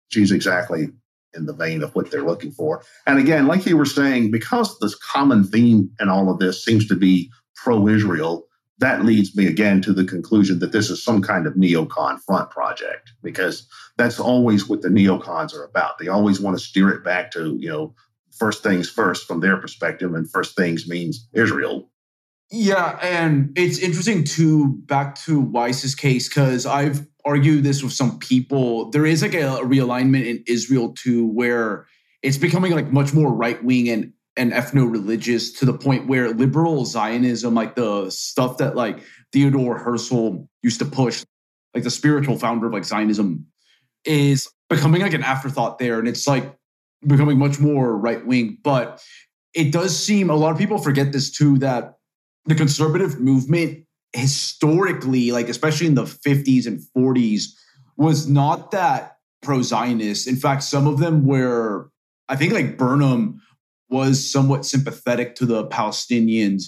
she's 0.09 0.31
exactly 0.31 0.89
in 1.33 1.45
the 1.45 1.53
vein 1.53 1.83
of 1.83 1.93
what 1.95 2.11
they're 2.11 2.23
looking 2.23 2.51
for. 2.51 2.83
And 3.05 3.19
again, 3.19 3.47
like 3.47 3.65
you 3.65 3.77
were 3.77 3.85
saying, 3.85 4.31
because 4.31 4.77
this 4.79 4.95
common 4.95 5.43
theme 5.43 5.91
in 5.99 6.09
all 6.09 6.31
of 6.31 6.39
this 6.39 6.63
seems 6.63 6.87
to 6.87 6.95
be 6.95 7.31
pro-Israel, 7.55 8.45
that 8.79 9.03
leads 9.03 9.35
me 9.35 9.45
again 9.45 9.81
to 9.81 9.93
the 9.93 10.05
conclusion 10.05 10.59
that 10.59 10.71
this 10.71 10.89
is 10.89 11.03
some 11.03 11.21
kind 11.21 11.45
of 11.45 11.53
neocon 11.55 12.19
front 12.21 12.49
project 12.49 13.11
because 13.21 13.67
that's 13.97 14.19
always 14.19 14.69
what 14.69 14.81
the 14.81 14.87
neocons 14.87 15.53
are 15.53 15.65
about. 15.65 15.97
They 15.97 16.07
always 16.07 16.39
want 16.39 16.57
to 16.57 16.63
steer 16.63 16.89
it 16.89 17.03
back 17.03 17.31
to, 17.31 17.57
you 17.59 17.67
know, 17.67 17.93
first 18.31 18.63
things 18.63 18.89
first 18.89 19.27
from 19.27 19.41
their 19.41 19.57
perspective, 19.57 20.13
and 20.13 20.31
first 20.31 20.55
things 20.55 20.87
means 20.87 21.27
Israel. 21.33 21.89
Yeah, 22.51 22.97
and 23.01 23.51
it's 23.57 23.79
interesting 23.79 24.23
too, 24.23 24.77
back 24.85 25.15
to 25.25 25.41
Weiss's 25.41 25.93
case, 25.93 26.29
because 26.29 26.65
I've 26.65 27.05
argued 27.25 27.63
this 27.63 27.83
with 27.83 27.93
some 27.93 28.19
people. 28.19 28.89
There 28.91 29.05
is 29.05 29.21
like 29.21 29.33
a, 29.33 29.57
a 29.57 29.65
realignment 29.65 30.25
in 30.25 30.43
Israel 30.47 30.93
too, 30.93 31.25
where 31.25 31.87
it's 32.21 32.37
becoming 32.37 32.71
like 32.71 32.91
much 32.91 33.13
more 33.13 33.33
right 33.33 33.63
wing 33.63 33.89
and 33.89 34.13
and 34.37 34.53
ethno 34.53 34.89
religious 34.89 35.51
to 35.51 35.65
the 35.65 35.73
point 35.73 36.07
where 36.07 36.29
liberal 36.29 36.85
Zionism, 36.85 37.53
like 37.53 37.75
the 37.75 38.09
stuff 38.09 38.57
that 38.57 38.75
like 38.75 39.03
Theodore 39.33 39.77
Herzl 39.77 40.47
used 40.63 40.79
to 40.79 40.85
push, 40.85 41.25
like 41.73 41.83
the 41.83 41.91
spiritual 41.91 42.37
founder 42.37 42.67
of 42.67 42.73
like 42.73 42.85
Zionism, 42.85 43.45
is 44.05 44.49
becoming 44.69 45.01
like 45.01 45.13
an 45.13 45.23
afterthought 45.23 45.77
there. 45.77 45.99
And 45.99 46.07
it's 46.07 46.25
like 46.25 46.55
becoming 47.05 47.37
much 47.37 47.59
more 47.59 47.97
right 47.97 48.25
wing. 48.25 48.57
But 48.63 49.03
it 49.53 49.71
does 49.71 49.97
seem 49.97 50.29
a 50.29 50.35
lot 50.35 50.51
of 50.51 50.57
people 50.57 50.77
forget 50.77 51.11
this 51.11 51.31
too 51.31 51.57
that 51.59 51.95
the 52.45 52.55
conservative 52.55 53.19
movement 53.19 53.85
historically, 54.13 55.31
like 55.31 55.49
especially 55.49 55.87
in 55.87 55.95
the 55.95 56.03
50s 56.03 56.65
and 56.65 56.81
40s, 56.97 57.45
was 57.97 58.27
not 58.27 58.71
that 58.71 59.17
pro 59.41 59.61
Zionist. 59.61 60.27
In 60.27 60.35
fact, 60.35 60.63
some 60.63 60.87
of 60.87 60.99
them 60.99 61.25
were, 61.25 61.89
I 62.27 62.35
think 62.35 62.53
like 62.53 62.77
Burnham 62.77 63.41
was 63.89 64.31
somewhat 64.31 64.65
sympathetic 64.65 65.35
to 65.35 65.45
the 65.45 65.67
Palestinians. 65.67 66.65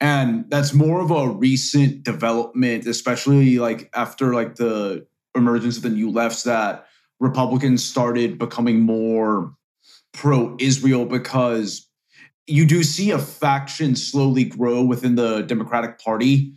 And 0.00 0.46
that's 0.48 0.72
more 0.72 1.00
of 1.00 1.10
a 1.10 1.28
recent 1.28 2.04
development, 2.04 2.86
especially 2.86 3.58
like 3.58 3.90
after 3.94 4.34
like 4.34 4.54
the 4.54 5.06
emergence 5.34 5.76
of 5.76 5.82
the 5.82 5.90
new 5.90 6.10
lefts 6.10 6.44
that 6.44 6.86
Republicans 7.18 7.84
started 7.84 8.38
becoming 8.38 8.80
more 8.80 9.52
pro 10.12 10.56
Israel 10.58 11.04
because 11.04 11.86
you 12.46 12.66
do 12.66 12.82
see 12.82 13.10
a 13.10 13.18
faction 13.18 13.94
slowly 13.94 14.44
grow 14.44 14.82
within 14.82 15.14
the 15.14 15.42
Democratic 15.42 16.00
Party 16.00 16.54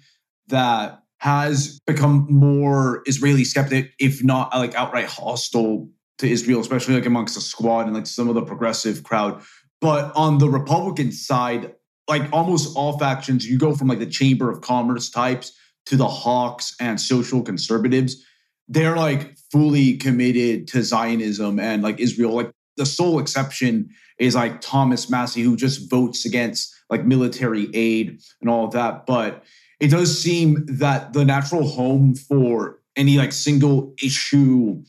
that 0.47 1.03
has 1.17 1.79
become 1.87 2.27
more 2.29 3.01
Israeli 3.05 3.45
skeptic, 3.45 3.93
if 3.99 4.23
not 4.23 4.53
like 4.53 4.75
outright 4.75 5.05
hostile 5.05 5.89
to 6.17 6.29
Israel, 6.29 6.59
especially 6.59 6.95
like 6.95 7.05
amongst 7.05 7.35
the 7.35 7.41
squad 7.41 7.85
and 7.85 7.93
like 7.93 8.07
some 8.07 8.27
of 8.29 8.35
the 8.35 8.41
progressive 8.41 9.03
crowd. 9.03 9.41
But 9.79 10.13
on 10.15 10.37
the 10.37 10.49
Republican 10.49 11.11
side, 11.11 11.73
like 12.07 12.31
almost 12.31 12.75
all 12.75 12.97
factions, 12.99 13.47
you 13.47 13.57
go 13.57 13.75
from 13.75 13.87
like 13.87 13.99
the 13.99 14.05
Chamber 14.05 14.49
of 14.49 14.61
Commerce 14.61 15.09
types 15.09 15.53
to 15.85 15.95
the 15.95 16.07
Hawks 16.07 16.75
and 16.79 16.99
social 16.99 17.41
conservatives. 17.41 18.23
They're 18.67 18.95
like 18.95 19.37
fully 19.51 19.97
committed 19.97 20.67
to 20.69 20.83
Zionism 20.83 21.59
and 21.59 21.83
like 21.83 21.99
Israel. 21.99 22.31
Like 22.31 22.51
the 22.77 22.85
sole 22.85 23.19
exception 23.19 23.89
is 24.19 24.35
like 24.35 24.61
Thomas 24.61 25.09
Massie, 25.09 25.41
who 25.41 25.55
just 25.55 25.89
votes 25.89 26.25
against 26.25 26.73
like 26.89 27.05
military 27.05 27.69
aid 27.73 28.19
and 28.41 28.49
all 28.49 28.65
of 28.65 28.71
that. 28.71 29.05
But 29.05 29.43
it 29.83 29.91
does 29.91 30.17
seem 30.17 30.65
that 30.65 31.11
the 31.11 31.25
natural 31.25 31.67
home 31.67 32.15
for 32.15 32.79
any 32.95 33.17
like 33.17 33.33
single 33.33 33.93
issue 34.01 34.81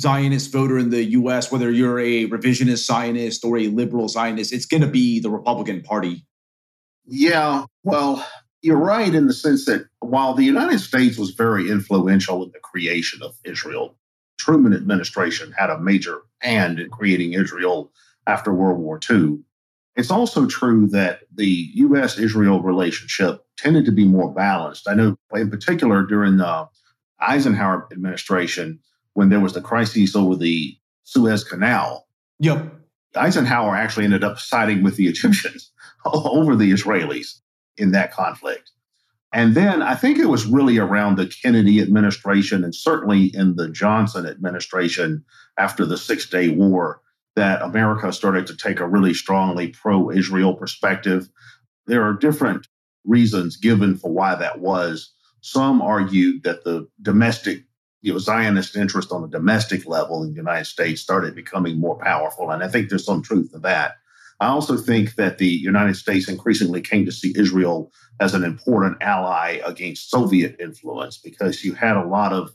Zionist 0.00 0.50
voter 0.50 0.78
in 0.78 0.90
the 0.90 1.04
US, 1.20 1.52
whether 1.52 1.70
you're 1.70 2.00
a 2.00 2.28
revisionist 2.28 2.84
Zionist 2.84 3.44
or 3.44 3.56
a 3.56 3.68
liberal 3.68 4.08
Zionist, 4.08 4.52
it's 4.52 4.66
going 4.66 4.80
to 4.80 4.88
be 4.88 5.20
the 5.20 5.30
Republican 5.30 5.80
Party. 5.80 6.26
Yeah, 7.06 7.66
well, 7.84 8.26
you're 8.62 8.78
right 8.78 9.14
in 9.14 9.28
the 9.28 9.32
sense 9.32 9.64
that 9.66 9.86
while 10.00 10.34
the 10.34 10.44
United 10.44 10.80
States 10.80 11.16
was 11.16 11.30
very 11.30 11.70
influential 11.70 12.42
in 12.42 12.50
the 12.50 12.58
creation 12.58 13.22
of 13.22 13.36
Israel, 13.44 13.94
Truman 14.40 14.74
administration 14.74 15.52
had 15.56 15.70
a 15.70 15.78
major 15.78 16.22
hand 16.40 16.80
in 16.80 16.90
creating 16.90 17.34
Israel 17.34 17.92
after 18.26 18.52
World 18.52 18.80
War 18.80 18.98
II. 19.08 19.38
It's 19.94 20.10
also 20.10 20.46
true 20.46 20.86
that 20.88 21.20
the 21.34 21.68
U.S. 21.74 22.18
Israel 22.18 22.62
relationship 22.62 23.44
tended 23.58 23.84
to 23.84 23.92
be 23.92 24.06
more 24.06 24.32
balanced. 24.32 24.88
I 24.88 24.94
know, 24.94 25.16
in 25.34 25.50
particular, 25.50 26.04
during 26.04 26.38
the 26.38 26.66
Eisenhower 27.20 27.88
administration, 27.92 28.80
when 29.14 29.28
there 29.28 29.40
was 29.40 29.52
the 29.52 29.60
crisis 29.60 30.16
over 30.16 30.36
the 30.36 30.76
Suez 31.04 31.44
Canal. 31.44 32.06
Yep. 32.38 32.74
Eisenhower 33.14 33.76
actually 33.76 34.04
ended 34.04 34.24
up 34.24 34.38
siding 34.38 34.82
with 34.82 34.96
the 34.96 35.06
Egyptians 35.06 35.70
over 36.06 36.56
the 36.56 36.72
Israelis 36.72 37.40
in 37.76 37.92
that 37.92 38.12
conflict. 38.12 38.70
And 39.34 39.54
then 39.54 39.80
I 39.82 39.94
think 39.94 40.18
it 40.18 40.28
was 40.28 40.46
really 40.46 40.78
around 40.78 41.16
the 41.16 41.32
Kennedy 41.42 41.80
administration 41.80 42.64
and 42.64 42.74
certainly 42.74 43.34
in 43.34 43.56
the 43.56 43.68
Johnson 43.68 44.26
administration 44.26 45.24
after 45.58 45.86
the 45.86 45.96
Six 45.96 46.28
Day 46.28 46.50
War 46.50 47.00
that 47.36 47.62
America 47.62 48.12
started 48.12 48.46
to 48.46 48.56
take 48.56 48.80
a 48.80 48.88
really 48.88 49.14
strongly 49.14 49.68
pro 49.68 50.10
Israel 50.10 50.54
perspective. 50.54 51.28
There 51.86 52.02
are 52.02 52.12
different 52.12 52.66
reasons 53.04 53.56
given 53.56 53.96
for 53.96 54.12
why 54.12 54.34
that 54.34 54.60
was. 54.60 55.12
Some 55.40 55.82
argued 55.82 56.44
that 56.44 56.64
the 56.64 56.88
domestic 57.00 57.64
you 58.02 58.12
know, 58.12 58.18
Zionist 58.18 58.76
interest 58.76 59.12
on 59.12 59.22
the 59.22 59.28
domestic 59.28 59.86
level 59.86 60.22
in 60.22 60.30
the 60.30 60.36
United 60.36 60.66
States 60.66 61.00
started 61.00 61.34
becoming 61.34 61.78
more 61.78 61.98
powerful. 61.98 62.50
And 62.50 62.62
I 62.62 62.68
think 62.68 62.88
there's 62.88 63.04
some 63.04 63.22
truth 63.22 63.52
to 63.52 63.60
that. 63.60 63.94
I 64.40 64.48
also 64.48 64.76
think 64.76 65.14
that 65.14 65.38
the 65.38 65.46
United 65.46 65.94
States 65.94 66.28
increasingly 66.28 66.80
came 66.80 67.04
to 67.06 67.12
see 67.12 67.32
Israel 67.36 67.92
as 68.18 68.34
an 68.34 68.42
important 68.42 69.00
ally 69.00 69.60
against 69.64 70.10
Soviet 70.10 70.56
influence 70.58 71.16
because 71.16 71.64
you 71.64 71.74
had 71.74 71.96
a 71.96 72.04
lot 72.04 72.32
of 72.32 72.50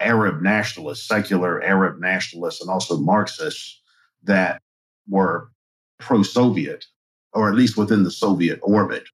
Arab 0.00 0.42
nationalists, 0.42 1.06
secular 1.06 1.62
Arab 1.62 2.00
nationalists, 2.00 2.60
and 2.60 2.68
also 2.68 2.96
Marxists 2.98 3.81
that 4.24 4.60
were 5.08 5.50
pro 5.98 6.22
Soviet, 6.22 6.84
or 7.32 7.48
at 7.48 7.54
least 7.54 7.76
within 7.76 8.04
the 8.04 8.10
Soviet 8.10 8.60
orbit. 8.62 9.04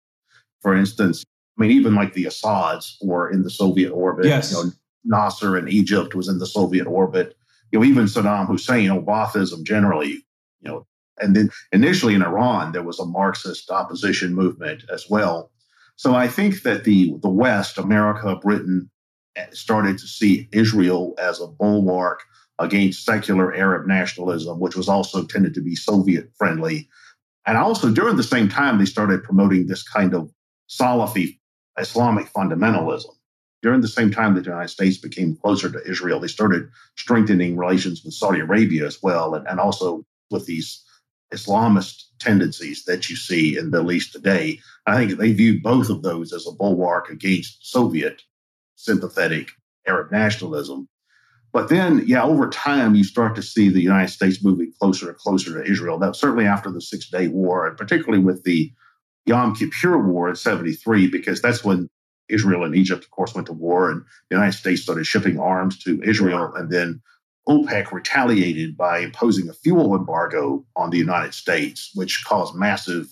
For 0.60 0.74
instance, 0.74 1.24
I 1.58 1.62
mean, 1.62 1.70
even 1.70 1.94
like 1.94 2.14
the 2.14 2.26
Assads 2.26 2.96
were 3.02 3.30
in 3.30 3.42
the 3.42 3.50
Soviet 3.50 3.90
orbit. 3.90 4.26
Yes. 4.26 4.52
You 4.52 4.64
know, 4.64 4.70
Nasser 5.04 5.56
in 5.56 5.68
Egypt 5.68 6.14
was 6.14 6.28
in 6.28 6.38
the 6.38 6.46
Soviet 6.46 6.86
orbit. 6.86 7.36
You 7.72 7.78
know, 7.78 7.84
even 7.84 8.04
Saddam 8.04 8.46
Hussein, 8.46 8.90
or 8.90 9.02
Baathism 9.02 9.64
generally, 9.64 10.24
you 10.60 10.68
know, 10.68 10.86
and 11.20 11.34
then 11.34 11.50
initially 11.72 12.14
in 12.14 12.22
Iran, 12.22 12.72
there 12.72 12.82
was 12.82 12.98
a 12.98 13.04
Marxist 13.04 13.70
opposition 13.70 14.34
movement 14.34 14.84
as 14.92 15.06
well. 15.10 15.50
So 15.96 16.14
I 16.14 16.28
think 16.28 16.62
that 16.62 16.84
the, 16.84 17.14
the 17.22 17.28
West, 17.28 17.76
America, 17.76 18.36
Britain, 18.36 18.88
eh, 19.36 19.46
started 19.52 19.98
to 19.98 20.06
see 20.06 20.48
Israel 20.52 21.14
as 21.18 21.40
a 21.40 21.46
bulwark 21.46 22.22
against 22.58 23.04
secular 23.04 23.54
Arab 23.54 23.86
nationalism, 23.86 24.58
which 24.60 24.76
was 24.76 24.88
also 24.88 25.24
tended 25.24 25.54
to 25.54 25.60
be 25.60 25.74
Soviet 25.74 26.30
friendly. 26.36 26.88
And 27.46 27.56
also 27.56 27.90
during 27.90 28.16
the 28.16 28.22
same 28.22 28.48
time, 28.48 28.78
they 28.78 28.84
started 28.84 29.22
promoting 29.22 29.66
this 29.66 29.82
kind 29.82 30.14
of 30.14 30.30
Salafi 30.68 31.38
Islamic 31.78 32.26
fundamentalism. 32.32 33.14
During 33.62 33.80
the 33.80 33.88
same 33.88 34.10
time 34.10 34.34
that 34.34 34.44
the 34.44 34.50
United 34.50 34.68
States 34.68 34.98
became 34.98 35.36
closer 35.36 35.70
to 35.70 35.82
Israel, 35.88 36.20
they 36.20 36.28
started 36.28 36.68
strengthening 36.96 37.56
relations 37.56 38.04
with 38.04 38.14
Saudi 38.14 38.40
Arabia 38.40 38.86
as 38.86 39.02
well, 39.02 39.34
and, 39.34 39.46
and 39.48 39.58
also 39.58 40.04
with 40.30 40.46
these 40.46 40.84
Islamist 41.32 42.04
tendencies 42.20 42.84
that 42.84 43.10
you 43.10 43.16
see 43.16 43.56
in 43.56 43.70
the 43.70 43.78
Middle 43.78 43.92
East 43.92 44.12
today. 44.12 44.60
I 44.86 44.96
think 44.96 45.18
they 45.18 45.32
viewed 45.32 45.62
both 45.62 45.90
of 45.90 46.02
those 46.02 46.32
as 46.32 46.46
a 46.46 46.52
bulwark 46.52 47.10
against 47.10 47.70
Soviet 47.70 48.22
sympathetic 48.76 49.50
Arab 49.86 50.12
nationalism. 50.12 50.88
But 51.52 51.68
then, 51.68 52.04
yeah, 52.06 52.22
over 52.22 52.48
time, 52.48 52.94
you 52.94 53.04
start 53.04 53.34
to 53.36 53.42
see 53.42 53.68
the 53.68 53.80
United 53.80 54.12
States 54.12 54.44
moving 54.44 54.72
closer 54.78 55.08
and 55.08 55.18
closer 55.18 55.54
to 55.54 55.70
Israel. 55.70 55.98
That 55.98 56.16
certainly 56.16 56.44
after 56.44 56.70
the 56.70 56.80
Six 56.80 57.08
Day 57.08 57.28
War, 57.28 57.66
and 57.66 57.76
particularly 57.76 58.22
with 58.22 58.44
the 58.44 58.72
Yom 59.26 59.54
Kippur 59.54 59.98
War 59.98 60.28
in 60.28 60.36
73, 60.36 61.08
because 61.08 61.40
that's 61.40 61.64
when 61.64 61.88
Israel 62.28 62.64
and 62.64 62.74
Egypt, 62.74 63.04
of 63.04 63.10
course, 63.10 63.34
went 63.34 63.46
to 63.46 63.52
war, 63.54 63.90
and 63.90 64.02
the 64.28 64.36
United 64.36 64.56
States 64.56 64.82
started 64.82 65.06
shipping 65.06 65.38
arms 65.38 65.78
to 65.84 66.02
Israel. 66.02 66.52
And 66.54 66.70
then 66.70 67.00
OPEC 67.48 67.92
retaliated 67.92 68.76
by 68.76 68.98
imposing 68.98 69.48
a 69.48 69.54
fuel 69.54 69.96
embargo 69.96 70.66
on 70.76 70.90
the 70.90 70.98
United 70.98 71.32
States, 71.32 71.90
which 71.94 72.24
caused 72.26 72.54
massive 72.54 73.06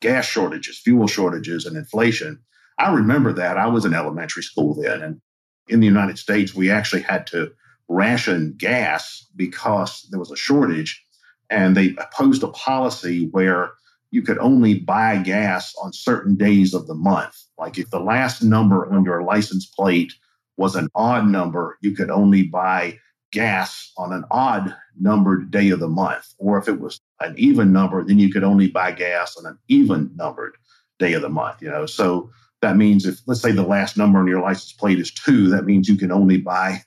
gas 0.00 0.24
shortages, 0.24 0.78
fuel 0.78 1.06
shortages, 1.06 1.66
and 1.66 1.76
inflation. 1.76 2.38
I 2.78 2.92
remember 2.92 3.34
that. 3.34 3.58
I 3.58 3.66
was 3.66 3.84
in 3.84 3.92
elementary 3.92 4.42
school 4.42 4.74
then. 4.80 5.02
And 5.02 5.20
in 5.68 5.80
the 5.80 5.86
United 5.86 6.18
States, 6.18 6.54
we 6.54 6.70
actually 6.70 7.02
had 7.02 7.26
to 7.28 7.52
ration 7.92 8.54
gas 8.56 9.26
because 9.36 10.06
there 10.10 10.18
was 10.18 10.30
a 10.30 10.36
shortage. 10.36 11.04
And 11.50 11.76
they 11.76 11.94
opposed 11.98 12.42
a 12.42 12.48
policy 12.48 13.28
where 13.28 13.72
you 14.10 14.22
could 14.22 14.38
only 14.38 14.78
buy 14.78 15.18
gas 15.18 15.74
on 15.82 15.92
certain 15.92 16.34
days 16.34 16.72
of 16.74 16.86
the 16.86 16.94
month. 16.94 17.36
Like 17.58 17.78
if 17.78 17.90
the 17.90 18.00
last 18.00 18.42
number 18.42 18.90
on 18.90 19.04
your 19.04 19.22
license 19.22 19.66
plate 19.66 20.12
was 20.56 20.76
an 20.76 20.88
odd 20.94 21.26
number, 21.26 21.78
you 21.82 21.94
could 21.94 22.10
only 22.10 22.44
buy 22.44 22.98
gas 23.32 23.92
on 23.96 24.12
an 24.12 24.24
odd 24.30 24.74
numbered 24.98 25.50
day 25.50 25.70
of 25.70 25.80
the 25.80 25.88
month. 25.88 26.26
Or 26.38 26.58
if 26.58 26.68
it 26.68 26.80
was 26.80 27.00
an 27.20 27.34
even 27.38 27.72
number, 27.72 28.04
then 28.04 28.18
you 28.18 28.30
could 28.30 28.44
only 28.44 28.68
buy 28.68 28.92
gas 28.92 29.36
on 29.36 29.46
an 29.46 29.58
even 29.68 30.10
numbered 30.14 30.56
day 30.98 31.14
of 31.14 31.22
the 31.22 31.28
month. 31.28 31.62
You 31.62 31.70
know, 31.70 31.86
so 31.86 32.30
that 32.60 32.76
means 32.76 33.06
if 33.06 33.20
let's 33.26 33.40
say 33.40 33.52
the 33.52 33.62
last 33.62 33.96
number 33.96 34.18
on 34.18 34.26
your 34.26 34.40
license 34.40 34.72
plate 34.72 35.00
is 35.00 35.12
two, 35.12 35.48
that 35.48 35.64
means 35.64 35.88
you 35.88 35.96
can 35.96 36.12
only 36.12 36.38
buy 36.38 36.82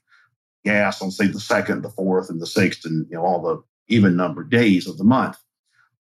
gas 0.65 1.01
on 1.01 1.11
say 1.11 1.27
the 1.27 1.39
second, 1.39 1.81
the 1.83 1.89
fourth, 1.89 2.29
and 2.29 2.41
the 2.41 2.47
sixth, 2.47 2.85
and 2.85 3.07
you 3.09 3.15
know 3.15 3.23
all 3.23 3.41
the 3.41 3.63
even 3.87 4.17
numbered 4.17 4.49
days 4.49 4.87
of 4.87 4.97
the 4.97 5.03
month. 5.03 5.37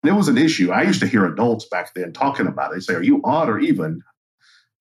And 0.03 0.13
it 0.13 0.17
was 0.17 0.29
an 0.29 0.39
issue. 0.39 0.71
I 0.71 0.83
used 0.83 1.01
to 1.01 1.07
hear 1.07 1.27
adults 1.27 1.65
back 1.65 1.95
then 1.95 2.13
talking 2.13 2.47
about 2.47 2.71
it. 2.71 2.75
They 2.75 2.81
say, 2.81 2.95
"Are 2.95 3.03
you 3.03 3.21
odd 3.25 3.49
or 3.49 3.59
even?" 3.59 4.03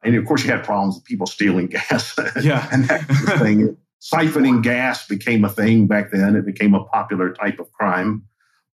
And 0.03 0.15
of 0.15 0.25
course, 0.25 0.43
you 0.43 0.51
had 0.51 0.63
problems 0.63 0.95
with 0.95 1.05
people 1.05 1.27
stealing 1.27 1.67
gas. 1.67 2.15
Yeah, 2.41 2.67
and 2.71 2.85
that 2.85 3.07
kind 3.07 3.29
of 3.29 3.39
thing 3.39 3.77
siphoning 4.01 4.63
gas 4.63 5.07
became 5.07 5.45
a 5.45 5.49
thing 5.49 5.87
back 5.87 6.11
then. 6.11 6.35
It 6.35 6.45
became 6.45 6.73
a 6.73 6.83
popular 6.85 7.33
type 7.33 7.59
of 7.59 7.71
crime. 7.71 8.23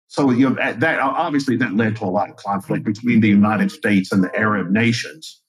So 0.07 0.29
you 0.29 0.49
know 0.49 0.55
that 0.55 0.99
obviously 0.99 1.57
that 1.57 1.75
led 1.75 1.95
to 1.97 2.05
a 2.05 2.13
lot 2.13 2.29
of 2.29 2.35
conflict 2.37 2.85
between 2.85 3.21
the 3.21 3.27
United 3.27 3.71
States 3.71 4.11
and 4.11 4.23
the 4.23 4.33
Arab 4.35 4.69
nations. 4.69 5.41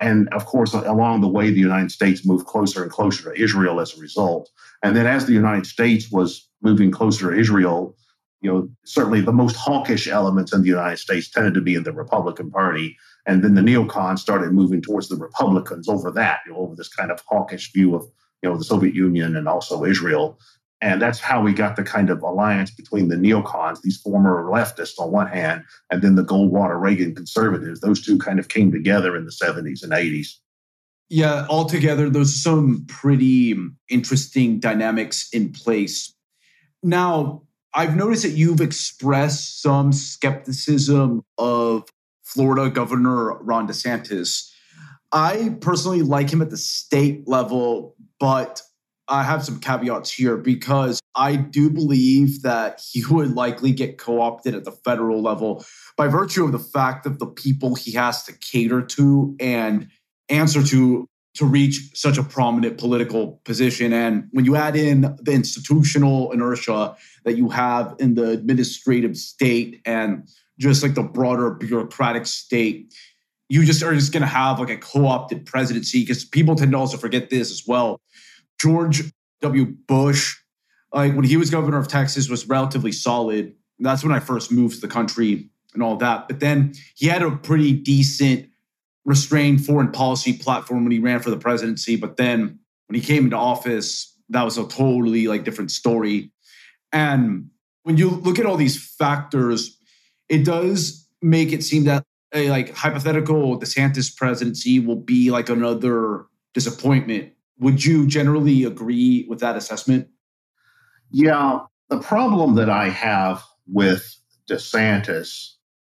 And 0.00 0.28
of 0.28 0.44
course, 0.44 0.74
along 0.74 1.22
the 1.22 1.28
way, 1.28 1.50
the 1.50 1.60
United 1.60 1.90
States 1.90 2.26
moved 2.26 2.46
closer 2.46 2.82
and 2.82 2.92
closer 2.92 3.24
to 3.24 3.42
Israel 3.42 3.80
as 3.80 3.96
a 3.96 4.00
result. 4.00 4.50
And 4.82 4.94
then 4.94 5.06
as 5.06 5.26
the 5.26 5.32
United 5.32 5.66
States 5.66 6.10
was 6.10 6.48
moving 6.62 6.90
closer 6.90 7.30
to 7.30 7.38
Israel, 7.38 7.96
you 8.42 8.52
know, 8.52 8.68
certainly 8.84 9.22
the 9.22 9.32
most 9.32 9.56
hawkish 9.56 10.06
elements 10.06 10.52
in 10.52 10.62
the 10.62 10.68
United 10.68 10.98
States 10.98 11.30
tended 11.30 11.54
to 11.54 11.62
be 11.62 11.74
in 11.74 11.84
the 11.84 11.92
Republican 11.92 12.50
Party. 12.50 12.96
And 13.24 13.42
then 13.42 13.54
the 13.54 13.62
neocons 13.62 14.18
started 14.18 14.52
moving 14.52 14.82
towards 14.82 15.08
the 15.08 15.16
Republicans 15.16 15.88
over 15.88 16.10
that, 16.12 16.40
you 16.46 16.52
know, 16.52 16.58
over 16.58 16.76
this 16.76 16.88
kind 16.88 17.10
of 17.10 17.22
hawkish 17.26 17.72
view 17.72 17.94
of 17.94 18.06
you 18.42 18.50
know, 18.50 18.56
the 18.56 18.64
Soviet 18.64 18.94
Union 18.94 19.36
and 19.36 19.48
also 19.48 19.84
Israel. 19.84 20.38
And 20.82 21.00
that's 21.00 21.20
how 21.20 21.40
we 21.40 21.54
got 21.54 21.76
the 21.76 21.82
kind 21.82 22.10
of 22.10 22.22
alliance 22.22 22.70
between 22.70 23.08
the 23.08 23.16
neocons, 23.16 23.80
these 23.80 23.96
former 23.96 24.44
leftists 24.44 24.98
on 24.98 25.10
one 25.10 25.26
hand, 25.26 25.64
and 25.90 26.02
then 26.02 26.16
the 26.16 26.22
Goldwater 26.22 26.78
Reagan 26.78 27.14
conservatives. 27.14 27.80
Those 27.80 28.04
two 28.04 28.18
kind 28.18 28.38
of 28.38 28.48
came 28.48 28.70
together 28.70 29.16
in 29.16 29.24
the 29.24 29.30
70s 29.30 29.82
and 29.82 29.92
80s. 29.92 30.28
Yeah, 31.08 31.46
altogether, 31.48 32.10
those 32.10 32.34
are 32.34 32.38
some 32.38 32.84
pretty 32.88 33.56
interesting 33.88 34.58
dynamics 34.58 35.28
in 35.32 35.52
place. 35.52 36.12
Now, 36.82 37.42
I've 37.72 37.96
noticed 37.96 38.24
that 38.24 38.30
you've 38.30 38.60
expressed 38.60 39.62
some 39.62 39.92
skepticism 39.92 41.22
of 41.38 41.88
Florida 42.24 42.70
Governor 42.70 43.38
Ron 43.38 43.68
DeSantis. 43.68 44.50
I 45.12 45.56
personally 45.60 46.02
like 46.02 46.30
him 46.30 46.42
at 46.42 46.50
the 46.50 46.56
state 46.56 47.26
level 47.28 47.94
but 48.18 48.62
I 49.08 49.22
have 49.22 49.44
some 49.44 49.60
caveats 49.60 50.12
here 50.12 50.36
because 50.36 51.00
I 51.14 51.36
do 51.36 51.70
believe 51.70 52.42
that 52.42 52.80
he 52.92 53.04
would 53.10 53.34
likely 53.34 53.72
get 53.72 53.98
co 53.98 54.20
opted 54.20 54.54
at 54.54 54.64
the 54.64 54.72
federal 54.72 55.22
level 55.22 55.64
by 55.96 56.08
virtue 56.08 56.44
of 56.44 56.52
the 56.52 56.58
fact 56.58 57.06
of 57.06 57.18
the 57.18 57.26
people 57.26 57.74
he 57.74 57.92
has 57.92 58.24
to 58.24 58.32
cater 58.32 58.82
to 58.82 59.36
and 59.40 59.88
answer 60.28 60.62
to 60.62 61.08
to 61.34 61.44
reach 61.44 61.90
such 61.92 62.16
a 62.16 62.22
prominent 62.22 62.78
political 62.78 63.42
position. 63.44 63.92
And 63.92 64.26
when 64.30 64.46
you 64.46 64.56
add 64.56 64.74
in 64.74 65.02
the 65.20 65.32
institutional 65.32 66.32
inertia 66.32 66.96
that 67.24 67.36
you 67.36 67.50
have 67.50 67.94
in 67.98 68.14
the 68.14 68.30
administrative 68.30 69.18
state 69.18 69.82
and 69.84 70.26
just 70.58 70.82
like 70.82 70.94
the 70.94 71.02
broader 71.02 71.50
bureaucratic 71.50 72.24
state, 72.24 72.94
you 73.50 73.66
just 73.66 73.82
are 73.82 73.94
just 73.94 74.12
going 74.12 74.22
to 74.22 74.26
have 74.26 74.58
like 74.58 74.70
a 74.70 74.78
co-opted 74.78 75.44
presidency 75.44 76.00
because 76.00 76.24
people 76.24 76.54
tend 76.54 76.72
to 76.72 76.78
also 76.78 76.96
forget 76.96 77.28
this 77.28 77.50
as 77.50 77.64
well. 77.66 78.00
George 78.60 79.02
W. 79.40 79.66
Bush, 79.86 80.36
like 80.92 81.14
when 81.14 81.24
he 81.24 81.36
was 81.36 81.50
governor 81.50 81.78
of 81.78 81.88
Texas, 81.88 82.28
was 82.28 82.48
relatively 82.48 82.92
solid. 82.92 83.54
That's 83.78 84.02
when 84.02 84.12
I 84.12 84.20
first 84.20 84.50
moved 84.50 84.76
to 84.76 84.80
the 84.80 84.88
country 84.88 85.50
and 85.74 85.82
all 85.82 85.96
that. 85.96 86.28
But 86.28 86.40
then 86.40 86.74
he 86.94 87.06
had 87.06 87.22
a 87.22 87.30
pretty 87.30 87.72
decent 87.72 88.48
restrained 89.04 89.64
foreign 89.64 89.92
policy 89.92 90.32
platform 90.32 90.84
when 90.84 90.92
he 90.92 90.98
ran 90.98 91.20
for 91.20 91.30
the 91.30 91.36
presidency. 91.36 91.96
But 91.96 92.16
then 92.16 92.58
when 92.88 92.98
he 92.98 93.06
came 93.06 93.24
into 93.24 93.36
office, 93.36 94.14
that 94.30 94.42
was 94.42 94.58
a 94.58 94.66
totally 94.66 95.28
like 95.28 95.44
different 95.44 95.70
story. 95.70 96.32
And 96.92 97.50
when 97.84 97.96
you 97.96 98.10
look 98.10 98.38
at 98.38 98.46
all 98.46 98.56
these 98.56 98.94
factors, 98.96 99.78
it 100.28 100.44
does 100.44 101.08
make 101.22 101.52
it 101.52 101.62
seem 101.62 101.84
that 101.84 102.04
a 102.34 102.50
like 102.50 102.74
hypothetical 102.74 103.60
DeSantis 103.60 104.14
presidency 104.14 104.80
will 104.80 104.96
be 104.96 105.30
like 105.30 105.48
another 105.48 106.26
disappointment. 106.52 107.32
Would 107.58 107.84
you 107.84 108.06
generally 108.06 108.64
agree 108.64 109.26
with 109.28 109.40
that 109.40 109.56
assessment? 109.56 110.08
Yeah, 111.10 111.60
the 111.88 112.00
problem 112.00 112.54
that 112.56 112.68
I 112.68 112.88
have 112.88 113.42
with 113.66 114.16
DeSantis 114.48 115.52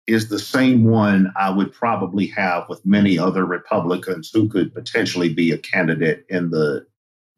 is 0.05 0.29
the 0.29 0.39
same 0.39 0.85
one 0.85 1.33
I 1.37 1.49
would 1.49 1.73
probably 1.73 2.27
have 2.27 2.69
with 2.69 2.85
many 2.85 3.19
other 3.19 3.45
Republicans 3.45 4.31
who 4.33 4.47
could 4.47 4.73
potentially 4.73 5.33
be 5.33 5.51
a 5.51 5.57
candidate 5.57 6.25
in 6.29 6.49
the 6.49 6.85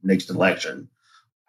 next 0.03 0.29
election. 0.29 0.87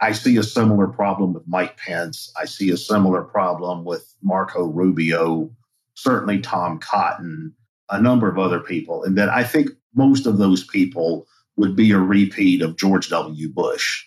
I 0.01 0.13
see 0.13 0.39
a 0.39 0.43
similar 0.43 0.87
problem 0.87 1.35
with 1.35 1.47
Mike 1.47 1.77
Pence. 1.77 2.33
I 2.41 2.47
see 2.47 2.71
a 2.71 2.77
similar 2.77 3.23
problem 3.23 3.85
with 3.85 4.15
Marco 4.23 4.65
Rubio, 4.65 5.51
certainly 5.95 6.41
Tom 6.41 6.79
Cotton, 6.79 7.55
a 7.91 8.01
number 8.01 8.29
of 8.31 8.39
other 8.39 8.61
people. 8.61 9.05
And 9.05 9.19
that 9.19 9.29
I 9.29 9.45
think 9.45 9.69
most 9.95 10.25
of 10.25 10.39
those 10.39 10.65
people 10.65 11.27
would 11.61 11.77
be 11.77 11.93
a 11.93 11.99
repeat 11.99 12.63
of 12.63 12.77
George 12.77 13.09
W. 13.11 13.49
Bush. 13.53 14.05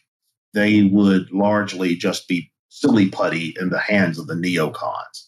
They 0.53 0.83
would 0.83 1.31
largely 1.31 1.95
just 1.95 2.27
be 2.27 2.51
silly 2.69 3.07
putty 3.07 3.55
in 3.59 3.69
the 3.69 3.79
hands 3.79 4.17
of 4.17 4.27
the 4.27 4.33
neocons. 4.33 5.27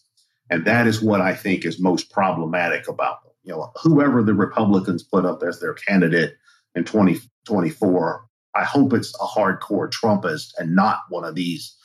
And 0.50 0.64
that 0.64 0.86
is 0.86 1.00
what 1.00 1.20
I 1.20 1.34
think 1.34 1.64
is 1.64 1.80
most 1.80 2.10
problematic 2.10 2.88
about 2.88 3.22
them. 3.22 3.32
You 3.44 3.52
know, 3.52 3.72
whoever 3.80 4.22
the 4.22 4.34
Republicans 4.34 5.04
put 5.04 5.24
up 5.24 5.42
as 5.42 5.60
their 5.60 5.74
candidate 5.74 6.34
in 6.74 6.84
2024, 6.84 8.26
I 8.56 8.64
hope 8.64 8.92
it's 8.92 9.14
a 9.14 9.24
hardcore 9.24 9.90
Trumpist 9.90 10.52
and 10.58 10.74
not 10.74 11.00
one 11.08 11.24
of 11.24 11.36
these 11.36 11.76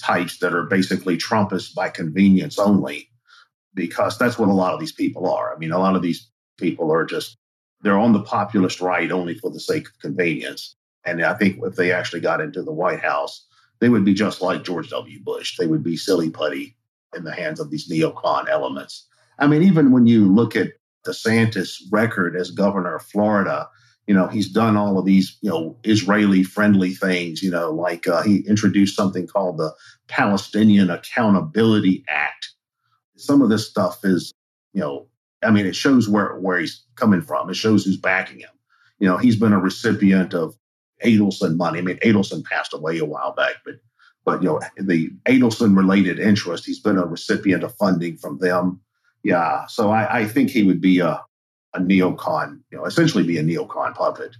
types 0.00 0.38
that 0.38 0.54
are 0.54 0.64
basically 0.64 1.16
Trumpists 1.16 1.74
by 1.74 1.88
convenience 1.88 2.58
only, 2.58 3.08
because 3.72 4.18
that's 4.18 4.38
what 4.38 4.50
a 4.50 4.52
lot 4.52 4.74
of 4.74 4.80
these 4.80 4.92
people 4.92 5.30
are. 5.30 5.54
I 5.54 5.58
mean, 5.58 5.72
a 5.72 5.78
lot 5.78 5.96
of 5.96 6.02
these 6.02 6.28
people 6.58 6.92
are 6.92 7.06
just, 7.06 7.36
they're 7.86 7.96
on 7.96 8.12
the 8.12 8.22
populist 8.22 8.80
right 8.80 9.12
only 9.12 9.34
for 9.36 9.48
the 9.48 9.60
sake 9.60 9.86
of 9.86 9.96
convenience. 10.00 10.74
And 11.04 11.24
I 11.24 11.34
think 11.34 11.60
if 11.62 11.76
they 11.76 11.92
actually 11.92 12.18
got 12.18 12.40
into 12.40 12.64
the 12.64 12.72
White 12.72 12.98
House, 12.98 13.46
they 13.78 13.88
would 13.88 14.04
be 14.04 14.12
just 14.12 14.42
like 14.42 14.64
George 14.64 14.90
W. 14.90 15.22
Bush. 15.22 15.56
They 15.56 15.68
would 15.68 15.84
be 15.84 15.96
silly 15.96 16.28
putty 16.28 16.76
in 17.16 17.22
the 17.22 17.32
hands 17.32 17.60
of 17.60 17.70
these 17.70 17.88
neocon 17.88 18.48
elements. 18.48 19.06
I 19.38 19.46
mean, 19.46 19.62
even 19.62 19.92
when 19.92 20.08
you 20.08 20.26
look 20.26 20.56
at 20.56 20.72
DeSantis' 21.06 21.80
record 21.92 22.34
as 22.34 22.50
governor 22.50 22.96
of 22.96 23.02
Florida, 23.04 23.68
you 24.08 24.14
know, 24.14 24.26
he's 24.26 24.50
done 24.50 24.76
all 24.76 24.98
of 24.98 25.04
these, 25.04 25.38
you 25.40 25.50
know, 25.50 25.76
Israeli 25.84 26.42
friendly 26.42 26.92
things, 26.92 27.40
you 27.40 27.52
know, 27.52 27.70
like 27.70 28.08
uh, 28.08 28.22
he 28.22 28.38
introduced 28.48 28.96
something 28.96 29.28
called 29.28 29.58
the 29.58 29.72
Palestinian 30.08 30.90
Accountability 30.90 32.04
Act. 32.08 32.50
Some 33.16 33.42
of 33.42 33.48
this 33.48 33.70
stuff 33.70 34.04
is, 34.04 34.32
you 34.72 34.80
know, 34.80 35.06
I 35.42 35.50
mean, 35.50 35.66
it 35.66 35.76
shows 35.76 36.08
where, 36.08 36.36
where 36.38 36.58
he's 36.58 36.82
coming 36.94 37.20
from. 37.20 37.50
It 37.50 37.56
shows 37.56 37.84
who's 37.84 37.96
backing 37.96 38.40
him. 38.40 38.50
You 38.98 39.08
know, 39.08 39.18
he's 39.18 39.36
been 39.36 39.52
a 39.52 39.60
recipient 39.60 40.34
of 40.34 40.56
Adelson 41.04 41.56
money. 41.56 41.78
I 41.78 41.82
mean, 41.82 41.98
Adelson 41.98 42.44
passed 42.44 42.72
away 42.72 42.98
a 42.98 43.04
while 43.04 43.34
back, 43.34 43.56
but 43.64 43.74
but 44.24 44.42
you 44.42 44.48
know 44.48 44.60
the 44.78 45.10
Adelson 45.28 45.76
related 45.76 46.18
interest. 46.18 46.64
He's 46.64 46.80
been 46.80 46.98
a 46.98 47.06
recipient 47.06 47.62
of 47.62 47.76
funding 47.76 48.16
from 48.16 48.38
them. 48.38 48.80
Yeah, 49.22 49.66
so 49.66 49.90
I, 49.90 50.20
I 50.20 50.24
think 50.24 50.50
he 50.50 50.62
would 50.62 50.80
be 50.80 51.00
a 51.00 51.22
a 51.74 51.80
neocon, 51.80 52.60
you 52.70 52.78
know, 52.78 52.84
essentially 52.84 53.24
be 53.24 53.38
a 53.38 53.42
neocon 53.42 53.94
puppet. 53.94 54.34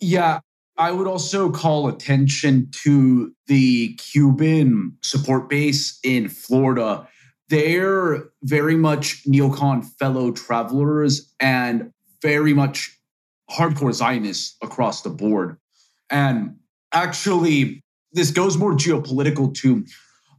Yeah, 0.00 0.40
I 0.78 0.92
would 0.92 1.06
also 1.06 1.50
call 1.50 1.88
attention 1.88 2.70
to 2.84 3.34
the 3.46 3.94
Cuban 3.94 4.96
support 5.02 5.48
base 5.48 5.98
in 6.02 6.28
Florida. 6.28 7.06
They're 7.50 8.24
very 8.44 8.76
much 8.76 9.24
neocon 9.24 9.84
fellow 9.98 10.30
travelers 10.30 11.34
and 11.40 11.92
very 12.22 12.54
much 12.54 12.96
hardcore 13.50 13.92
Zionists 13.92 14.56
across 14.62 15.02
the 15.02 15.10
board. 15.10 15.58
And 16.10 16.56
actually, 16.92 17.82
this 18.12 18.30
goes 18.30 18.56
more 18.56 18.72
geopolitical 18.72 19.52
to 19.56 19.84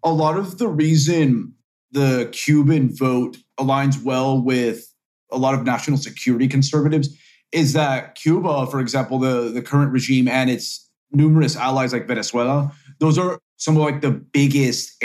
a 0.03 0.11
lot 0.11 0.37
of 0.37 0.57
the 0.57 0.69
reason 0.69 1.53
the 1.91 2.29
Cuban 2.31 2.95
vote 2.95 3.37
aligns 3.59 4.01
well 4.01 4.41
with 4.41 4.93
a 5.31 5.37
lot 5.37 5.53
of 5.53 5.65
national 5.65 5.97
security 5.97 6.47
conservatives 6.47 7.09
is 7.51 7.73
that 7.73 8.15
Cuba, 8.15 8.65
for 8.67 8.79
example, 8.79 9.19
the, 9.19 9.49
the 9.49 9.61
current 9.61 9.91
regime 9.91 10.27
and 10.27 10.49
its 10.49 10.89
numerous 11.11 11.57
allies 11.57 11.91
like 11.91 12.07
Venezuela, 12.07 12.71
those 12.99 13.17
are 13.17 13.39
some 13.57 13.75
of 13.75 13.83
like 13.83 14.01
the 14.01 14.11
biggest 14.11 14.95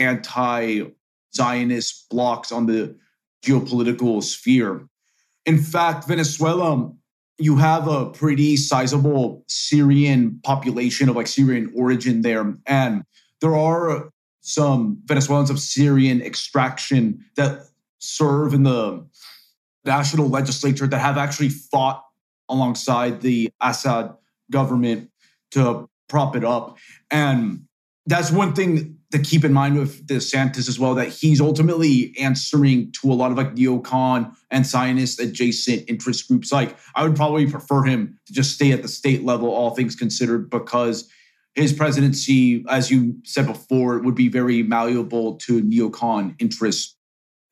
anti-Zionist 1.38 2.08
blocks 2.10 2.52
on 2.52 2.66
the 2.66 2.96
geopolitical 3.44 4.22
sphere. 4.22 4.86
In 5.44 5.58
fact, 5.58 6.08
Venezuela 6.08 6.92
you 7.38 7.56
have 7.56 7.86
a 7.86 8.06
pretty 8.06 8.56
sizable 8.56 9.44
Syrian 9.46 10.40
population 10.42 11.10
of 11.10 11.16
like 11.16 11.26
Syrian 11.26 11.70
origin 11.76 12.22
there. 12.22 12.56
And 12.66 13.04
there 13.42 13.54
are 13.54 14.08
some 14.40 14.98
Venezuelans 15.04 15.50
of 15.50 15.58
Syrian 15.58 16.22
extraction 16.22 17.22
that 17.36 17.66
serve 17.98 18.54
in 18.54 18.62
the 18.62 19.06
national 19.84 20.28
legislature 20.28 20.86
that 20.86 20.98
have 20.98 21.18
actually 21.18 21.50
fought 21.50 22.02
alongside 22.48 23.20
the 23.20 23.50
Assad 23.60 24.14
government 24.50 25.10
to 25.50 25.88
prop 26.08 26.36
it 26.36 26.44
up. 26.44 26.78
And 27.10 27.66
that's 28.06 28.30
one 28.30 28.54
thing 28.54 28.95
to 29.12 29.18
keep 29.18 29.44
in 29.44 29.52
mind 29.52 29.78
with 29.78 30.06
DeSantis 30.06 30.68
as 30.68 30.78
well 30.78 30.94
that 30.96 31.08
he's 31.08 31.40
ultimately 31.40 32.14
answering 32.18 32.92
to 33.00 33.12
a 33.12 33.14
lot 33.14 33.30
of 33.30 33.36
like 33.36 33.54
neocon 33.54 34.34
and 34.50 34.66
Zionist 34.66 35.20
adjacent 35.20 35.88
interest 35.88 36.26
groups. 36.28 36.52
Like 36.52 36.76
I 36.94 37.04
would 37.04 37.16
probably 37.16 37.48
prefer 37.48 37.84
him 37.84 38.18
to 38.26 38.32
just 38.32 38.54
stay 38.54 38.72
at 38.72 38.82
the 38.82 38.88
state 38.88 39.24
level, 39.24 39.48
all 39.48 39.70
things 39.70 39.94
considered, 39.94 40.50
because 40.50 41.08
his 41.54 41.72
presidency, 41.72 42.64
as 42.68 42.90
you 42.90 43.16
said 43.24 43.46
before, 43.46 43.98
would 44.00 44.14
be 44.14 44.28
very 44.28 44.62
malleable 44.62 45.36
to 45.36 45.62
neocon 45.62 46.34
interests. 46.38 46.96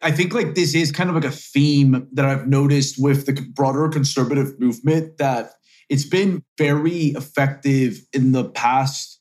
I 0.03 0.11
think 0.11 0.35
like 0.35 0.55
this 0.55 0.75
is 0.75 0.93
kind 0.93 1.09
of 1.09 1.17
like 1.17 1.25
a 1.25 1.31
theme 1.31 2.07
that 2.13 2.27
I've 2.27 2.47
noticed 2.47 2.97
with 2.99 3.25
the 3.25 3.33
broader 3.55 3.89
conservative 3.89 4.61
movement 4.61 5.17
that 5.17 5.53
it's 5.89 6.05
been 6.05 6.43
very 6.59 7.15
effective 7.17 8.01
in 8.13 8.33
the 8.33 8.45
past 8.51 9.14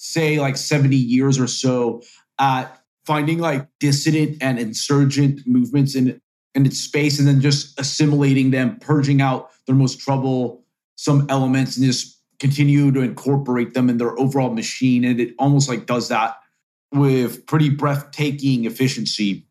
say 0.00 0.40
like 0.40 0.56
70 0.56 0.96
years 0.96 1.38
or 1.38 1.46
so 1.46 2.02
at 2.38 2.80
finding 3.04 3.38
like 3.38 3.68
dissident 3.80 4.38
and 4.40 4.58
insurgent 4.58 5.46
movements 5.46 5.94
in 5.94 6.18
in 6.54 6.64
its 6.64 6.80
space 6.80 7.18
and 7.18 7.28
then 7.28 7.40
just 7.40 7.78
assimilating 7.78 8.50
them 8.50 8.78
purging 8.80 9.20
out 9.20 9.50
their 9.66 9.76
most 9.76 10.00
troublesome 10.00 11.26
elements 11.28 11.76
and 11.76 11.84
just 11.84 12.18
continue 12.38 12.90
to 12.90 13.00
incorporate 13.00 13.74
them 13.74 13.90
in 13.90 13.98
their 13.98 14.18
overall 14.18 14.50
machine 14.50 15.04
and 15.04 15.20
it 15.20 15.34
almost 15.38 15.68
like 15.68 15.84
does 15.84 16.08
that 16.08 16.36
with 16.92 17.44
pretty 17.46 17.68
breathtaking 17.68 18.64
efficiency 18.64 19.46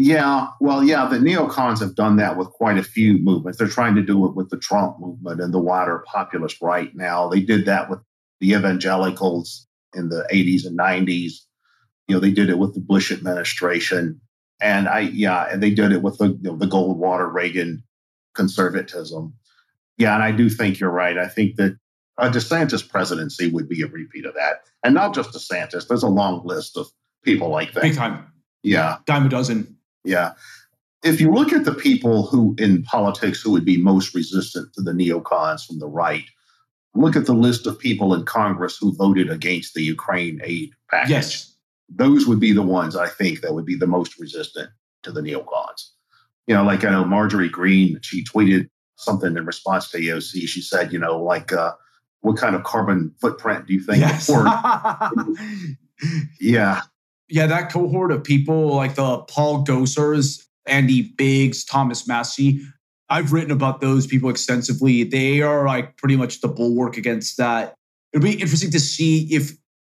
yeah, 0.00 0.50
well, 0.60 0.84
yeah, 0.84 1.08
the 1.08 1.16
neocons 1.16 1.80
have 1.80 1.96
done 1.96 2.18
that 2.18 2.36
with 2.36 2.50
quite 2.50 2.78
a 2.78 2.84
few 2.84 3.18
movements. 3.18 3.58
They're 3.58 3.66
trying 3.66 3.96
to 3.96 4.02
do 4.02 4.26
it 4.26 4.36
with 4.36 4.48
the 4.48 4.56
Trump 4.56 5.00
movement 5.00 5.40
and 5.40 5.52
the 5.52 5.58
wider 5.58 6.04
populist 6.06 6.62
right 6.62 6.94
now. 6.94 7.26
They 7.26 7.40
did 7.40 7.66
that 7.66 7.90
with 7.90 7.98
the 8.40 8.52
evangelicals 8.52 9.66
in 9.94 10.08
the 10.08 10.26
80s 10.32 10.66
and 10.66 10.78
90s. 10.78 11.32
You 12.06 12.16
know, 12.16 12.20
they 12.20 12.30
did 12.30 12.50
it 12.50 12.58
with 12.58 12.74
the 12.74 12.80
Bush 12.80 13.12
administration. 13.12 14.20
And 14.60 14.88
I, 14.88 15.00
yeah, 15.00 15.48
and 15.50 15.62
they 15.62 15.70
did 15.70 15.92
it 15.92 16.02
with 16.02 16.18
the, 16.18 16.28
you 16.28 16.38
know, 16.42 16.56
the 16.56 16.66
Goldwater 16.66 17.32
Reagan 17.32 17.82
conservatism. 18.34 19.34
Yeah, 19.98 20.14
and 20.14 20.22
I 20.22 20.32
do 20.32 20.48
think 20.48 20.80
you're 20.80 20.90
right. 20.90 21.18
I 21.18 21.28
think 21.28 21.56
that 21.56 21.76
a 22.18 22.28
DeSantis 22.28 22.88
presidency 22.88 23.48
would 23.50 23.68
be 23.68 23.82
a 23.82 23.86
repeat 23.86 24.26
of 24.26 24.34
that. 24.34 24.62
And 24.82 24.94
not 24.94 25.14
just 25.14 25.30
DeSantis, 25.30 25.86
there's 25.86 26.02
a 26.02 26.08
long 26.08 26.42
list 26.44 26.76
of 26.76 26.88
people 27.24 27.48
like 27.48 27.72
that. 27.72 27.82
Big 27.82 27.96
time. 27.96 28.26
Yeah. 28.62 28.98
Dime 29.06 29.26
a 29.26 29.28
dozen. 29.28 29.76
Yeah. 30.04 30.32
If 31.04 31.20
you 31.20 31.30
look 31.30 31.52
at 31.52 31.64
the 31.64 31.74
people 31.74 32.26
who 32.26 32.56
in 32.58 32.82
politics 32.82 33.40
who 33.40 33.52
would 33.52 33.64
be 33.64 33.76
most 33.80 34.14
resistant 34.14 34.72
to 34.74 34.82
the 34.82 34.92
neocons 34.92 35.64
from 35.64 35.78
the 35.78 35.86
right, 35.86 36.24
look 36.94 37.16
at 37.16 37.26
the 37.26 37.34
list 37.34 37.66
of 37.66 37.78
people 37.78 38.14
in 38.14 38.24
Congress 38.24 38.76
who 38.76 38.94
voted 38.94 39.30
against 39.30 39.74
the 39.74 39.82
Ukraine 39.82 40.40
aid 40.42 40.70
package. 40.90 41.10
Yes. 41.10 41.54
Those 41.88 42.26
would 42.26 42.40
be 42.40 42.52
the 42.52 42.62
ones 42.62 42.96
I 42.96 43.08
think 43.08 43.40
that 43.40 43.54
would 43.54 43.64
be 43.64 43.76
the 43.76 43.86
most 43.86 44.18
resistant 44.18 44.70
to 45.02 45.12
the 45.12 45.20
neocons. 45.20 45.90
You 46.46 46.54
know, 46.54 46.64
like 46.64 46.84
I 46.84 46.90
know 46.90 47.04
Marjorie 47.04 47.48
Greene, 47.48 47.98
she 48.02 48.24
tweeted 48.24 48.68
something 48.96 49.36
in 49.36 49.46
response 49.46 49.90
to 49.90 49.98
AOC. 49.98 50.48
She 50.48 50.60
said, 50.60 50.92
you 50.92 50.98
know, 50.98 51.22
like, 51.22 51.52
uh, 51.52 51.72
what 52.20 52.36
kind 52.36 52.56
of 52.56 52.64
carbon 52.64 53.14
footprint 53.20 53.66
do 53.66 53.74
you 53.74 53.80
think? 53.80 54.00
Yes. 54.00 54.28
yeah. 56.40 56.82
Yeah, 57.28 57.46
that 57.46 57.70
cohort 57.70 58.10
of 58.10 58.24
people 58.24 58.74
like 58.74 58.94
the 58.94 59.18
Paul 59.18 59.64
Gosars, 59.64 60.42
Andy 60.66 61.12
Biggs, 61.16 61.64
Thomas 61.64 62.08
Massie, 62.08 62.60
I've 63.10 63.32
written 63.32 63.50
about 63.50 63.80
those 63.80 64.06
people 64.06 64.28
extensively. 64.30 65.04
They 65.04 65.40
are 65.40 65.66
like 65.66 65.96
pretty 65.96 66.16
much 66.16 66.40
the 66.40 66.48
bulwark 66.48 66.96
against 66.96 67.36
that. 67.38 67.74
It'll 68.12 68.24
be 68.24 68.32
interesting 68.32 68.70
to 68.72 68.80
see 68.80 69.32
if 69.34 69.52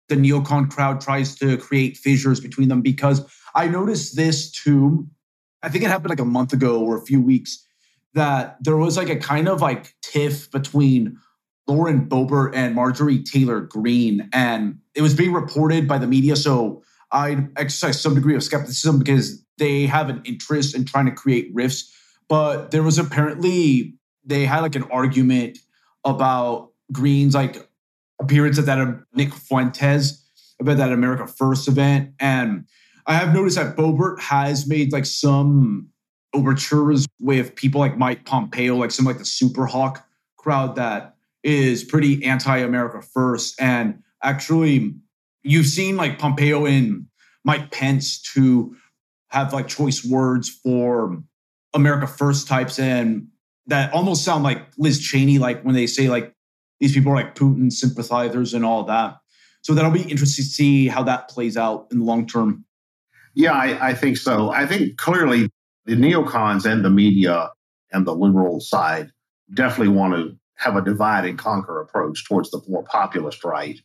the 0.09 0.17
neocon 0.17 0.71
crowd 0.71 1.01
tries 1.01 1.35
to 1.37 1.57
create 1.57 1.97
fissures 1.97 2.41
between 2.41 2.69
them 2.69 2.83
because 2.83 3.25
I 3.55 3.69
noticed 3.69 4.17
this 4.17 4.51
too. 4.51 5.09
I 5.62 5.69
think 5.69 5.85
it 5.85 5.89
happened 5.89 6.11
like 6.11 6.21
a 6.21 6.25
month 6.25 6.53
ago 6.53 6.81
or 6.81 6.97
a 6.97 7.05
few 7.05 7.23
weeks, 7.23 7.65
that 8.15 8.59
there 8.61 8.77
was 8.77 8.97
like 8.97 9.09
a 9.09 9.17
kind 9.17 9.49
of 9.49 9.61
like 9.61 9.95
tiff 10.03 10.51
between 10.51 11.19
Lauren 11.67 12.09
Boebert 12.09 12.55
and 12.55 12.75
Marjorie 12.75 13.23
Taylor 13.23 13.61
Greene. 13.61 14.29
And 14.33 14.79
it 14.95 15.03
was 15.03 15.15
being 15.15 15.33
reported 15.33 15.89
by 15.89 15.99
the 15.99 16.07
media. 16.07 16.37
So 16.37 16.83
I 17.11 17.49
exercise 17.57 18.01
some 18.01 18.15
degree 18.15 18.37
of 18.37 18.43
skepticism 18.43 18.99
because 18.99 19.43
they 19.59 19.87
have 19.87 20.11
an 20.11 20.21
interest 20.25 20.75
in 20.75 20.85
trying 20.85 21.07
to 21.07 21.12
create 21.12 21.51
rifts. 21.55 21.93
But 22.29 22.70
there 22.70 22.83
was 22.83 22.99
apparently, 22.99 23.95
they 24.25 24.45
had 24.47 24.61
like 24.61 24.75
an 24.77 24.85
argument 24.85 25.59
about 26.05 26.70
Greene's 26.93 27.35
like 27.35 27.68
appearance 28.20 28.59
at 28.59 28.66
that 28.66 28.79
of 28.79 29.03
Nick 29.14 29.35
Fuentes 29.35 30.25
about 30.61 30.77
that 30.77 30.93
America 30.93 31.27
First 31.27 31.68
event. 31.68 32.14
And 32.20 32.66
I 33.07 33.14
have 33.14 33.35
noticed 33.35 33.57
that 33.57 33.77
Boebert 33.77 34.20
has 34.20 34.66
made 34.66 34.93
like 34.93 35.07
some 35.07 35.89
overtures 36.33 37.07
with 37.20 37.55
people 37.55 37.81
like 37.81 37.99
Mike 37.99 38.25
Pompeo, 38.25 38.77
like 38.77 38.91
some 38.91 39.05
like 39.05 39.18
the 39.18 39.25
Super 39.25 39.66
Hawk 39.66 40.07
crowd 40.37 40.77
that 40.77 41.16
is 41.43 41.85
pretty 41.85 42.25
anti-America 42.25 43.03
First. 43.03 43.61
And 43.61 44.03
actually, 44.22 44.95
you've 45.43 45.66
seen 45.66 45.97
like 45.97 46.18
Pompeo 46.18 46.66
and 46.66 47.07
Mike 47.45 47.70
Pence 47.70 48.20
to 48.33 48.75
have 49.29 49.53
like 49.53 49.68
choice 49.68 50.05
words 50.05 50.49
for 50.49 51.22
America 51.75 52.07
First 52.07 52.49
types 52.49 52.79
in 52.79 53.29
that 53.66 53.93
almost 53.93 54.25
sound 54.25 54.45
like 54.45 54.62
Liz 54.79 55.01
Cheney, 55.01 55.39
like 55.39 55.62
when 55.62 55.75
they 55.75 55.87
say 55.87 56.09
like 56.09 56.35
these 56.81 56.93
people 56.93 57.12
are 57.12 57.16
like 57.16 57.35
Putin 57.35 57.72
sympathizers 57.72 58.55
and 58.55 58.64
all 58.64 58.85
that. 58.85 59.16
So 59.62 59.72
that'll 59.75 59.91
be 59.91 60.03
interesting 60.03 60.45
to 60.45 60.51
see 60.51 60.89
how 60.89 61.03
that 61.05 61.29
plays 61.29 61.57
out 61.57 61.89
in 61.91 62.01
the 62.01 62.05
long 62.05 62.27
term. 62.27 62.64
Yeah, 63.35 63.53
I, 63.53 63.89
I 63.89 63.95
think 63.95 64.16
so. 64.16 64.51
I 64.51 64.66
think 64.66 64.99
clearly 64.99 65.49
the 65.87 65.97
neocons 65.97 66.70
and 66.70 66.85
the 66.85 66.91
media 66.91 67.51
and 67.93 68.07
the 68.07 68.14
liberal 68.14 68.61
side 68.61 69.11
definitely 69.55 69.95
want 69.95 70.14
to 70.14 70.37
have 70.57 70.77
a 70.77 70.83
divide 70.83 71.25
and 71.25 71.39
conquer 71.39 71.81
approach 71.81 72.27
towards 72.27 72.51
the 72.51 72.61
more 72.68 72.85
populist 72.85 73.45
right. 73.45 73.81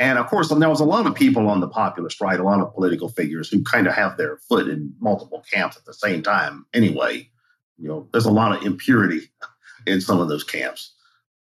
And 0.00 0.18
of 0.18 0.28
course, 0.28 0.48
there 0.48 0.70
was 0.70 0.80
a 0.80 0.84
lot 0.84 1.06
of 1.06 1.14
people 1.14 1.46
on 1.50 1.60
the 1.60 1.68
populist 1.68 2.22
right, 2.22 2.40
a 2.40 2.42
lot 2.42 2.62
of 2.62 2.72
political 2.72 3.10
figures 3.10 3.50
who 3.50 3.62
kind 3.62 3.86
of 3.86 3.92
have 3.92 4.16
their 4.16 4.38
foot 4.48 4.66
in 4.66 4.94
multiple 4.98 5.44
camps 5.52 5.76
at 5.76 5.84
the 5.84 5.92
same 5.92 6.22
time. 6.22 6.64
Anyway, 6.72 7.28
you 7.76 7.86
know, 7.86 8.08
there's 8.10 8.24
a 8.24 8.32
lot 8.32 8.56
of 8.56 8.64
impurity 8.64 9.30
in 9.86 10.00
some 10.00 10.18
of 10.18 10.30
those 10.30 10.42
camps. 10.42 10.94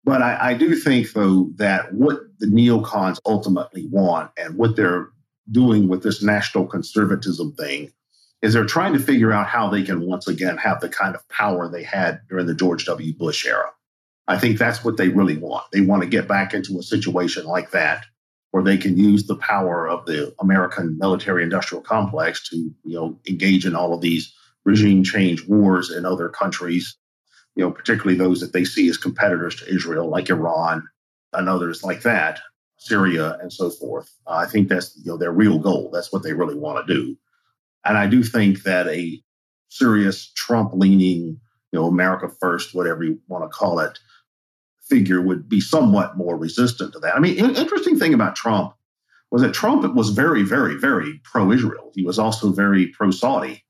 But 0.06 0.22
I, 0.22 0.52
I 0.52 0.54
do 0.54 0.74
think, 0.74 1.12
though, 1.12 1.50
that 1.58 1.94
what 1.94 2.22
the 2.40 2.46
neocons 2.46 3.20
ultimately 3.26 3.88
want 3.88 4.32
and 4.38 4.56
what 4.56 4.78
they're 4.78 5.10
doing 5.52 5.90
with 5.90 6.02
this 6.02 6.24
national 6.24 6.68
conservatism 6.68 7.56
thing 7.56 7.92
is 8.42 8.54
they're 8.54 8.64
trying 8.64 8.94
to 8.94 9.00
figure 9.00 9.34
out 9.34 9.48
how 9.48 9.70
they 9.70 9.84
can 9.84 10.08
once 10.08 10.30
again 10.30 10.56
have 10.56 10.80
the 10.80 10.88
kind 10.88 11.14
of 11.14 11.28
power 11.28 11.68
they 11.68 11.84
had 11.84 12.22
during 12.30 12.46
the 12.46 12.56
George 12.56 12.86
W. 12.86 13.14
Bush 13.14 13.46
era. 13.46 13.70
I 14.30 14.38
think 14.38 14.58
that's 14.58 14.82
what 14.86 14.96
they 14.96 15.10
really 15.10 15.38
want. 15.38 15.66
They 15.74 15.82
want 15.82 16.04
to 16.04 16.10
get 16.10 16.26
back 16.26 16.54
into 16.54 16.80
a 16.80 16.84
situation 16.84 17.46
like 17.46 17.72
that 17.72 18.06
where 18.52 18.64
they 18.64 18.78
can 18.78 18.98
use 18.98 19.28
the 19.28 19.36
power 19.36 19.88
of 19.88 20.06
the 20.06 20.34
American 20.40 20.98
military 20.98 21.44
industrial 21.44 21.82
complex 21.82 22.48
to, 22.50 22.56
you 22.56 22.96
know, 22.96 23.20
engage 23.28 23.66
in 23.66 23.76
all 23.76 23.94
of 23.94 24.02
these 24.02 24.34
regime 24.64 25.04
change 25.04 25.46
wars 25.48 25.92
in 25.92 26.06
other 26.06 26.30
countries 26.30 26.98
you 27.56 27.64
know, 27.64 27.72
particularly 27.72 28.18
those 28.18 28.42
that 28.42 28.54
they 28.54 28.66
see 28.66 28.90
as 28.90 28.98
competitors 28.98 29.56
to 29.56 29.74
Israel, 29.74 30.10
like 30.10 30.30
Iran 30.30 30.88
and 31.34 31.50
others 31.50 31.84
like 31.84 32.02
that, 32.02 32.40
Syria 32.78 33.38
and 33.42 33.52
so 33.52 33.70
forth. 33.70 34.14
Uh, 34.28 34.34
I 34.34 34.46
think 34.46 34.68
that's 34.68 34.96
you 34.98 35.12
know 35.12 35.18
their 35.18 35.32
real 35.32 35.58
goal. 35.58 35.90
That's 35.92 36.12
what 36.12 36.24
they 36.24 36.34
really 36.34 36.56
want 36.56 36.86
to 36.86 36.94
do. 36.94 37.18
And 37.86 37.98
I 37.98 38.08
do 38.08 38.24
think 38.24 38.64
that 38.64 38.88
a 38.88 39.22
serious 39.70 40.32
Trump-leaning, 40.36 41.40
you 41.72 41.80
know, 41.80 41.86
America 41.86 42.30
first, 42.40 42.74
whatever 42.74 43.04
you 43.04 43.20
want 43.28 43.44
to 43.44 43.56
call 43.56 43.80
it, 43.80 44.00
figure 44.90 45.22
would 45.22 45.50
be 45.50 45.60
somewhat 45.60 46.18
more 46.18 46.38
resistant 46.38 46.94
to 46.94 47.00
that. 47.00 47.16
I 47.16 47.20
mean, 47.20 47.38
interesting 47.38 47.98
thing 47.98 48.14
about 48.14 48.36
Trump 48.36 48.74
was 49.32 49.42
that 49.42 49.54
Trump 49.54 49.94
was 49.96 50.10
very, 50.10 50.44
very, 50.44 50.76
very 50.76 51.20
pro-Israel. 51.24 51.92
He 51.94 52.04
was 52.04 52.20
also 52.20 52.52
very 52.52 52.88
pro-Saudi, 52.88 53.64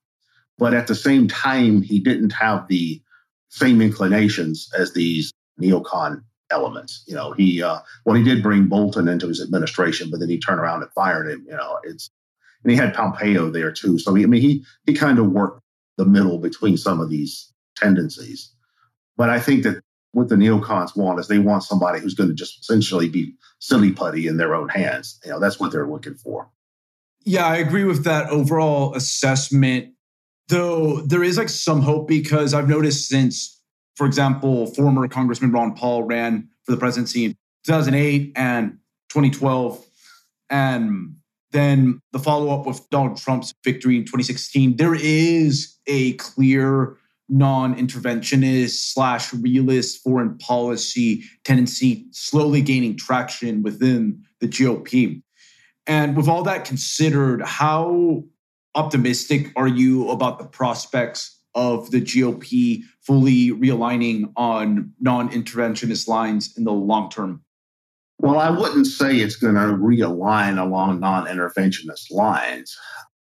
but 0.58 0.74
at 0.74 0.88
the 0.88 0.96
same 0.96 1.28
time, 1.28 1.82
he 1.82 2.00
didn't 2.00 2.32
have 2.32 2.68
the 2.68 3.02
same 3.50 3.82
inclinations 3.82 4.70
as 4.78 4.94
these 4.94 5.32
neocon 5.62 6.22
elements. 6.52 7.04
You 7.08 7.16
know, 7.16 7.32
he 7.32 7.62
uh, 7.64 7.80
well, 8.06 8.16
he 8.16 8.24
did 8.24 8.44
bring 8.44 8.68
Bolton 8.68 9.08
into 9.08 9.28
his 9.28 9.42
administration, 9.42 10.10
but 10.12 10.20
then 10.20 10.30
he 10.30 10.40
turned 10.40 10.60
around 10.60 10.84
and 10.84 10.92
fired 10.92 11.30
him. 11.30 11.46
You 11.48 11.56
know, 11.56 11.80
it's 11.84 12.10
and 12.64 12.72
he 12.72 12.78
had 12.78 12.94
Pompeo 12.94 13.50
there 13.50 13.72
too. 13.72 13.98
So 14.00 14.16
I 14.16 14.26
mean, 14.26 14.42
he 14.42 14.64
he 14.86 14.94
kind 14.94 15.20
of 15.20 15.32
worked 15.32 15.62
the 15.98 16.06
middle 16.06 16.38
between 16.40 16.78
some 16.78 17.00
of 17.00 17.10
these 17.10 17.52
tendencies. 17.76 18.52
But 19.18 19.30
I 19.30 19.40
think 19.40 19.64
that 19.64 19.82
what 20.16 20.30
the 20.30 20.36
neocons 20.36 20.96
want 20.96 21.20
is 21.20 21.28
they 21.28 21.40
want 21.40 21.62
somebody 21.62 22.00
who's 22.00 22.14
going 22.14 22.30
to 22.30 22.34
just 22.34 22.58
essentially 22.62 23.10
be 23.10 23.34
silly 23.60 23.92
putty 23.92 24.28
in 24.28 24.38
their 24.38 24.56
own 24.56 24.70
hands. 24.70 25.20
You 25.26 25.32
know, 25.32 25.42
that's 25.42 25.60
what 25.60 25.74
they're 25.74 25.88
looking 25.88 26.16
for. 26.16 26.50
Yeah, 27.26 27.46
I 27.46 27.58
agree 27.58 27.84
with 27.84 28.06
that 28.06 28.30
overall 28.30 28.96
assessment. 28.96 29.94
Though 30.48 31.02
there 31.02 31.22
is 31.22 31.38
like 31.38 31.50
some 31.50 31.82
hope 31.82 32.08
because 32.08 32.54
I've 32.54 32.70
noticed 32.70 33.10
since, 33.10 33.62
for 33.96 34.08
example, 34.08 34.68
former 34.68 35.06
Congressman 35.10 35.52
Ron 35.52 35.76
Paul 35.76 36.04
ran 36.04 36.48
for 36.64 36.72
the 36.72 36.78
presidency 36.78 37.26
in 37.26 37.32
2008 37.66 38.32
and 38.38 38.78
2012. 39.10 39.86
And 40.50 41.18
then 41.52 42.00
the 42.14 42.20
follow 42.20 42.58
up 42.58 42.66
with 42.66 42.90
Donald 42.90 43.18
Trump's 43.18 43.54
victory 43.66 43.98
in 43.98 44.04
2016, 44.04 44.78
there 44.78 44.96
is 44.96 45.76
a 45.88 46.14
clear 46.14 46.96
non 47.28 47.76
interventionist 47.76 48.92
slash 48.94 49.34
realist 49.34 50.04
foreign 50.04 50.38
policy 50.38 51.24
tendency 51.44 52.06
slowly 52.12 52.62
gaining 52.62 52.96
traction 52.96 53.64
within 53.64 54.22
the 54.40 54.48
GOP. 54.48 55.22
And 55.88 56.16
with 56.16 56.28
all 56.28 56.44
that 56.44 56.66
considered, 56.66 57.42
how 57.42 58.24
optimistic 58.76 59.52
are 59.56 59.68
you 59.68 60.10
about 60.10 60.40
the 60.40 60.46
prospects 60.46 61.40
of 61.56 61.90
the 61.92 62.02
GOP 62.02 62.82
fully 63.02 63.52
realigning 63.52 64.32
on 64.36 64.92
non 65.00 65.30
interventionist 65.30 66.08
lines 66.08 66.56
in 66.58 66.64
the 66.64 66.74
long 66.74 67.10
term? 67.10 67.42
Well, 68.20 68.40
I 68.40 68.50
wouldn't 68.50 68.88
say 68.88 69.18
it's 69.18 69.36
going 69.36 69.56
to 69.56 69.78
realign 69.78 70.62
along 70.62 71.00
non 71.00 71.26
interventionist 71.28 72.12
lines. 72.12 72.76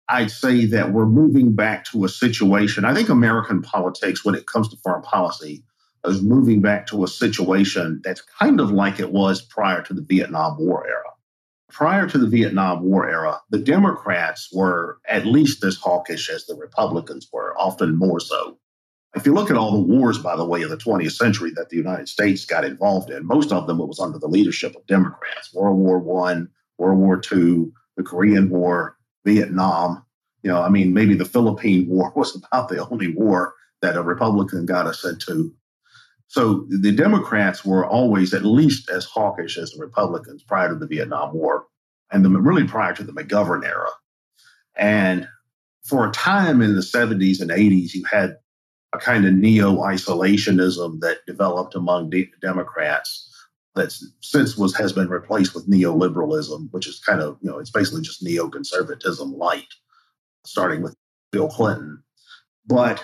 I'd 0.08 0.30
say 0.30 0.66
that 0.66 0.92
we're 0.92 1.06
moving 1.06 1.54
back 1.54 1.84
to 1.86 2.04
a 2.04 2.08
situation. 2.08 2.84
I 2.84 2.94
think 2.94 3.08
American 3.08 3.62
politics, 3.62 4.24
when 4.24 4.34
it 4.34 4.46
comes 4.46 4.68
to 4.68 4.76
foreign 4.76 5.02
policy, 5.02 5.64
is 6.04 6.20
moving 6.20 6.60
back 6.60 6.86
to 6.88 7.04
a 7.04 7.08
situation 7.08 8.02
that's 8.04 8.20
kind 8.20 8.60
of 8.60 8.70
like 8.70 9.00
it 9.00 9.12
was 9.12 9.40
prior 9.40 9.82
to 9.82 9.94
the 9.94 10.02
Vietnam 10.02 10.58
War 10.58 10.86
era 10.86 11.04
prior 11.74 12.06
to 12.06 12.18
the 12.18 12.28
Vietnam 12.28 12.84
War 12.84 13.08
era, 13.08 13.40
the 13.50 13.58
Democrats 13.58 14.48
were 14.52 14.98
at 15.08 15.26
least 15.26 15.64
as 15.64 15.76
hawkish 15.76 16.30
as 16.30 16.46
the 16.46 16.54
Republicans 16.54 17.28
were, 17.32 17.52
often 17.58 17.98
more 17.98 18.20
so. 18.20 18.56
If 19.16 19.26
you 19.26 19.34
look 19.34 19.50
at 19.50 19.56
all 19.56 19.72
the 19.72 19.94
wars, 19.94 20.18
by 20.18 20.36
the 20.36 20.44
way, 20.44 20.62
of 20.62 20.70
the 20.70 20.76
20th 20.76 21.16
century 21.16 21.50
that 21.56 21.70
the 21.70 21.76
United 21.76 22.08
States 22.08 22.44
got 22.44 22.64
involved 22.64 23.10
in, 23.10 23.26
most 23.26 23.50
of 23.50 23.66
them 23.66 23.80
it 23.80 23.88
was 23.88 23.98
under 23.98 24.20
the 24.20 24.28
leadership 24.28 24.76
of 24.76 24.86
Democrats. 24.86 25.52
World 25.52 25.76
War 25.76 25.98
One, 25.98 26.48
World 26.78 27.00
War 27.00 27.18
Two, 27.18 27.72
the 27.96 28.04
Korean 28.04 28.50
War, 28.50 28.96
Vietnam. 29.24 30.04
You 30.42 30.50
know, 30.50 30.62
I 30.62 30.68
mean, 30.68 30.92
maybe 30.92 31.14
the 31.14 31.24
Philippine 31.24 31.88
War 31.88 32.12
was 32.14 32.36
about 32.36 32.68
the 32.68 32.86
only 32.88 33.14
war 33.14 33.54
that 33.82 33.96
a 33.96 34.02
Republican 34.02 34.66
got 34.66 34.86
us 34.86 35.04
into. 35.04 35.52
So 36.28 36.66
the 36.68 36.92
Democrats 36.92 37.64
were 37.64 37.86
always 37.86 38.32
at 38.34 38.44
least 38.44 38.90
as 38.90 39.04
hawkish 39.04 39.58
as 39.58 39.70
the 39.70 39.80
Republicans 39.80 40.42
prior 40.42 40.70
to 40.70 40.74
the 40.74 40.86
Vietnam 40.86 41.34
War 41.34 41.66
and 42.10 42.24
the, 42.24 42.30
really 42.30 42.66
prior 42.66 42.94
to 42.94 43.04
the 43.04 43.12
McGovern 43.12 43.64
era. 43.64 43.90
And 44.74 45.28
for 45.84 46.08
a 46.08 46.12
time 46.12 46.62
in 46.62 46.74
the 46.74 46.80
70s 46.80 47.40
and 47.40 47.50
80s, 47.50 47.94
you 47.94 48.04
had 48.04 48.36
a 48.92 48.98
kind 48.98 49.26
of 49.26 49.34
neo 49.34 49.76
isolationism 49.76 51.00
that 51.00 51.18
developed 51.26 51.74
among 51.74 52.10
de- 52.10 52.30
Democrats 52.40 53.30
that 53.74 53.92
since 54.20 54.56
was 54.56 54.74
has 54.76 54.92
been 54.92 55.08
replaced 55.08 55.54
with 55.54 55.68
neoliberalism, 55.68 56.68
which 56.70 56.86
is 56.86 57.00
kind 57.00 57.20
of, 57.20 57.38
you 57.40 57.50
know, 57.50 57.58
it's 57.58 57.70
basically 57.70 58.02
just 58.02 58.24
neoconservatism 58.24 59.36
light, 59.36 59.72
starting 60.44 60.82
with 60.82 60.94
Bill 61.32 61.48
Clinton. 61.48 62.02
But 62.66 63.02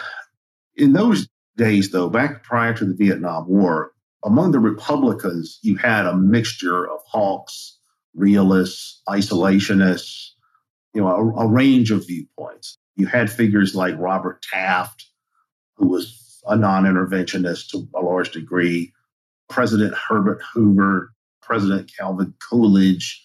in 0.77 0.93
those 0.93 1.29
days, 1.57 1.91
though, 1.91 2.09
back 2.09 2.45
prior 2.45 2.73
to 2.75 2.85
the 2.85 2.95
Vietnam 2.95 3.49
War, 3.49 3.93
among 4.25 4.53
the 4.53 4.61
Republicans, 4.61 5.59
you 5.62 5.77
had 5.77 6.07
a 6.07 6.16
mixture 6.16 6.89
of 6.89 7.01
hawks, 7.05 7.79
realists, 8.14 9.03
isolationists, 9.09 10.31
you 10.95 11.01
know, 11.01 11.09
a, 11.09 11.45
a 11.45 11.47
range 11.49 11.91
of 11.91 12.07
viewpoints. 12.07 12.79
You 12.97 13.07
had 13.07 13.31
figures 13.31 13.75
like 13.75 13.99
Robert 13.99 14.43
Taft, 14.43 15.07
who 15.77 15.89
was 15.89 16.43
a 16.47 16.57
non 16.57 16.85
interventionist 16.85 17.71
to 17.71 17.89
a 17.95 18.01
large 18.01 18.31
degree, 18.33 18.93
President 19.51 19.95
Herbert 19.95 20.41
Hoover, 20.55 21.13
President 21.43 21.91
Calvin 21.99 22.33
Coolidge, 22.49 23.23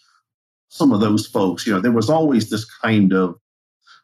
some 0.68 0.92
of 0.92 1.00
those 1.00 1.26
folks. 1.26 1.66
You 1.66 1.74
know, 1.74 1.80
there 1.80 1.92
was 1.92 2.10
always 2.10 2.50
this 2.50 2.66
kind 2.66 3.14
of 3.14 3.36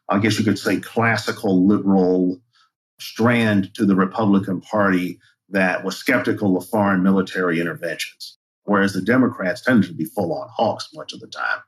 I 0.08 0.18
guess 0.18 0.38
you 0.38 0.44
could 0.44 0.58
say, 0.58 0.78
classical 0.78 1.66
liberal 1.66 2.40
strand 3.00 3.74
to 3.74 3.86
the 3.86 3.96
Republican 3.96 4.60
Party 4.60 5.18
that 5.48 5.84
was 5.84 5.96
skeptical 5.96 6.56
of 6.56 6.68
foreign 6.68 7.02
military 7.02 7.60
interventions, 7.60 8.38
whereas 8.64 8.92
the 8.92 9.02
Democrats 9.02 9.62
tended 9.62 9.90
to 9.90 9.96
be 9.96 10.04
full 10.04 10.32
on 10.34 10.48
hawks 10.54 10.88
much 10.94 11.12
of 11.12 11.20
the 11.20 11.28
time. 11.28 11.60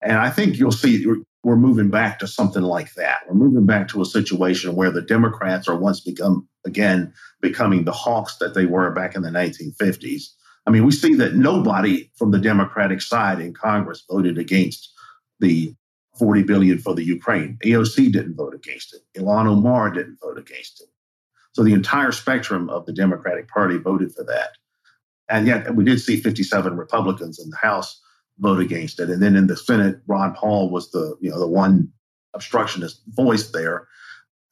And 0.00 0.12
I 0.12 0.30
think 0.30 0.58
you'll 0.58 0.72
see 0.72 1.06
we're 1.44 1.56
moving 1.56 1.90
back 1.90 2.18
to 2.20 2.26
something 2.26 2.62
like 2.62 2.94
that. 2.94 3.20
We're 3.28 3.34
moving 3.34 3.66
back 3.66 3.88
to 3.88 4.02
a 4.02 4.06
situation 4.06 4.74
where 4.74 4.90
the 4.90 5.02
Democrats 5.02 5.68
are 5.68 5.76
once 5.76 6.00
become 6.00 6.48
again 6.64 7.12
becoming 7.40 7.84
the 7.84 7.92
hawks 7.92 8.36
that 8.36 8.54
they 8.54 8.66
were 8.66 8.90
back 8.90 9.14
in 9.14 9.22
the 9.22 9.30
1950s. 9.30 10.24
I 10.66 10.70
mean, 10.70 10.84
we 10.84 10.92
see 10.92 11.14
that 11.16 11.34
nobody 11.34 12.10
from 12.16 12.30
the 12.30 12.38
Democratic 12.38 13.00
side 13.00 13.40
in 13.40 13.52
Congress 13.52 14.04
voted 14.08 14.38
against 14.38 14.92
the 15.40 15.74
40 16.18 16.42
billion 16.44 16.78
for 16.78 16.94
the 16.94 17.04
Ukraine. 17.04 17.58
AOC 17.64 18.12
didn't 18.12 18.36
vote 18.36 18.54
against 18.54 18.94
it. 18.94 19.02
Ilhan 19.18 19.46
Omar 19.46 19.90
didn't 19.90 20.18
vote 20.22 20.38
against 20.38 20.80
it. 20.80 20.88
So 21.52 21.62
the 21.62 21.72
entire 21.72 22.12
spectrum 22.12 22.70
of 22.70 22.86
the 22.86 22.92
Democratic 22.92 23.48
Party 23.48 23.76
voted 23.76 24.14
for 24.14 24.24
that. 24.24 24.50
And 25.28 25.46
yet 25.46 25.74
we 25.74 25.84
did 25.84 26.00
see 26.00 26.18
57 26.18 26.76
Republicans 26.76 27.38
in 27.38 27.50
the 27.50 27.56
House 27.56 28.00
vote 28.38 28.60
against 28.60 29.00
it. 29.00 29.10
And 29.10 29.22
then 29.22 29.36
in 29.36 29.46
the 29.46 29.56
Senate, 29.56 30.00
Ron 30.06 30.34
Paul 30.34 30.70
was 30.70 30.90
the, 30.90 31.16
you 31.20 31.30
know, 31.30 31.38
the 31.38 31.46
one 31.46 31.90
obstructionist 32.34 33.02
voice 33.08 33.50
there. 33.50 33.86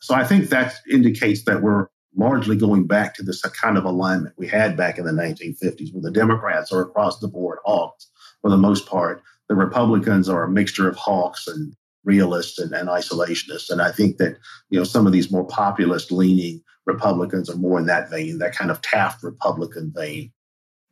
So 0.00 0.14
I 0.14 0.24
think 0.24 0.48
that 0.48 0.74
indicates 0.90 1.44
that 1.44 1.62
we're 1.62 1.88
largely 2.16 2.56
going 2.56 2.86
back 2.86 3.14
to 3.14 3.22
this 3.22 3.42
kind 3.42 3.78
of 3.78 3.84
alignment 3.84 4.34
we 4.36 4.46
had 4.46 4.76
back 4.76 4.98
in 4.98 5.04
the 5.04 5.12
1950s, 5.12 5.92
where 5.92 6.02
the 6.02 6.10
Democrats 6.10 6.72
are 6.72 6.82
across 6.82 7.18
the 7.20 7.28
board 7.28 7.58
hawks 7.64 8.08
for 8.40 8.50
the 8.50 8.56
most 8.56 8.86
part. 8.86 9.22
The 9.48 9.54
Republicans 9.54 10.28
are 10.28 10.44
a 10.44 10.50
mixture 10.50 10.88
of 10.88 10.96
hawks 10.96 11.46
and 11.46 11.74
realists 12.04 12.58
and, 12.58 12.72
and 12.72 12.88
isolationists. 12.88 13.70
And 13.70 13.82
I 13.82 13.92
think 13.92 14.16
that, 14.18 14.38
you 14.70 14.78
know, 14.78 14.84
some 14.84 15.06
of 15.06 15.12
these 15.12 15.30
more 15.30 15.46
populist 15.46 16.10
leaning 16.10 16.62
Republicans 16.86 17.50
are 17.50 17.56
more 17.56 17.78
in 17.78 17.86
that 17.86 18.10
vein, 18.10 18.38
that 18.38 18.54
kind 18.54 18.70
of 18.70 18.80
Taft 18.80 19.22
Republican 19.22 19.92
vein. 19.94 20.32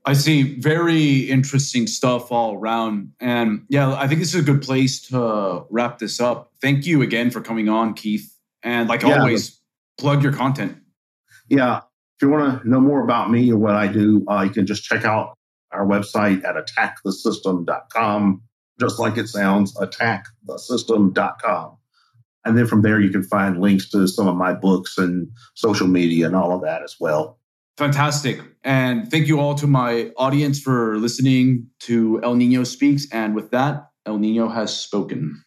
I 0.04 0.14
see 0.14 0.58
very 0.58 1.18
interesting 1.28 1.86
stuff 1.86 2.32
all 2.32 2.54
around. 2.54 3.12
And 3.20 3.64
yeah, 3.68 3.94
I 3.94 4.06
think 4.06 4.20
this 4.20 4.34
is 4.34 4.40
a 4.40 4.44
good 4.44 4.62
place 4.62 5.02
to 5.08 5.64
wrap 5.70 5.98
this 5.98 6.20
up. 6.20 6.52
Thank 6.62 6.86
you 6.86 7.02
again 7.02 7.30
for 7.30 7.40
coming 7.40 7.68
on, 7.68 7.94
Keith. 7.94 8.34
And 8.62 8.88
like 8.88 9.02
yeah, 9.02 9.18
always, 9.18 9.60
plug 9.98 10.22
your 10.22 10.32
content. 10.32 10.78
Yeah. 11.48 11.78
If 11.78 12.22
you 12.22 12.30
want 12.30 12.62
to 12.62 12.68
know 12.68 12.80
more 12.80 13.02
about 13.02 13.30
me 13.30 13.52
or 13.52 13.58
what 13.58 13.76
I 13.76 13.86
do, 13.86 14.24
uh, 14.28 14.42
you 14.42 14.50
can 14.50 14.66
just 14.66 14.84
check 14.84 15.04
out 15.04 15.34
our 15.72 15.86
website 15.86 16.44
at 16.44 16.56
attackthesystem.com, 16.56 18.42
just 18.80 18.98
like 18.98 19.16
it 19.16 19.28
sounds, 19.28 19.74
attackthesystem.com. 19.76 21.76
And 22.44 22.56
then 22.56 22.66
from 22.66 22.82
there, 22.82 23.00
you 23.00 23.10
can 23.10 23.22
find 23.22 23.60
links 23.60 23.90
to 23.90 24.08
some 24.08 24.26
of 24.26 24.36
my 24.36 24.54
books 24.54 24.98
and 24.98 25.28
social 25.54 25.86
media 25.86 26.26
and 26.26 26.34
all 26.34 26.54
of 26.54 26.62
that 26.62 26.82
as 26.82 26.96
well. 26.98 27.38
Fantastic. 27.76 28.40
And 28.64 29.10
thank 29.10 29.28
you 29.28 29.38
all 29.38 29.54
to 29.56 29.66
my 29.66 30.10
audience 30.16 30.60
for 30.60 30.98
listening 30.98 31.68
to 31.80 32.20
El 32.24 32.34
Nino 32.34 32.64
Speaks. 32.64 33.06
And 33.12 33.34
with 33.34 33.50
that, 33.52 33.90
El 34.06 34.18
Nino 34.18 34.48
has 34.48 34.76
spoken. 34.76 35.44